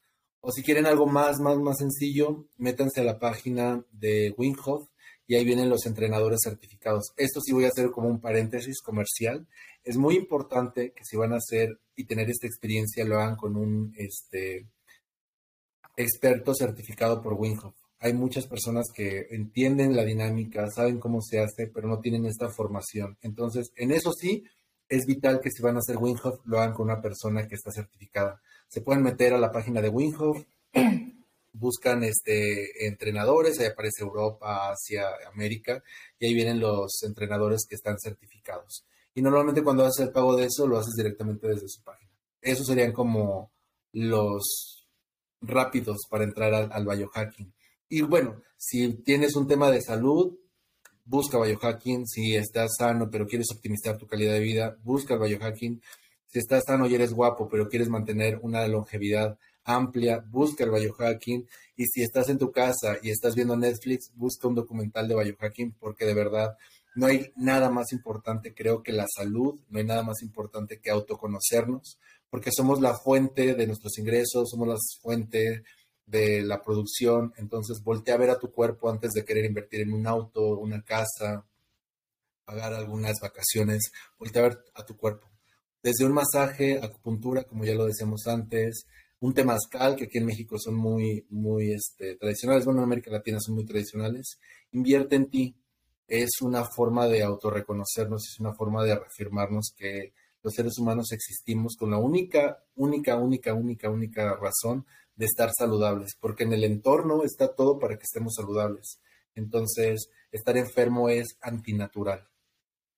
O 0.46 0.52
si 0.52 0.62
quieren 0.62 0.84
algo 0.84 1.06
más, 1.06 1.40
más, 1.40 1.56
más 1.56 1.78
sencillo, 1.78 2.44
métanse 2.58 3.00
a 3.00 3.04
la 3.04 3.18
página 3.18 3.82
de 3.92 4.34
Winghoff 4.36 4.90
y 5.26 5.36
ahí 5.36 5.44
vienen 5.46 5.70
los 5.70 5.86
entrenadores 5.86 6.40
certificados. 6.44 7.14
Esto 7.16 7.40
sí 7.40 7.54
voy 7.54 7.64
a 7.64 7.68
hacer 7.68 7.90
como 7.90 8.08
un 8.08 8.20
paréntesis 8.20 8.82
comercial. 8.82 9.48
Es 9.84 9.96
muy 9.96 10.16
importante 10.16 10.92
que 10.92 11.02
si 11.02 11.16
van 11.16 11.32
a 11.32 11.38
hacer 11.38 11.80
y 11.96 12.04
tener 12.04 12.28
esta 12.28 12.46
experiencia 12.46 13.06
lo 13.06 13.18
hagan 13.18 13.36
con 13.36 13.56
un 13.56 13.94
este, 13.96 14.68
experto 15.96 16.54
certificado 16.54 17.22
por 17.22 17.32
Winghoff. 17.32 17.74
Hay 18.00 18.12
muchas 18.12 18.46
personas 18.46 18.88
que 18.94 19.28
entienden 19.30 19.96
la 19.96 20.04
dinámica, 20.04 20.70
saben 20.70 21.00
cómo 21.00 21.22
se 21.22 21.38
hace, 21.38 21.68
pero 21.68 21.88
no 21.88 22.00
tienen 22.00 22.26
esta 22.26 22.50
formación. 22.50 23.16
Entonces, 23.22 23.72
en 23.76 23.92
eso 23.92 24.12
sí, 24.12 24.44
es 24.88 25.06
vital 25.06 25.40
que 25.40 25.50
si 25.50 25.62
van 25.62 25.76
a 25.76 25.80
hacer 25.80 25.96
Winghoff, 25.96 26.40
lo 26.44 26.58
hagan 26.58 26.74
con 26.74 26.90
una 26.90 27.00
persona 27.00 27.46
que 27.46 27.54
está 27.54 27.70
certificada. 27.70 28.40
Se 28.68 28.80
pueden 28.80 29.02
meter 29.02 29.32
a 29.32 29.38
la 29.38 29.50
página 29.50 29.80
de 29.80 29.88
Winghoff, 29.88 30.44
buscan 31.52 32.02
este, 32.04 32.86
entrenadores, 32.86 33.58
ahí 33.58 33.66
aparece 33.66 34.02
Europa, 34.02 34.70
Asia, 34.70 35.06
América, 35.32 35.82
y 36.18 36.26
ahí 36.26 36.34
vienen 36.34 36.60
los 36.60 37.02
entrenadores 37.02 37.66
que 37.68 37.76
están 37.76 37.98
certificados. 37.98 38.84
Y 39.14 39.22
normalmente 39.22 39.62
cuando 39.62 39.84
haces 39.84 40.06
el 40.06 40.12
pago 40.12 40.36
de 40.36 40.46
eso, 40.46 40.66
lo 40.66 40.78
haces 40.78 40.94
directamente 40.96 41.46
desde 41.46 41.68
su 41.68 41.82
página. 41.82 42.10
Esos 42.40 42.66
serían 42.66 42.92
como 42.92 43.52
los 43.92 44.88
rápidos 45.40 45.98
para 46.10 46.24
entrar 46.24 46.52
al, 46.52 46.72
al 46.72 46.84
biohacking. 46.84 47.52
Y 47.88 48.02
bueno, 48.02 48.42
si 48.56 48.94
tienes 48.94 49.36
un 49.36 49.46
tema 49.46 49.70
de 49.70 49.80
salud, 49.80 50.36
busca 51.04 51.38
biohacking. 51.38 52.06
Si 52.06 52.34
estás 52.34 52.72
sano 52.78 53.10
pero 53.10 53.26
quieres 53.26 53.48
optimizar 53.52 53.96
tu 53.98 54.06
calidad 54.06 54.32
de 54.34 54.40
vida, 54.40 54.76
busca 54.82 55.14
el 55.14 55.20
biohacking. 55.20 55.80
Si 56.26 56.38
estás 56.38 56.64
sano 56.66 56.86
y 56.86 56.94
eres 56.94 57.12
guapo 57.12 57.48
pero 57.48 57.68
quieres 57.68 57.88
mantener 57.88 58.38
una 58.42 58.66
longevidad 58.66 59.38
amplia, 59.64 60.24
busca 60.30 60.64
el 60.64 60.70
biohacking. 60.70 61.48
Y 61.76 61.86
si 61.86 62.02
estás 62.02 62.28
en 62.28 62.38
tu 62.38 62.52
casa 62.52 62.98
y 63.02 63.10
estás 63.10 63.34
viendo 63.34 63.56
Netflix, 63.56 64.12
busca 64.14 64.48
un 64.48 64.54
documental 64.54 65.08
de 65.08 65.14
biohacking 65.14 65.72
porque 65.78 66.04
de 66.04 66.14
verdad 66.14 66.56
no 66.94 67.06
hay 67.06 67.32
nada 67.36 67.70
más 67.70 67.92
importante, 67.92 68.54
creo, 68.54 68.82
que 68.82 68.92
la 68.92 69.06
salud, 69.08 69.58
no 69.68 69.78
hay 69.78 69.84
nada 69.84 70.02
más 70.02 70.22
importante 70.22 70.78
que 70.80 70.90
autoconocernos, 70.90 71.98
porque 72.30 72.50
somos 72.52 72.80
la 72.80 72.94
fuente 72.94 73.54
de 73.54 73.66
nuestros 73.66 73.98
ingresos, 73.98 74.50
somos 74.50 74.68
la 74.68 74.76
fuente 75.02 75.64
de 76.06 76.42
la 76.42 76.62
producción. 76.62 77.32
Entonces, 77.36 77.82
voltea 77.82 78.14
a 78.14 78.18
ver 78.18 78.30
a 78.30 78.38
tu 78.38 78.52
cuerpo 78.52 78.90
antes 78.90 79.12
de 79.12 79.24
querer 79.24 79.44
invertir 79.44 79.80
en 79.80 79.92
un 79.92 80.06
auto, 80.06 80.58
una 80.58 80.82
casa, 80.82 81.46
pagar 82.44 82.74
algunas 82.74 83.18
vacaciones. 83.20 83.92
Voltea 84.18 84.44
a 84.44 84.48
ver 84.48 84.64
a 84.74 84.84
tu 84.84 84.96
cuerpo. 84.96 85.28
Desde 85.82 86.04
un 86.04 86.12
masaje, 86.12 86.80
acupuntura, 86.82 87.44
como 87.44 87.64
ya 87.64 87.74
lo 87.74 87.86
decíamos 87.86 88.26
antes, 88.26 88.86
un 89.20 89.34
temazcal, 89.34 89.96
que 89.96 90.04
aquí 90.04 90.18
en 90.18 90.26
México 90.26 90.58
son 90.58 90.76
muy, 90.76 91.26
muy 91.30 91.72
este, 91.72 92.16
tradicionales, 92.16 92.64
bueno, 92.64 92.80
en 92.80 92.84
América 92.84 93.10
Latina 93.10 93.38
son 93.40 93.54
muy 93.54 93.64
tradicionales. 93.64 94.38
Invierte 94.72 95.16
en 95.16 95.30
ti. 95.30 95.56
Es 96.06 96.42
una 96.42 96.64
forma 96.64 97.06
de 97.06 97.22
autorreconocernos, 97.22 98.28
es 98.28 98.38
una 98.38 98.52
forma 98.52 98.84
de 98.84 98.94
reafirmarnos 98.94 99.72
que 99.74 100.12
los 100.42 100.52
seres 100.52 100.78
humanos 100.78 101.10
existimos 101.12 101.76
con 101.78 101.90
la 101.90 101.96
única, 101.96 102.62
única, 102.76 103.16
única, 103.16 103.54
única, 103.54 103.88
única 103.88 104.36
razón 104.36 104.84
de 105.16 105.26
estar 105.26 105.50
saludables, 105.56 106.16
porque 106.20 106.44
en 106.44 106.52
el 106.52 106.64
entorno 106.64 107.22
está 107.24 107.54
todo 107.54 107.78
para 107.78 107.96
que 107.96 108.04
estemos 108.04 108.34
saludables. 108.34 109.00
Entonces, 109.34 110.10
estar 110.32 110.56
enfermo 110.56 111.08
es 111.08 111.36
antinatural. 111.40 112.26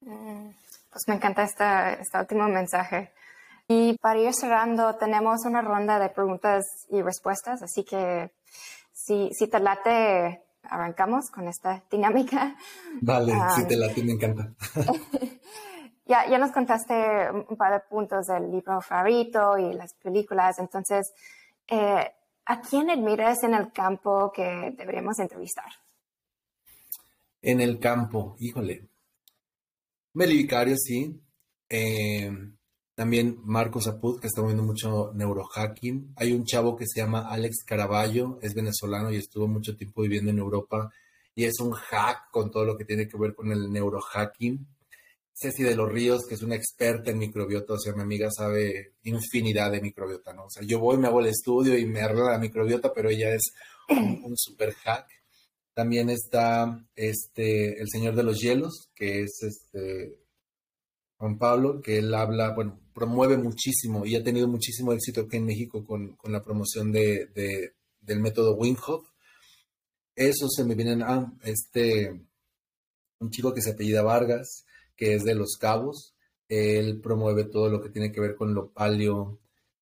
Mm, 0.00 0.50
pues 0.90 1.02
me 1.08 1.14
encanta 1.14 1.44
este 1.44 2.18
último 2.18 2.48
mensaje. 2.48 3.12
Y 3.68 3.98
para 3.98 4.20
ir 4.20 4.32
cerrando, 4.32 4.94
tenemos 4.96 5.44
una 5.44 5.60
ronda 5.60 5.98
de 5.98 6.08
preguntas 6.08 6.64
y 6.88 7.02
respuestas, 7.02 7.62
así 7.62 7.84
que 7.84 8.30
si, 8.92 9.28
si 9.32 9.48
te 9.48 9.58
late, 9.58 10.42
arrancamos 10.62 11.30
con 11.30 11.48
esta 11.48 11.82
dinámica. 11.90 12.56
Vale, 13.00 13.34
si 13.56 13.66
te 13.66 13.76
late, 13.76 14.04
me 14.04 14.12
encanta. 14.12 14.52
ya, 16.06 16.28
ya 16.28 16.38
nos 16.38 16.52
contaste 16.52 16.94
un 17.48 17.56
par 17.56 17.72
de 17.72 17.80
puntos 17.80 18.26
del 18.26 18.52
libro 18.52 18.80
favorito 18.80 19.58
y 19.58 19.72
las 19.74 19.94
películas, 19.94 20.58
entonces 20.60 21.12
eh, 21.68 22.12
¿a 22.44 22.60
quién 22.60 22.90
admiras 22.90 23.42
en 23.44 23.54
el 23.54 23.72
campo 23.72 24.32
que 24.34 24.74
deberíamos 24.76 25.18
entrevistar? 25.18 25.70
En 27.42 27.60
el 27.60 27.78
campo, 27.78 28.36
híjole. 28.38 28.88
Meli 30.14 30.36
Vicario, 30.38 30.76
sí. 30.76 31.20
Eh, 31.68 32.30
también 32.94 33.38
Marcos 33.44 33.86
Apud, 33.86 34.18
que 34.18 34.26
está 34.26 34.40
moviendo 34.40 34.62
mucho 34.62 35.12
neurohacking. 35.14 36.14
Hay 36.16 36.32
un 36.32 36.44
chavo 36.44 36.76
que 36.76 36.86
se 36.86 37.00
llama 37.00 37.28
Alex 37.28 37.62
Caraballo, 37.64 38.38
es 38.40 38.54
venezolano 38.54 39.12
y 39.12 39.16
estuvo 39.16 39.46
mucho 39.46 39.76
tiempo 39.76 40.00
viviendo 40.02 40.30
en 40.30 40.38
Europa 40.38 40.90
y 41.34 41.44
es 41.44 41.60
un 41.60 41.72
hack 41.72 42.30
con 42.30 42.50
todo 42.50 42.64
lo 42.64 42.78
que 42.78 42.86
tiene 42.86 43.06
que 43.06 43.18
ver 43.18 43.34
con 43.34 43.52
el 43.52 43.70
neurohacking. 43.70 44.66
Ceci 45.38 45.62
de 45.62 45.76
los 45.76 45.92
Ríos, 45.92 46.24
que 46.26 46.34
es 46.34 46.42
una 46.42 46.54
experta 46.54 47.10
en 47.10 47.18
microbiota, 47.18 47.74
o 47.74 47.78
sea, 47.78 47.92
mi 47.92 48.02
amiga 48.02 48.30
sabe 48.30 48.94
infinidad 49.02 49.70
de 49.70 49.82
microbiota, 49.82 50.32
¿no? 50.32 50.46
O 50.46 50.50
sea, 50.50 50.62
yo 50.62 50.80
voy, 50.80 50.96
me 50.96 51.08
hago 51.08 51.20
el 51.20 51.26
estudio 51.26 51.76
y 51.76 51.84
me 51.84 52.00
arregla 52.00 52.32
la 52.32 52.38
microbiota, 52.38 52.92
pero 52.94 53.10
ella 53.10 53.34
es 53.34 53.52
un, 53.90 54.34
super 54.36 54.72
hack. 54.72 55.06
También 55.74 56.08
está 56.08 56.82
este, 56.94 57.78
el 57.78 57.86
Señor 57.90 58.14
de 58.14 58.22
los 58.22 58.40
Hielos, 58.40 58.88
que 58.94 59.24
es 59.24 59.42
este 59.42 60.18
Juan 61.18 61.36
Pablo, 61.38 61.82
que 61.82 61.98
él 61.98 62.14
habla, 62.14 62.54
bueno, 62.54 62.80
promueve 62.94 63.36
muchísimo 63.36 64.06
y 64.06 64.16
ha 64.16 64.24
tenido 64.24 64.48
muchísimo 64.48 64.94
éxito 64.94 65.22
aquí 65.22 65.36
en 65.36 65.44
México 65.44 65.84
con, 65.84 66.16
la 66.24 66.42
promoción 66.42 66.92
de, 66.92 67.74
del 68.00 68.20
método 68.20 68.54
Winghoff. 68.54 69.06
Eso 70.14 70.48
se 70.48 70.64
me 70.64 70.74
vienen 70.74 71.02
a 71.02 71.14
ah, 71.14 71.32
este, 71.44 72.26
un 73.18 73.30
chico 73.30 73.52
que 73.52 73.60
se 73.60 73.72
apellida 73.72 74.02
Vargas, 74.02 74.65
que 74.96 75.14
es 75.14 75.24
de 75.24 75.34
Los 75.34 75.56
Cabos. 75.60 76.14
Él 76.48 77.00
promueve 77.00 77.44
todo 77.44 77.68
lo 77.68 77.80
que 77.80 77.90
tiene 77.90 78.12
que 78.12 78.20
ver 78.20 78.34
con 78.34 78.54
lo 78.54 78.70
palio. 78.70 79.38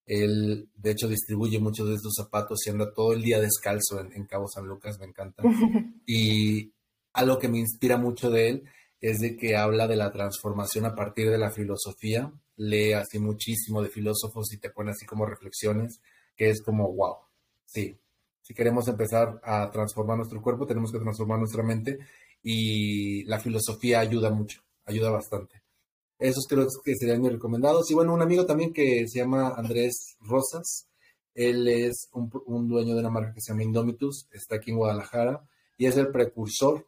Él, 0.07 0.69
de 0.77 0.91
hecho, 0.91 1.09
distribuye 1.09 1.59
muchos 1.59 1.89
de 1.89 1.95
estos 1.95 2.15
zapatos 2.17 2.67
y 2.67 2.71
anda 2.71 2.93
todo 2.93 3.13
el 3.13 3.23
día 3.23 3.41
descalzo 3.41 4.01
en, 4.01 4.27
Cabo 4.27 4.49
San 4.49 4.67
Lucas, 4.67 4.99
me 4.99 5.07
encanta. 5.07 5.43
y 6.07 6.73
algo 7.13 7.39
que 7.39 7.49
me 7.49 7.59
inspira 7.59 7.97
mucho 7.97 8.31
de 8.31 8.49
él 8.49 8.65
es 9.01 9.19
de 9.19 9.37
que 9.37 9.57
habla 9.57 9.87
de 9.87 9.97
la 9.97 10.11
transformación 10.11 10.87
a 10.87 10.95
partir 10.95 11.31
de 11.31 11.39
la 11.39 11.51
filosofía. 11.51 12.33
Lee 12.57 12.93
así 12.93 13.19
muchísimo 13.19 13.83
de 13.83 13.89
filósofos 13.89 14.53
y 14.53 14.59
te 14.59 14.71
pone 14.71 14.93
así 14.93 15.05
como 15.07 15.27
reflexiones, 15.27 16.01
que 16.37 16.51
es 16.51 16.63
como, 16.63 16.93
wow, 16.93 17.17
sí. 17.65 17.99
Si 18.43 18.55
queremos 18.55 18.87
empezar 18.89 19.41
a 19.43 19.71
transformar 19.71 20.19
nuestro 20.19 20.41
cuerpo, 20.43 20.67
tenemos 20.67 20.93
que 20.93 20.99
transformar 20.99 21.39
nuestra 21.39 21.63
mente 21.63 21.99
y 22.43 23.25
la 23.25 23.41
filosofía 23.41 24.01
ayuda 24.01 24.31
mucho 24.31 24.64
ayuda 24.85 25.11
bastante. 25.11 25.63
Esos 26.19 26.47
creo 26.47 26.67
que 26.85 26.95
serían 26.95 27.23
mis 27.23 27.33
recomendados. 27.33 27.91
Y 27.91 27.95
bueno, 27.95 28.15
un 28.15 28.23
amigo 28.23 28.47
también 28.47 28.73
que 28.73 29.07
se 29.09 29.19
llama 29.19 29.55
Andrés 29.57 30.17
Rosas. 30.21 30.89
Él 31.35 31.67
es 31.69 32.09
un, 32.13 32.69
dueño 32.69 32.95
de 32.95 33.01
una 33.01 33.11
marca 33.11 33.35
que 33.35 33.41
se 33.41 33.53
llama 33.53 33.65
Indomitus, 33.65 34.29
está 34.31 34.57
aquí 34.57 34.71
en 34.71 34.77
Guadalajara 34.77 35.45
y 35.77 35.87
es 35.87 35.97
el 35.97 36.13
precursor 36.13 36.87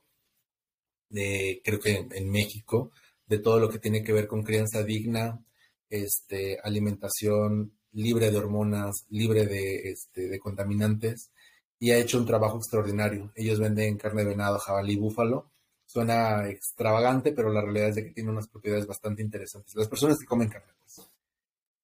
de, 1.08 1.60
creo 1.64 1.80
que 1.80 2.06
en, 2.08 2.30
México, 2.30 2.92
de 3.26 3.38
todo 3.38 3.58
lo 3.58 3.68
que 3.68 3.80
tiene 3.80 4.04
que 4.04 4.12
ver 4.12 4.28
con 4.28 4.44
crianza 4.44 4.84
digna, 4.84 5.44
este, 5.90 6.60
alimentación 6.62 7.72
libre 7.92 8.30
de 8.30 8.36
hormonas, 8.36 8.94
libre 9.10 9.46
de, 9.46 9.90
este, 9.90 10.28
de 10.28 10.38
contaminantes 10.38 11.32
y 11.80 11.90
ha 11.90 11.98
hecho 11.98 12.18
un 12.18 12.26
trabajo 12.26 12.58
extraordinario. 12.58 13.32
Ellos 13.34 13.58
venden 13.58 13.98
carne 13.98 14.22
de 14.22 14.28
venado, 14.28 14.58
jabalí, 14.60 14.94
búfalo 14.94 15.50
Suena 15.86 16.48
extravagante, 16.48 17.32
pero 17.32 17.50
la 17.50 17.62
realidad 17.62 17.88
es 17.88 17.94
de 17.94 18.04
que 18.04 18.12
tiene 18.12 18.30
unas 18.30 18.48
propiedades 18.48 18.86
bastante 18.86 19.22
interesantes. 19.22 19.74
Las 19.74 19.88
personas 19.88 20.18
que 20.18 20.26
comen 20.26 20.48
carne, 20.48 20.72
pues, 20.82 21.08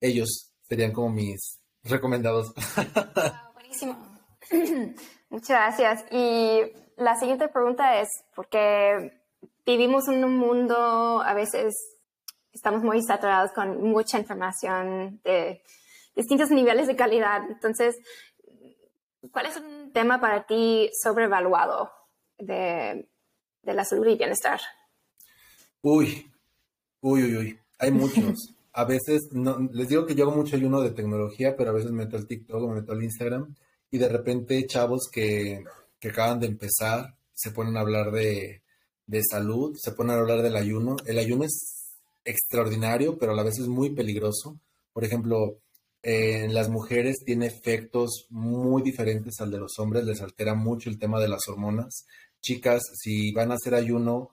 ellos 0.01 0.53
serían 0.63 0.93
como 0.93 1.11
mis 1.11 1.61
recomendados. 1.85 2.53
buenísimo. 3.55 3.97
Muchas 5.31 5.49
gracias. 5.49 6.05
Y 6.11 6.61
la 6.97 7.17
siguiente 7.17 7.49
pregunta 7.49 8.01
es, 8.01 8.09
porque 8.35 9.23
vivimos 9.65 10.09
en 10.09 10.25
un 10.25 10.37
mundo, 10.37 11.23
a 11.23 11.35
veces 11.35 11.75
estamos 12.53 12.83
muy 12.83 13.03
saturados 13.03 13.53
con 13.53 13.83
mucha 13.83 14.19
información 14.19 15.21
de 15.25 15.63
distintos 16.15 16.51
niveles 16.51 16.87
de 16.87 16.97
calidad. 16.97 17.43
Entonces, 17.49 17.97
¿cuál 19.31 19.47
es 19.47 19.57
un 19.57 19.93
tema 19.93 20.21
para 20.21 20.47
ti 20.47 20.91
sobrevaluado 21.03 21.91
de 22.39 23.09
de 23.63 23.75
la 23.75 23.85
salud 23.85 24.07
y 24.07 24.17
bienestar? 24.17 24.61
Uy, 25.83 26.31
uy, 27.01 27.23
uy, 27.23 27.37
uy. 27.37 27.59
Hay 27.79 27.91
muchos. 27.91 28.55
A 28.75 28.85
veces, 28.85 29.29
no, 29.33 29.69
les 29.71 29.87
digo 29.89 30.07
que 30.07 30.15
yo 30.15 30.25
hago 30.25 30.35
mucho 30.35 30.57
ayuno 30.57 30.81
de 30.81 30.93
tecnología, 30.93 31.55
pero 31.59 31.69
a 31.69 31.73
veces 31.75 31.91
me 31.91 32.05
meto 32.05 32.17
al 32.17 32.27
TikTok, 32.27 32.71
me 32.71 32.77
meto 32.77 32.93
al 32.93 33.03
Instagram 33.03 33.55
y 33.91 33.99
de 33.99 34.09
repente 34.09 34.67
chavos 34.67 35.11
que, 35.13 35.63
que 36.01 36.09
acaban 36.09 36.41
de 36.41 36.47
empezar 36.47 37.15
se 37.35 37.51
ponen 37.51 37.77
a 37.77 37.81
hablar 37.81 38.13
de, 38.13 38.63
de 39.07 39.23
salud, 39.23 39.77
se 39.79 39.93
ponen 39.93 40.17
a 40.17 40.21
hablar 40.21 40.41
del 40.41 40.57
ayuno. 40.57 40.97
El 41.05 41.19
ayuno 41.19 41.45
es 41.45 41.93
extraordinario, 42.25 43.19
pero 43.19 43.33
a 43.33 43.35
la 43.35 43.43
vez 43.43 43.59
es 43.59 43.69
muy 43.69 43.91
peligroso. 43.91 44.59
Por 44.95 45.05
ejemplo, 45.05 45.59
en 46.03 46.55
las 46.55 46.71
mujeres 46.71 47.19
tiene 47.27 47.47
efectos 47.47 48.27
muy 48.31 48.81
diferentes 48.83 49.41
al 49.41 49.51
de 49.51 49.59
los 49.59 49.79
hombres, 49.79 50.05
les 50.05 50.23
altera 50.23 50.55
mucho 50.55 50.89
el 50.89 50.99
tema 50.99 51.21
de 51.21 51.29
las 51.29 51.47
hormonas 51.49 52.07
chicas, 52.43 52.83
si 53.01 53.33
van 53.33 53.51
a 53.51 53.55
hacer 53.55 53.75
ayuno, 53.75 54.31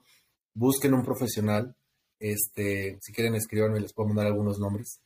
busquen 0.52 0.92
un 0.92 1.04
profesional. 1.04 1.74
Este, 2.18 2.98
si 3.00 3.12
quieren 3.14 3.34
escribirme, 3.34 3.80
les 3.80 3.94
puedo 3.94 4.08
mandar 4.08 4.26
algunos 4.26 4.58
nombres 4.58 5.00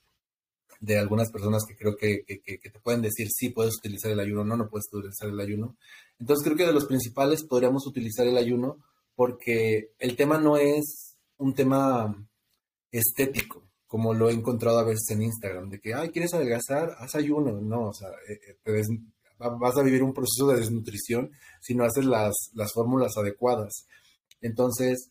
de 0.81 0.99
algunas 0.99 1.31
personas 1.31 1.65
que 1.67 1.77
creo 1.77 1.97
que, 1.97 2.25
te 2.27 2.81
pueden 2.81 3.01
decir 3.01 3.29
sí, 3.31 3.51
puedes 3.51 3.77
utilizar 3.79 4.11
el 4.11 4.21
ayuno, 4.21 4.45
no, 4.45 4.57
no 4.57 4.69
puedes 4.69 4.87
utilizar 4.93 5.29
el 5.29 5.41
ayuno. 5.41 5.77
Entonces 6.19 6.45
creo 6.45 6.57
que 6.57 6.67
de 6.67 6.73
los 6.73 6.87
principales 6.87 7.45
podríamos 7.45 7.87
utilizar 7.87 8.27
el 8.27 8.37
ayuno 8.37 8.79
porque 9.15 9.93
el 9.99 10.17
tema 10.17 10.39
no 10.39 10.57
es 10.57 11.17
un 11.39 11.55
tema 11.55 12.15
estético, 12.91 13.63
como 13.87 14.13
lo 14.13 14.29
he 14.29 14.33
encontrado 14.33 14.79
a 14.79 14.85
veces 14.85 15.11
en 15.11 15.23
Instagram, 15.23 15.71
de 15.71 15.81
que, 15.81 15.95
ay, 15.95 16.11
¿quieres 16.11 16.35
adelgazar? 16.35 16.95
Haz 16.99 17.15
ayuno. 17.15 17.61
No, 17.61 17.89
o 17.89 17.95
sea, 17.95 18.09
eh, 18.29 18.41
eh, 18.49 18.57
vas 19.39 19.77
a 19.77 19.83
vivir 19.83 20.03
un 20.03 20.13
proceso 20.13 20.47
de 20.49 20.61
desnutrición 20.61 21.31
si 21.61 21.75
no 21.75 21.85
haces 21.85 22.05
las, 22.05 22.35
las 22.55 22.73
fórmulas 22.73 23.17
adecuadas. 23.17 23.87
Entonces, 24.41 25.11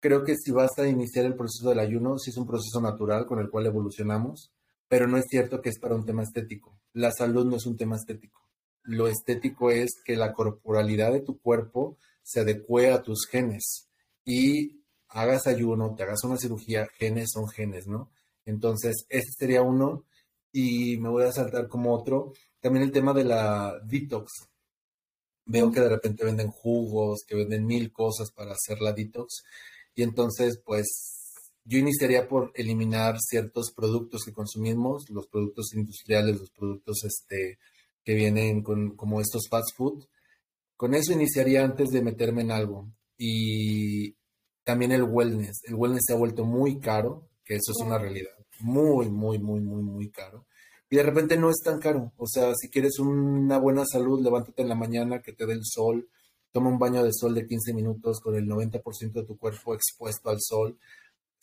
creo 0.00 0.24
que 0.24 0.36
si 0.36 0.50
vas 0.50 0.78
a 0.78 0.88
iniciar 0.88 1.24
el 1.26 1.34
proceso 1.34 1.68
del 1.68 1.78
ayuno, 1.78 2.18
sí 2.18 2.30
es 2.30 2.36
un 2.36 2.46
proceso 2.46 2.80
natural 2.80 3.26
con 3.26 3.38
el 3.38 3.50
cual 3.50 3.66
evolucionamos, 3.66 4.52
pero 4.88 5.06
no 5.06 5.16
es 5.16 5.26
cierto 5.28 5.60
que 5.60 5.70
es 5.70 5.78
para 5.78 5.94
un 5.94 6.06
tema 6.06 6.22
estético. 6.22 6.78
La 6.92 7.12
salud 7.12 7.44
no 7.44 7.56
es 7.56 7.66
un 7.66 7.76
tema 7.76 7.96
estético. 7.96 8.40
Lo 8.82 9.08
estético 9.08 9.70
es 9.70 9.90
que 10.04 10.16
la 10.16 10.32
corporalidad 10.32 11.12
de 11.12 11.20
tu 11.20 11.38
cuerpo 11.40 11.98
se 12.22 12.40
adecue 12.40 12.92
a 12.92 13.02
tus 13.02 13.26
genes 13.26 13.88
y 14.24 14.80
hagas 15.08 15.46
ayuno, 15.46 15.94
te 15.96 16.04
hagas 16.04 16.22
una 16.24 16.36
cirugía, 16.36 16.86
genes 16.98 17.30
son 17.32 17.48
genes, 17.48 17.86
¿no? 17.86 18.10
Entonces, 18.44 19.06
ese 19.08 19.32
sería 19.36 19.62
uno 19.62 20.04
y 20.52 20.96
me 20.98 21.08
voy 21.08 21.24
a 21.24 21.32
saltar 21.32 21.68
como 21.68 21.94
otro. 21.94 22.32
También 22.66 22.86
el 22.86 22.90
tema 22.90 23.12
de 23.12 23.22
la 23.22 23.78
detox. 23.84 24.48
Veo 25.44 25.70
que 25.70 25.78
de 25.78 25.88
repente 25.88 26.24
venden 26.24 26.50
jugos, 26.50 27.20
que 27.24 27.36
venden 27.36 27.64
mil 27.64 27.92
cosas 27.92 28.32
para 28.32 28.54
hacer 28.54 28.80
la 28.80 28.92
detox. 28.92 29.44
Y 29.94 30.02
entonces, 30.02 30.60
pues 30.64 30.88
yo 31.62 31.78
iniciaría 31.78 32.26
por 32.26 32.50
eliminar 32.56 33.20
ciertos 33.20 33.70
productos 33.70 34.24
que 34.24 34.32
consumimos, 34.32 35.08
los 35.10 35.28
productos 35.28 35.74
industriales, 35.74 36.40
los 36.40 36.50
productos 36.50 37.04
este, 37.04 37.60
que 38.02 38.14
vienen 38.14 38.64
con, 38.64 38.96
como 38.96 39.20
estos 39.20 39.46
fast 39.48 39.68
food. 39.76 40.04
Con 40.76 40.94
eso 40.94 41.12
iniciaría 41.12 41.62
antes 41.62 41.90
de 41.90 42.02
meterme 42.02 42.42
en 42.42 42.50
algo. 42.50 42.90
Y 43.16 44.16
también 44.64 44.90
el 44.90 45.04
wellness. 45.04 45.60
El 45.68 45.76
wellness 45.76 46.02
se 46.04 46.14
ha 46.14 46.16
vuelto 46.16 46.44
muy 46.44 46.80
caro, 46.80 47.28
que 47.44 47.54
eso 47.54 47.70
es 47.70 47.86
una 47.86 47.96
realidad. 47.96 48.34
Muy, 48.58 49.08
muy, 49.08 49.38
muy, 49.38 49.60
muy, 49.60 49.82
muy 49.84 50.10
caro. 50.10 50.48
Y 50.88 50.96
de 50.96 51.02
repente 51.02 51.36
no 51.36 51.50
es 51.50 51.60
tan 51.64 51.80
caro. 51.80 52.12
O 52.16 52.26
sea, 52.26 52.52
si 52.54 52.68
quieres 52.70 52.98
una 52.98 53.58
buena 53.58 53.84
salud, 53.84 54.22
levántate 54.22 54.62
en 54.62 54.68
la 54.68 54.74
mañana, 54.74 55.20
que 55.20 55.32
te 55.32 55.46
dé 55.46 55.54
el 55.54 55.64
sol, 55.64 56.08
toma 56.52 56.70
un 56.70 56.78
baño 56.78 57.02
de 57.02 57.12
sol 57.12 57.34
de 57.34 57.46
15 57.46 57.74
minutos 57.74 58.20
con 58.20 58.36
el 58.36 58.46
90% 58.46 59.12
de 59.12 59.24
tu 59.24 59.36
cuerpo 59.36 59.74
expuesto 59.74 60.30
al 60.30 60.38
sol 60.40 60.78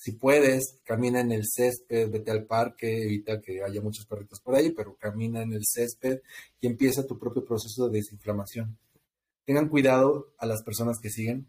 si 0.04 0.12
puedes, 0.12 0.80
camina 0.84 1.22
en 1.22 1.32
el 1.32 1.44
césped, 1.46 2.10
vete 2.12 2.30
al 2.30 2.46
parque, 2.46 3.04
evita 3.04 3.39
que 3.39 3.64
haya 3.64 3.80
muchos 3.80 4.06
perritos 4.06 4.41
por 4.41 4.54
ahí, 4.54 4.72
pero 4.72 4.98
camina 4.98 5.41
en 5.41 5.54
el 5.54 5.62
césped 5.66 6.20
y 6.60 6.68
empieza 6.68 7.08
tu 7.08 7.18
propio 7.18 7.46
proceso 7.46 7.88
de 7.88 8.00
desinflamación. 8.00 8.78
Tengan 9.46 9.70
cuidado 9.70 10.34
a 10.38 10.46
las 10.46 10.62
personas 10.62 11.00
que 11.02 11.10
siguen, 11.10 11.48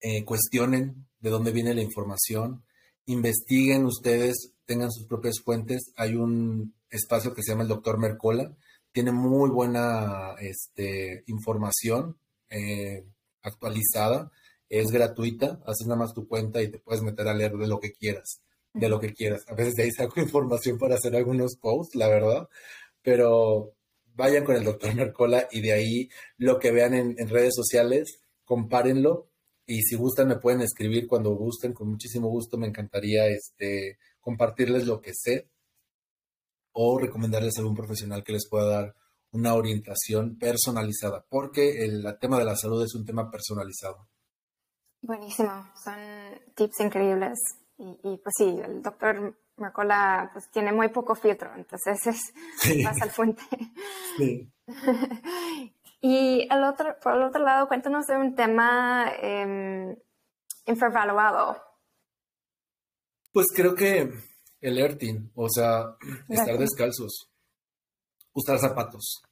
eh, 0.00 0.24
cuestionen 0.24 1.06
de 1.20 1.30
dónde 1.30 1.52
viene 1.52 1.74
la 1.74 1.82
información, 1.82 2.64
investiguen 3.06 3.84
ustedes, 3.84 4.52
tengan 4.64 4.90
sus 4.90 5.06
propias 5.06 5.40
fuentes. 5.40 5.92
Hay 5.96 6.16
un 6.16 6.74
espacio 6.94 7.34
que 7.34 7.42
se 7.42 7.52
llama 7.52 7.62
el 7.62 7.68
Doctor 7.68 7.98
Mercola, 7.98 8.54
tiene 8.92 9.12
muy 9.12 9.50
buena 9.50 10.34
este, 10.40 11.24
información 11.26 12.16
eh, 12.48 13.04
actualizada. 13.42 14.30
Es 14.68 14.90
gratuita, 14.90 15.60
haces 15.66 15.86
nada 15.86 15.98
más 15.98 16.14
tu 16.14 16.26
cuenta 16.26 16.62
y 16.62 16.68
te 16.68 16.78
puedes 16.78 17.02
meter 17.02 17.28
a 17.28 17.34
leer 17.34 17.52
de 17.52 17.66
lo 17.66 17.80
que 17.80 17.92
quieras, 17.92 18.40
de 18.72 18.88
lo 18.88 19.00
que 19.00 19.12
quieras. 19.12 19.44
A 19.48 19.54
veces 19.54 19.74
de 19.74 19.84
ahí 19.84 19.90
saco 19.90 20.20
información 20.20 20.78
para 20.78 20.94
hacer 20.94 21.14
algunos 21.16 21.56
posts, 21.56 21.96
la 21.96 22.08
verdad, 22.08 22.48
pero 23.02 23.74
vayan 24.14 24.44
con 24.44 24.56
el 24.56 24.64
doctor 24.64 24.94
Mercola 24.94 25.48
y 25.50 25.60
de 25.60 25.72
ahí 25.72 26.08
lo 26.36 26.58
que 26.58 26.70
vean 26.70 26.94
en, 26.94 27.16
en 27.18 27.28
redes 27.28 27.54
sociales, 27.54 28.20
compárenlo 28.44 29.28
y 29.66 29.82
si 29.82 29.96
gustan 29.96 30.28
me 30.28 30.36
pueden 30.36 30.60
escribir 30.60 31.06
cuando 31.06 31.34
gusten, 31.34 31.72
con 31.72 31.88
muchísimo 31.88 32.28
gusto 32.28 32.58
me 32.58 32.66
encantaría 32.66 33.26
este, 33.26 33.98
compartirles 34.20 34.86
lo 34.86 35.00
que 35.00 35.12
sé 35.14 35.48
o 36.74 36.98
recomendarles 36.98 37.56
a 37.56 37.60
algún 37.60 37.76
profesional 37.76 38.22
que 38.22 38.32
les 38.32 38.48
pueda 38.48 38.68
dar 38.68 38.94
una 39.32 39.54
orientación 39.54 40.36
personalizada, 40.38 41.24
porque 41.28 41.84
el 41.84 42.04
tema 42.20 42.38
de 42.38 42.44
la 42.44 42.56
salud 42.56 42.84
es 42.84 42.94
un 42.94 43.04
tema 43.04 43.30
personalizado. 43.30 44.08
Buenísimo, 45.02 45.50
son 45.82 45.94
tips 46.54 46.80
increíbles. 46.80 47.38
Y, 47.76 48.16
pues 48.18 48.32
sí, 48.38 48.60
el 48.64 48.80
doctor 48.82 49.36
Mercola 49.56 50.30
pues 50.32 50.48
tiene 50.50 50.72
muy 50.72 50.88
poco 50.88 51.16
filtro, 51.16 51.52
entonces 51.56 52.06
es 52.06 52.84
más 52.84 53.00
al 53.02 53.10
fuente. 53.10 53.42
Sí. 54.16 54.48
y 56.00 56.46
el 56.48 56.62
otro, 56.62 56.96
por 57.02 57.14
el 57.16 57.22
otro 57.24 57.42
lado, 57.42 57.66
cuéntanos 57.66 58.06
de 58.06 58.16
un 58.16 58.36
tema 58.36 59.10
eh, 59.20 59.98
infravaluado. 60.66 61.60
Pues 63.32 63.46
creo 63.52 63.74
que 63.74 64.12
el 64.66 64.78
earthing, 64.78 65.30
o 65.34 65.48
sea, 65.48 65.96
estar 66.28 66.58
descalzos, 66.58 67.28
usar 68.32 68.58
zapatos. 68.58 69.22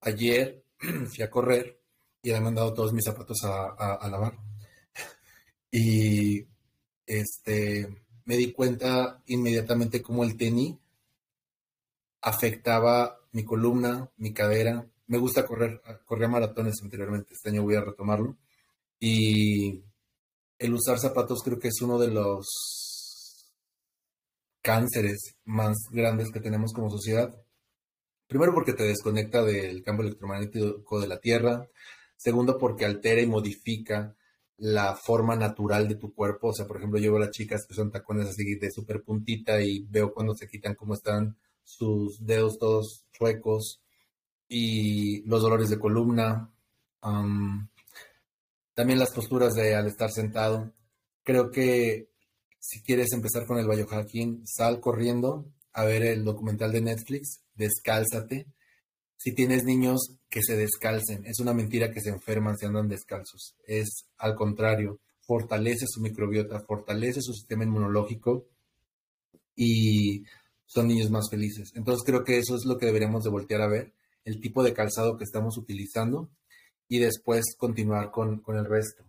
Ayer 0.00 0.62
fui 1.14 1.24
a 1.24 1.30
correr 1.30 1.80
y 2.22 2.30
he 2.30 2.40
mandado 2.40 2.72
todos 2.72 2.92
mis 2.92 3.04
zapatos 3.04 3.38
a, 3.44 3.94
a 3.94 4.08
lavar 4.08 4.36
y 5.70 6.46
este, 7.04 8.02
me 8.24 8.36
di 8.36 8.52
cuenta 8.52 9.22
inmediatamente 9.26 10.00
cómo 10.00 10.24
el 10.24 10.36
tenis 10.36 10.74
afectaba 12.22 13.20
mi 13.32 13.44
columna, 13.44 14.10
mi 14.16 14.32
cadera. 14.32 14.86
Me 15.08 15.18
gusta 15.18 15.44
correr, 15.44 15.82
corría 16.06 16.28
maratones 16.28 16.76
anteriormente, 16.82 17.34
este 17.34 17.50
año 17.50 17.62
voy 17.62 17.74
a 17.74 17.82
retomarlo. 17.82 18.36
Y 18.98 19.82
el 20.58 20.72
usar 20.72 20.98
zapatos 20.98 21.42
creo 21.44 21.58
que 21.58 21.68
es 21.68 21.82
uno 21.82 21.98
de 21.98 22.08
los 22.08 22.46
cánceres 24.66 25.36
más 25.44 25.76
grandes 25.92 26.32
que 26.32 26.40
tenemos 26.40 26.72
como 26.72 26.90
sociedad. 26.90 27.32
Primero 28.26 28.52
porque 28.52 28.72
te 28.72 28.82
desconecta 28.82 29.44
del 29.44 29.84
campo 29.84 30.02
electromagnético 30.02 30.98
de 30.98 31.06
la 31.06 31.20
Tierra. 31.20 31.68
Segundo 32.16 32.58
porque 32.58 32.84
altera 32.84 33.20
y 33.20 33.28
modifica 33.28 34.16
la 34.56 34.96
forma 34.96 35.36
natural 35.36 35.86
de 35.86 35.94
tu 35.94 36.12
cuerpo. 36.12 36.48
O 36.48 36.52
sea, 36.52 36.66
por 36.66 36.78
ejemplo, 36.78 36.98
yo 36.98 37.12
veo 37.12 37.22
a 37.22 37.26
las 37.26 37.30
chicas 37.30 37.64
que 37.64 37.74
son 37.76 37.92
tacones 37.92 38.26
así 38.26 38.56
de 38.56 38.72
súper 38.72 39.04
puntita 39.04 39.62
y 39.62 39.86
veo 39.88 40.12
cuando 40.12 40.34
se 40.34 40.48
quitan 40.48 40.74
cómo 40.74 40.94
están 40.94 41.36
sus 41.62 42.26
dedos 42.26 42.58
todos 42.58 43.04
chuecos 43.12 43.80
y 44.48 45.22
los 45.28 45.42
dolores 45.42 45.70
de 45.70 45.78
columna. 45.78 46.50
también 48.74 48.98
las 48.98 49.12
posturas 49.12 49.54
de 49.54 49.76
al 49.76 49.86
estar 49.86 50.10
sentado. 50.10 50.72
Creo 51.22 51.52
que 51.52 52.08
si 52.66 52.82
quieres 52.82 53.12
empezar 53.12 53.46
con 53.46 53.58
el 53.58 53.68
biohacking, 53.68 54.44
sal 54.44 54.80
corriendo 54.80 55.46
a 55.72 55.84
ver 55.84 56.02
el 56.02 56.24
documental 56.24 56.72
de 56.72 56.80
Netflix, 56.80 57.44
descálzate 57.54 58.48
si 59.16 59.32
tienes 59.32 59.62
niños 59.62 60.16
que 60.28 60.42
se 60.42 60.56
descalcen. 60.56 61.24
Es 61.26 61.38
una 61.38 61.54
mentira 61.54 61.92
que 61.92 62.00
se 62.00 62.10
enferman 62.10 62.56
si 62.56 62.66
andan 62.66 62.88
descalzos. 62.88 63.54
Es 63.68 64.08
al 64.18 64.34
contrario, 64.34 64.98
fortalece 65.20 65.86
su 65.86 66.00
microbiota, 66.00 66.58
fortalece 66.58 67.22
su 67.22 67.34
sistema 67.34 67.62
inmunológico 67.62 68.48
y 69.54 70.24
son 70.64 70.88
niños 70.88 71.08
más 71.08 71.30
felices. 71.30 71.70
Entonces 71.76 72.02
creo 72.04 72.24
que 72.24 72.38
eso 72.38 72.56
es 72.56 72.64
lo 72.64 72.78
que 72.78 72.86
deberíamos 72.86 73.22
de 73.22 73.30
voltear 73.30 73.62
a 73.62 73.68
ver, 73.68 73.92
el 74.24 74.40
tipo 74.40 74.64
de 74.64 74.74
calzado 74.74 75.16
que 75.16 75.22
estamos 75.22 75.56
utilizando 75.56 76.28
y 76.88 76.98
después 76.98 77.44
continuar 77.56 78.10
con, 78.10 78.40
con 78.40 78.56
el 78.56 78.64
resto, 78.64 79.04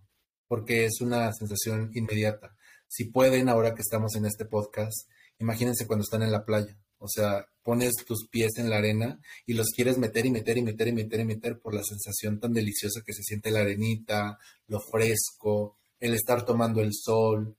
porque 0.47 0.86
es 0.86 1.01
una 1.01 1.34
sensación 1.34 1.89
inmediata. 1.95 2.55
Si 2.88 3.05
pueden, 3.05 3.49
ahora 3.49 3.73
que 3.73 3.81
estamos 3.81 4.15
en 4.15 4.25
este 4.25 4.45
podcast, 4.45 5.09
imagínense 5.39 5.88
cuando 5.88 6.03
están 6.03 6.23
en 6.23 6.31
la 6.31 6.45
playa 6.45 6.77
o 6.99 7.07
sea, 7.07 7.45
pones 7.63 7.93
tus 8.05 8.27
pies 8.27 8.57
en 8.57 8.69
la 8.69 8.77
arena 8.77 9.19
y 9.45 9.53
los 9.53 9.67
quieres 9.75 9.97
meter 9.97 10.25
y 10.25 10.31
meter 10.31 10.57
y 10.57 10.63
meter 10.63 10.88
y 10.88 10.93
meter 10.93 11.19
y 11.19 11.25
meter 11.25 11.59
por 11.59 11.73
la 11.73 11.83
sensación 11.83 12.39
tan 12.39 12.53
deliciosa 12.53 13.01
que 13.05 13.13
se 13.13 13.23
siente 13.23 13.51
la 13.51 13.61
arenita, 13.61 14.39
lo 14.67 14.79
fresco, 14.79 15.77
el 15.99 16.13
estar 16.13 16.43
tomando 16.43 16.81
el 16.81 16.91
sol, 16.93 17.55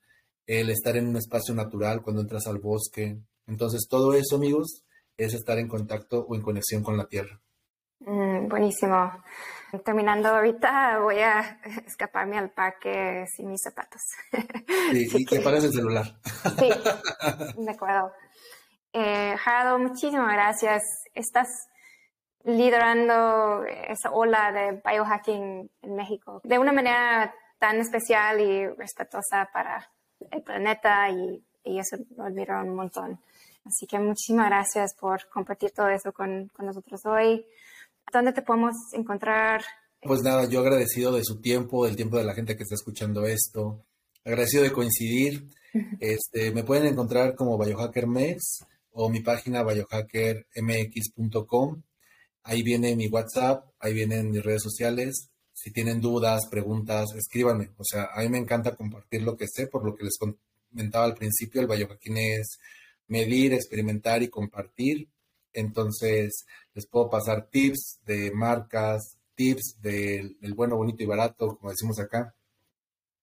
el 0.47 0.71
estar 0.71 0.97
en 0.97 1.09
un 1.09 1.17
espacio 1.17 1.55
natural 1.55 2.03
cuando 2.03 2.23
entras 2.23 2.47
al 2.47 2.59
bosque. 2.59 3.19
Entonces, 3.47 3.87
todo 3.89 4.15
eso, 4.15 4.37
amigos, 4.37 4.85
es 5.17 5.35
estar 5.35 5.59
en 5.59 5.69
contacto 5.69 6.27
o 6.29 6.35
en 6.35 6.43
conexión 6.43 6.83
con 6.83 6.97
la 6.97 7.07
tierra. 7.07 7.41
Mm, 8.01 8.49
buenísimo. 8.49 9.13
Terminando 9.85 10.29
ahorita, 10.29 10.99
voy 11.01 11.19
a 11.19 11.61
escaparme 11.87 12.39
al 12.39 12.51
parque 12.51 13.27
sin 13.35 13.51
mis 13.51 13.63
zapatos. 13.63 14.01
y 14.93 15.25
te 15.25 15.41
pagas 15.41 15.65
el 15.65 15.73
celular. 15.73 16.07
Sí, 16.59 16.71
de 17.57 17.71
acuerdo. 17.71 18.13
Eh, 18.93 19.37
Gerardo, 19.39 19.79
muchísimas 19.79 20.33
gracias. 20.33 20.83
Estas 21.15 21.49
liderando 22.45 23.65
esa 23.65 24.11
ola 24.11 24.53
de 24.53 24.81
biohacking 24.85 25.71
en 25.83 25.95
México 25.97 26.41
de 26.45 26.59
una 26.59 26.73
manera 26.73 27.35
tan 27.59 27.79
especial 27.81 28.41
y 28.41 28.67
respetuosa 28.69 29.51
para 29.53 29.91
el 30.31 30.43
planeta 30.43 31.11
y, 31.11 31.45
eso 31.65 31.99
lo 32.17 32.25
admiro 32.25 32.59
un 32.63 32.75
montón. 32.75 33.21
Así 33.67 33.87
que 33.87 33.99
muchísimas 33.99 34.47
gracias 34.47 34.95
por 34.99 35.29
compartir 35.29 35.73
todo 35.73 35.91
eso 35.91 36.13
con, 36.13 36.49
con 36.49 36.65
nosotros 36.65 37.05
hoy. 37.05 37.45
¿Dónde 38.13 38.33
te 38.33 38.43
podemos 38.43 38.77
encontrar? 38.93 39.65
Pues 40.01 40.23
nada, 40.23 40.49
yo 40.49 40.61
agradecido 40.61 41.11
de 41.13 41.25
su 41.25 41.41
tiempo, 41.41 41.85
del 41.85 41.97
tiempo 41.97 42.17
de 42.17 42.23
la 42.25 42.35
gente 42.35 42.57
que 42.57 42.63
está 42.63 42.75
escuchando 42.75 43.27
esto, 43.27 43.85
agradecido 44.25 44.63
de 44.63 44.73
coincidir. 44.73 45.51
Este, 46.01 46.51
me 46.51 46.65
pueden 46.65 46.87
encontrar 46.87 47.35
como 47.35 47.59
BiohackerMex 47.59 48.65
o 48.93 49.11
mi 49.11 49.21
página 49.21 49.63
biohackermx.com. 49.63 51.83
Ahí 52.45 52.63
viene 52.63 52.97
mi 52.97 53.09
WhatsApp, 53.09 53.67
ahí 53.79 53.93
vienen 53.93 54.31
mis 54.31 54.43
redes 54.43 54.63
sociales. 54.63 55.29
Si 55.53 55.71
tienen 55.71 56.01
dudas, 56.01 56.47
preguntas, 56.51 57.11
escríbanme. 57.15 57.73
O 57.77 57.85
sea, 57.85 58.09
a 58.15 58.23
mí 58.23 58.31
me 58.31 58.39
encanta 58.39 58.75
compartir 58.75 59.21
lo 59.23 59.37
que 59.37 59.47
sé, 59.47 59.67
por 59.67 59.85
lo 59.85 59.95
que 59.95 60.05
les 60.05 60.17
comentaba 60.17 61.05
al 61.05 61.13
principio, 61.15 61.61
el 61.61 61.67
biohacking 61.67 62.17
es 62.17 62.59
medir, 63.09 63.53
experimentar 63.53 64.23
y 64.23 64.29
compartir. 64.29 65.11
Entonces, 65.59 66.47
les 66.75 66.87
puedo 66.87 67.11
pasar 67.11 67.49
tips 67.51 67.99
de 68.07 68.31
marcas, 68.31 69.19
tips 69.35 69.77
del, 69.83 70.37
bueno, 70.55 70.77
bonito 70.77 71.03
y 71.03 71.07
barato, 71.07 71.57
como 71.59 71.71
decimos 71.71 71.99
acá. 71.99 72.35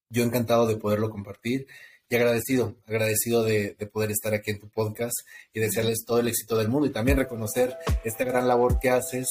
Yo 0.09 0.23
encantado 0.23 0.67
de 0.67 0.75
poderlo 0.75 1.09
compartir 1.09 1.65
y 2.09 2.15
agradecido, 2.15 2.75
agradecido 2.87 3.43
de, 3.43 3.75
poder 3.91 4.11
estar 4.11 4.33
aquí 4.33 4.51
en 4.51 4.59
tu 4.59 4.69
podcast 4.69 5.15
y 5.53 5.61
desearles 5.61 6.03
todo 6.05 6.19
el 6.19 6.27
éxito 6.27 6.57
del 6.57 6.67
mundo 6.67 6.87
y 6.87 6.91
también 6.91 7.17
reconocer 7.17 7.77
esta 8.03 8.25
gran 8.25 8.49
labor 8.49 8.79
que 8.79 8.89
haces 8.89 9.27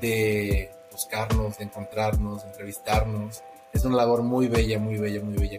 de 0.00 0.70
buscarnos, 0.92 1.58
de 1.58 1.64
encontrarnos, 1.64 2.44
de 2.44 2.50
entrevistarnos. 2.50 3.42
Es 3.72 3.84
una 3.84 3.96
labor 3.96 4.22
muy 4.22 4.46
bella, 4.46 4.78
muy 4.78 4.96
bella, 4.96 5.20
muy 5.22 5.36
bella, 5.36 5.58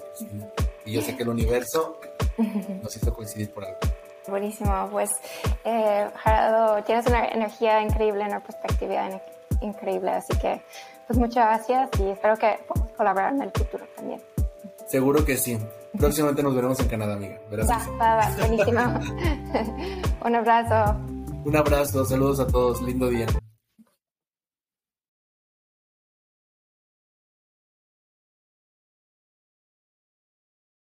Y 0.86 0.94
yo 0.94 1.02
sé 1.02 1.18
que 1.18 1.24
el 1.24 1.30
universo 1.30 2.00
nos 2.82 2.96
hizo 2.96 3.14
coincidir 3.14 3.52
por 3.52 3.66
algo. 3.66 3.80
Buenísimo, 4.28 4.90
pues 4.92 5.10
eh, 5.64 6.08
Gerardo, 6.24 6.84
tienes 6.84 7.06
una 7.08 7.28
energía 7.28 7.82
increíble, 7.82 8.24
una 8.26 8.40
perspectiva 8.40 9.22
increíble, 9.62 10.12
así 10.12 10.38
que 10.40 10.62
pues 11.08 11.20
muchas 11.20 11.46
gracias 11.46 11.90
y 12.00 12.10
espero 12.10 12.36
que 12.36 12.60
podamos 12.68 12.92
colaborar 12.94 13.34
en 13.34 13.42
el 13.44 13.52
futuro 13.52 13.86
también. 13.96 14.22
Seguro 14.88 15.24
que 15.26 15.38
sí. 15.38 15.58
Próximamente 15.98 16.44
nos 16.44 16.56
veremos 16.56 16.80
en 16.80 16.88
Canadá, 16.88 17.14
amiga. 17.14 17.40
Va, 17.52 17.88
va, 18.00 18.16
va, 18.18 18.36
buenísimo. 18.38 18.82
Un 20.26 20.36
abrazo. 20.36 21.00
Un 21.46 21.56
abrazo, 21.56 22.06
saludos 22.06 22.40
a 22.40 22.48
todos, 22.48 22.82
lindo 22.82 23.08
día. 23.08 23.28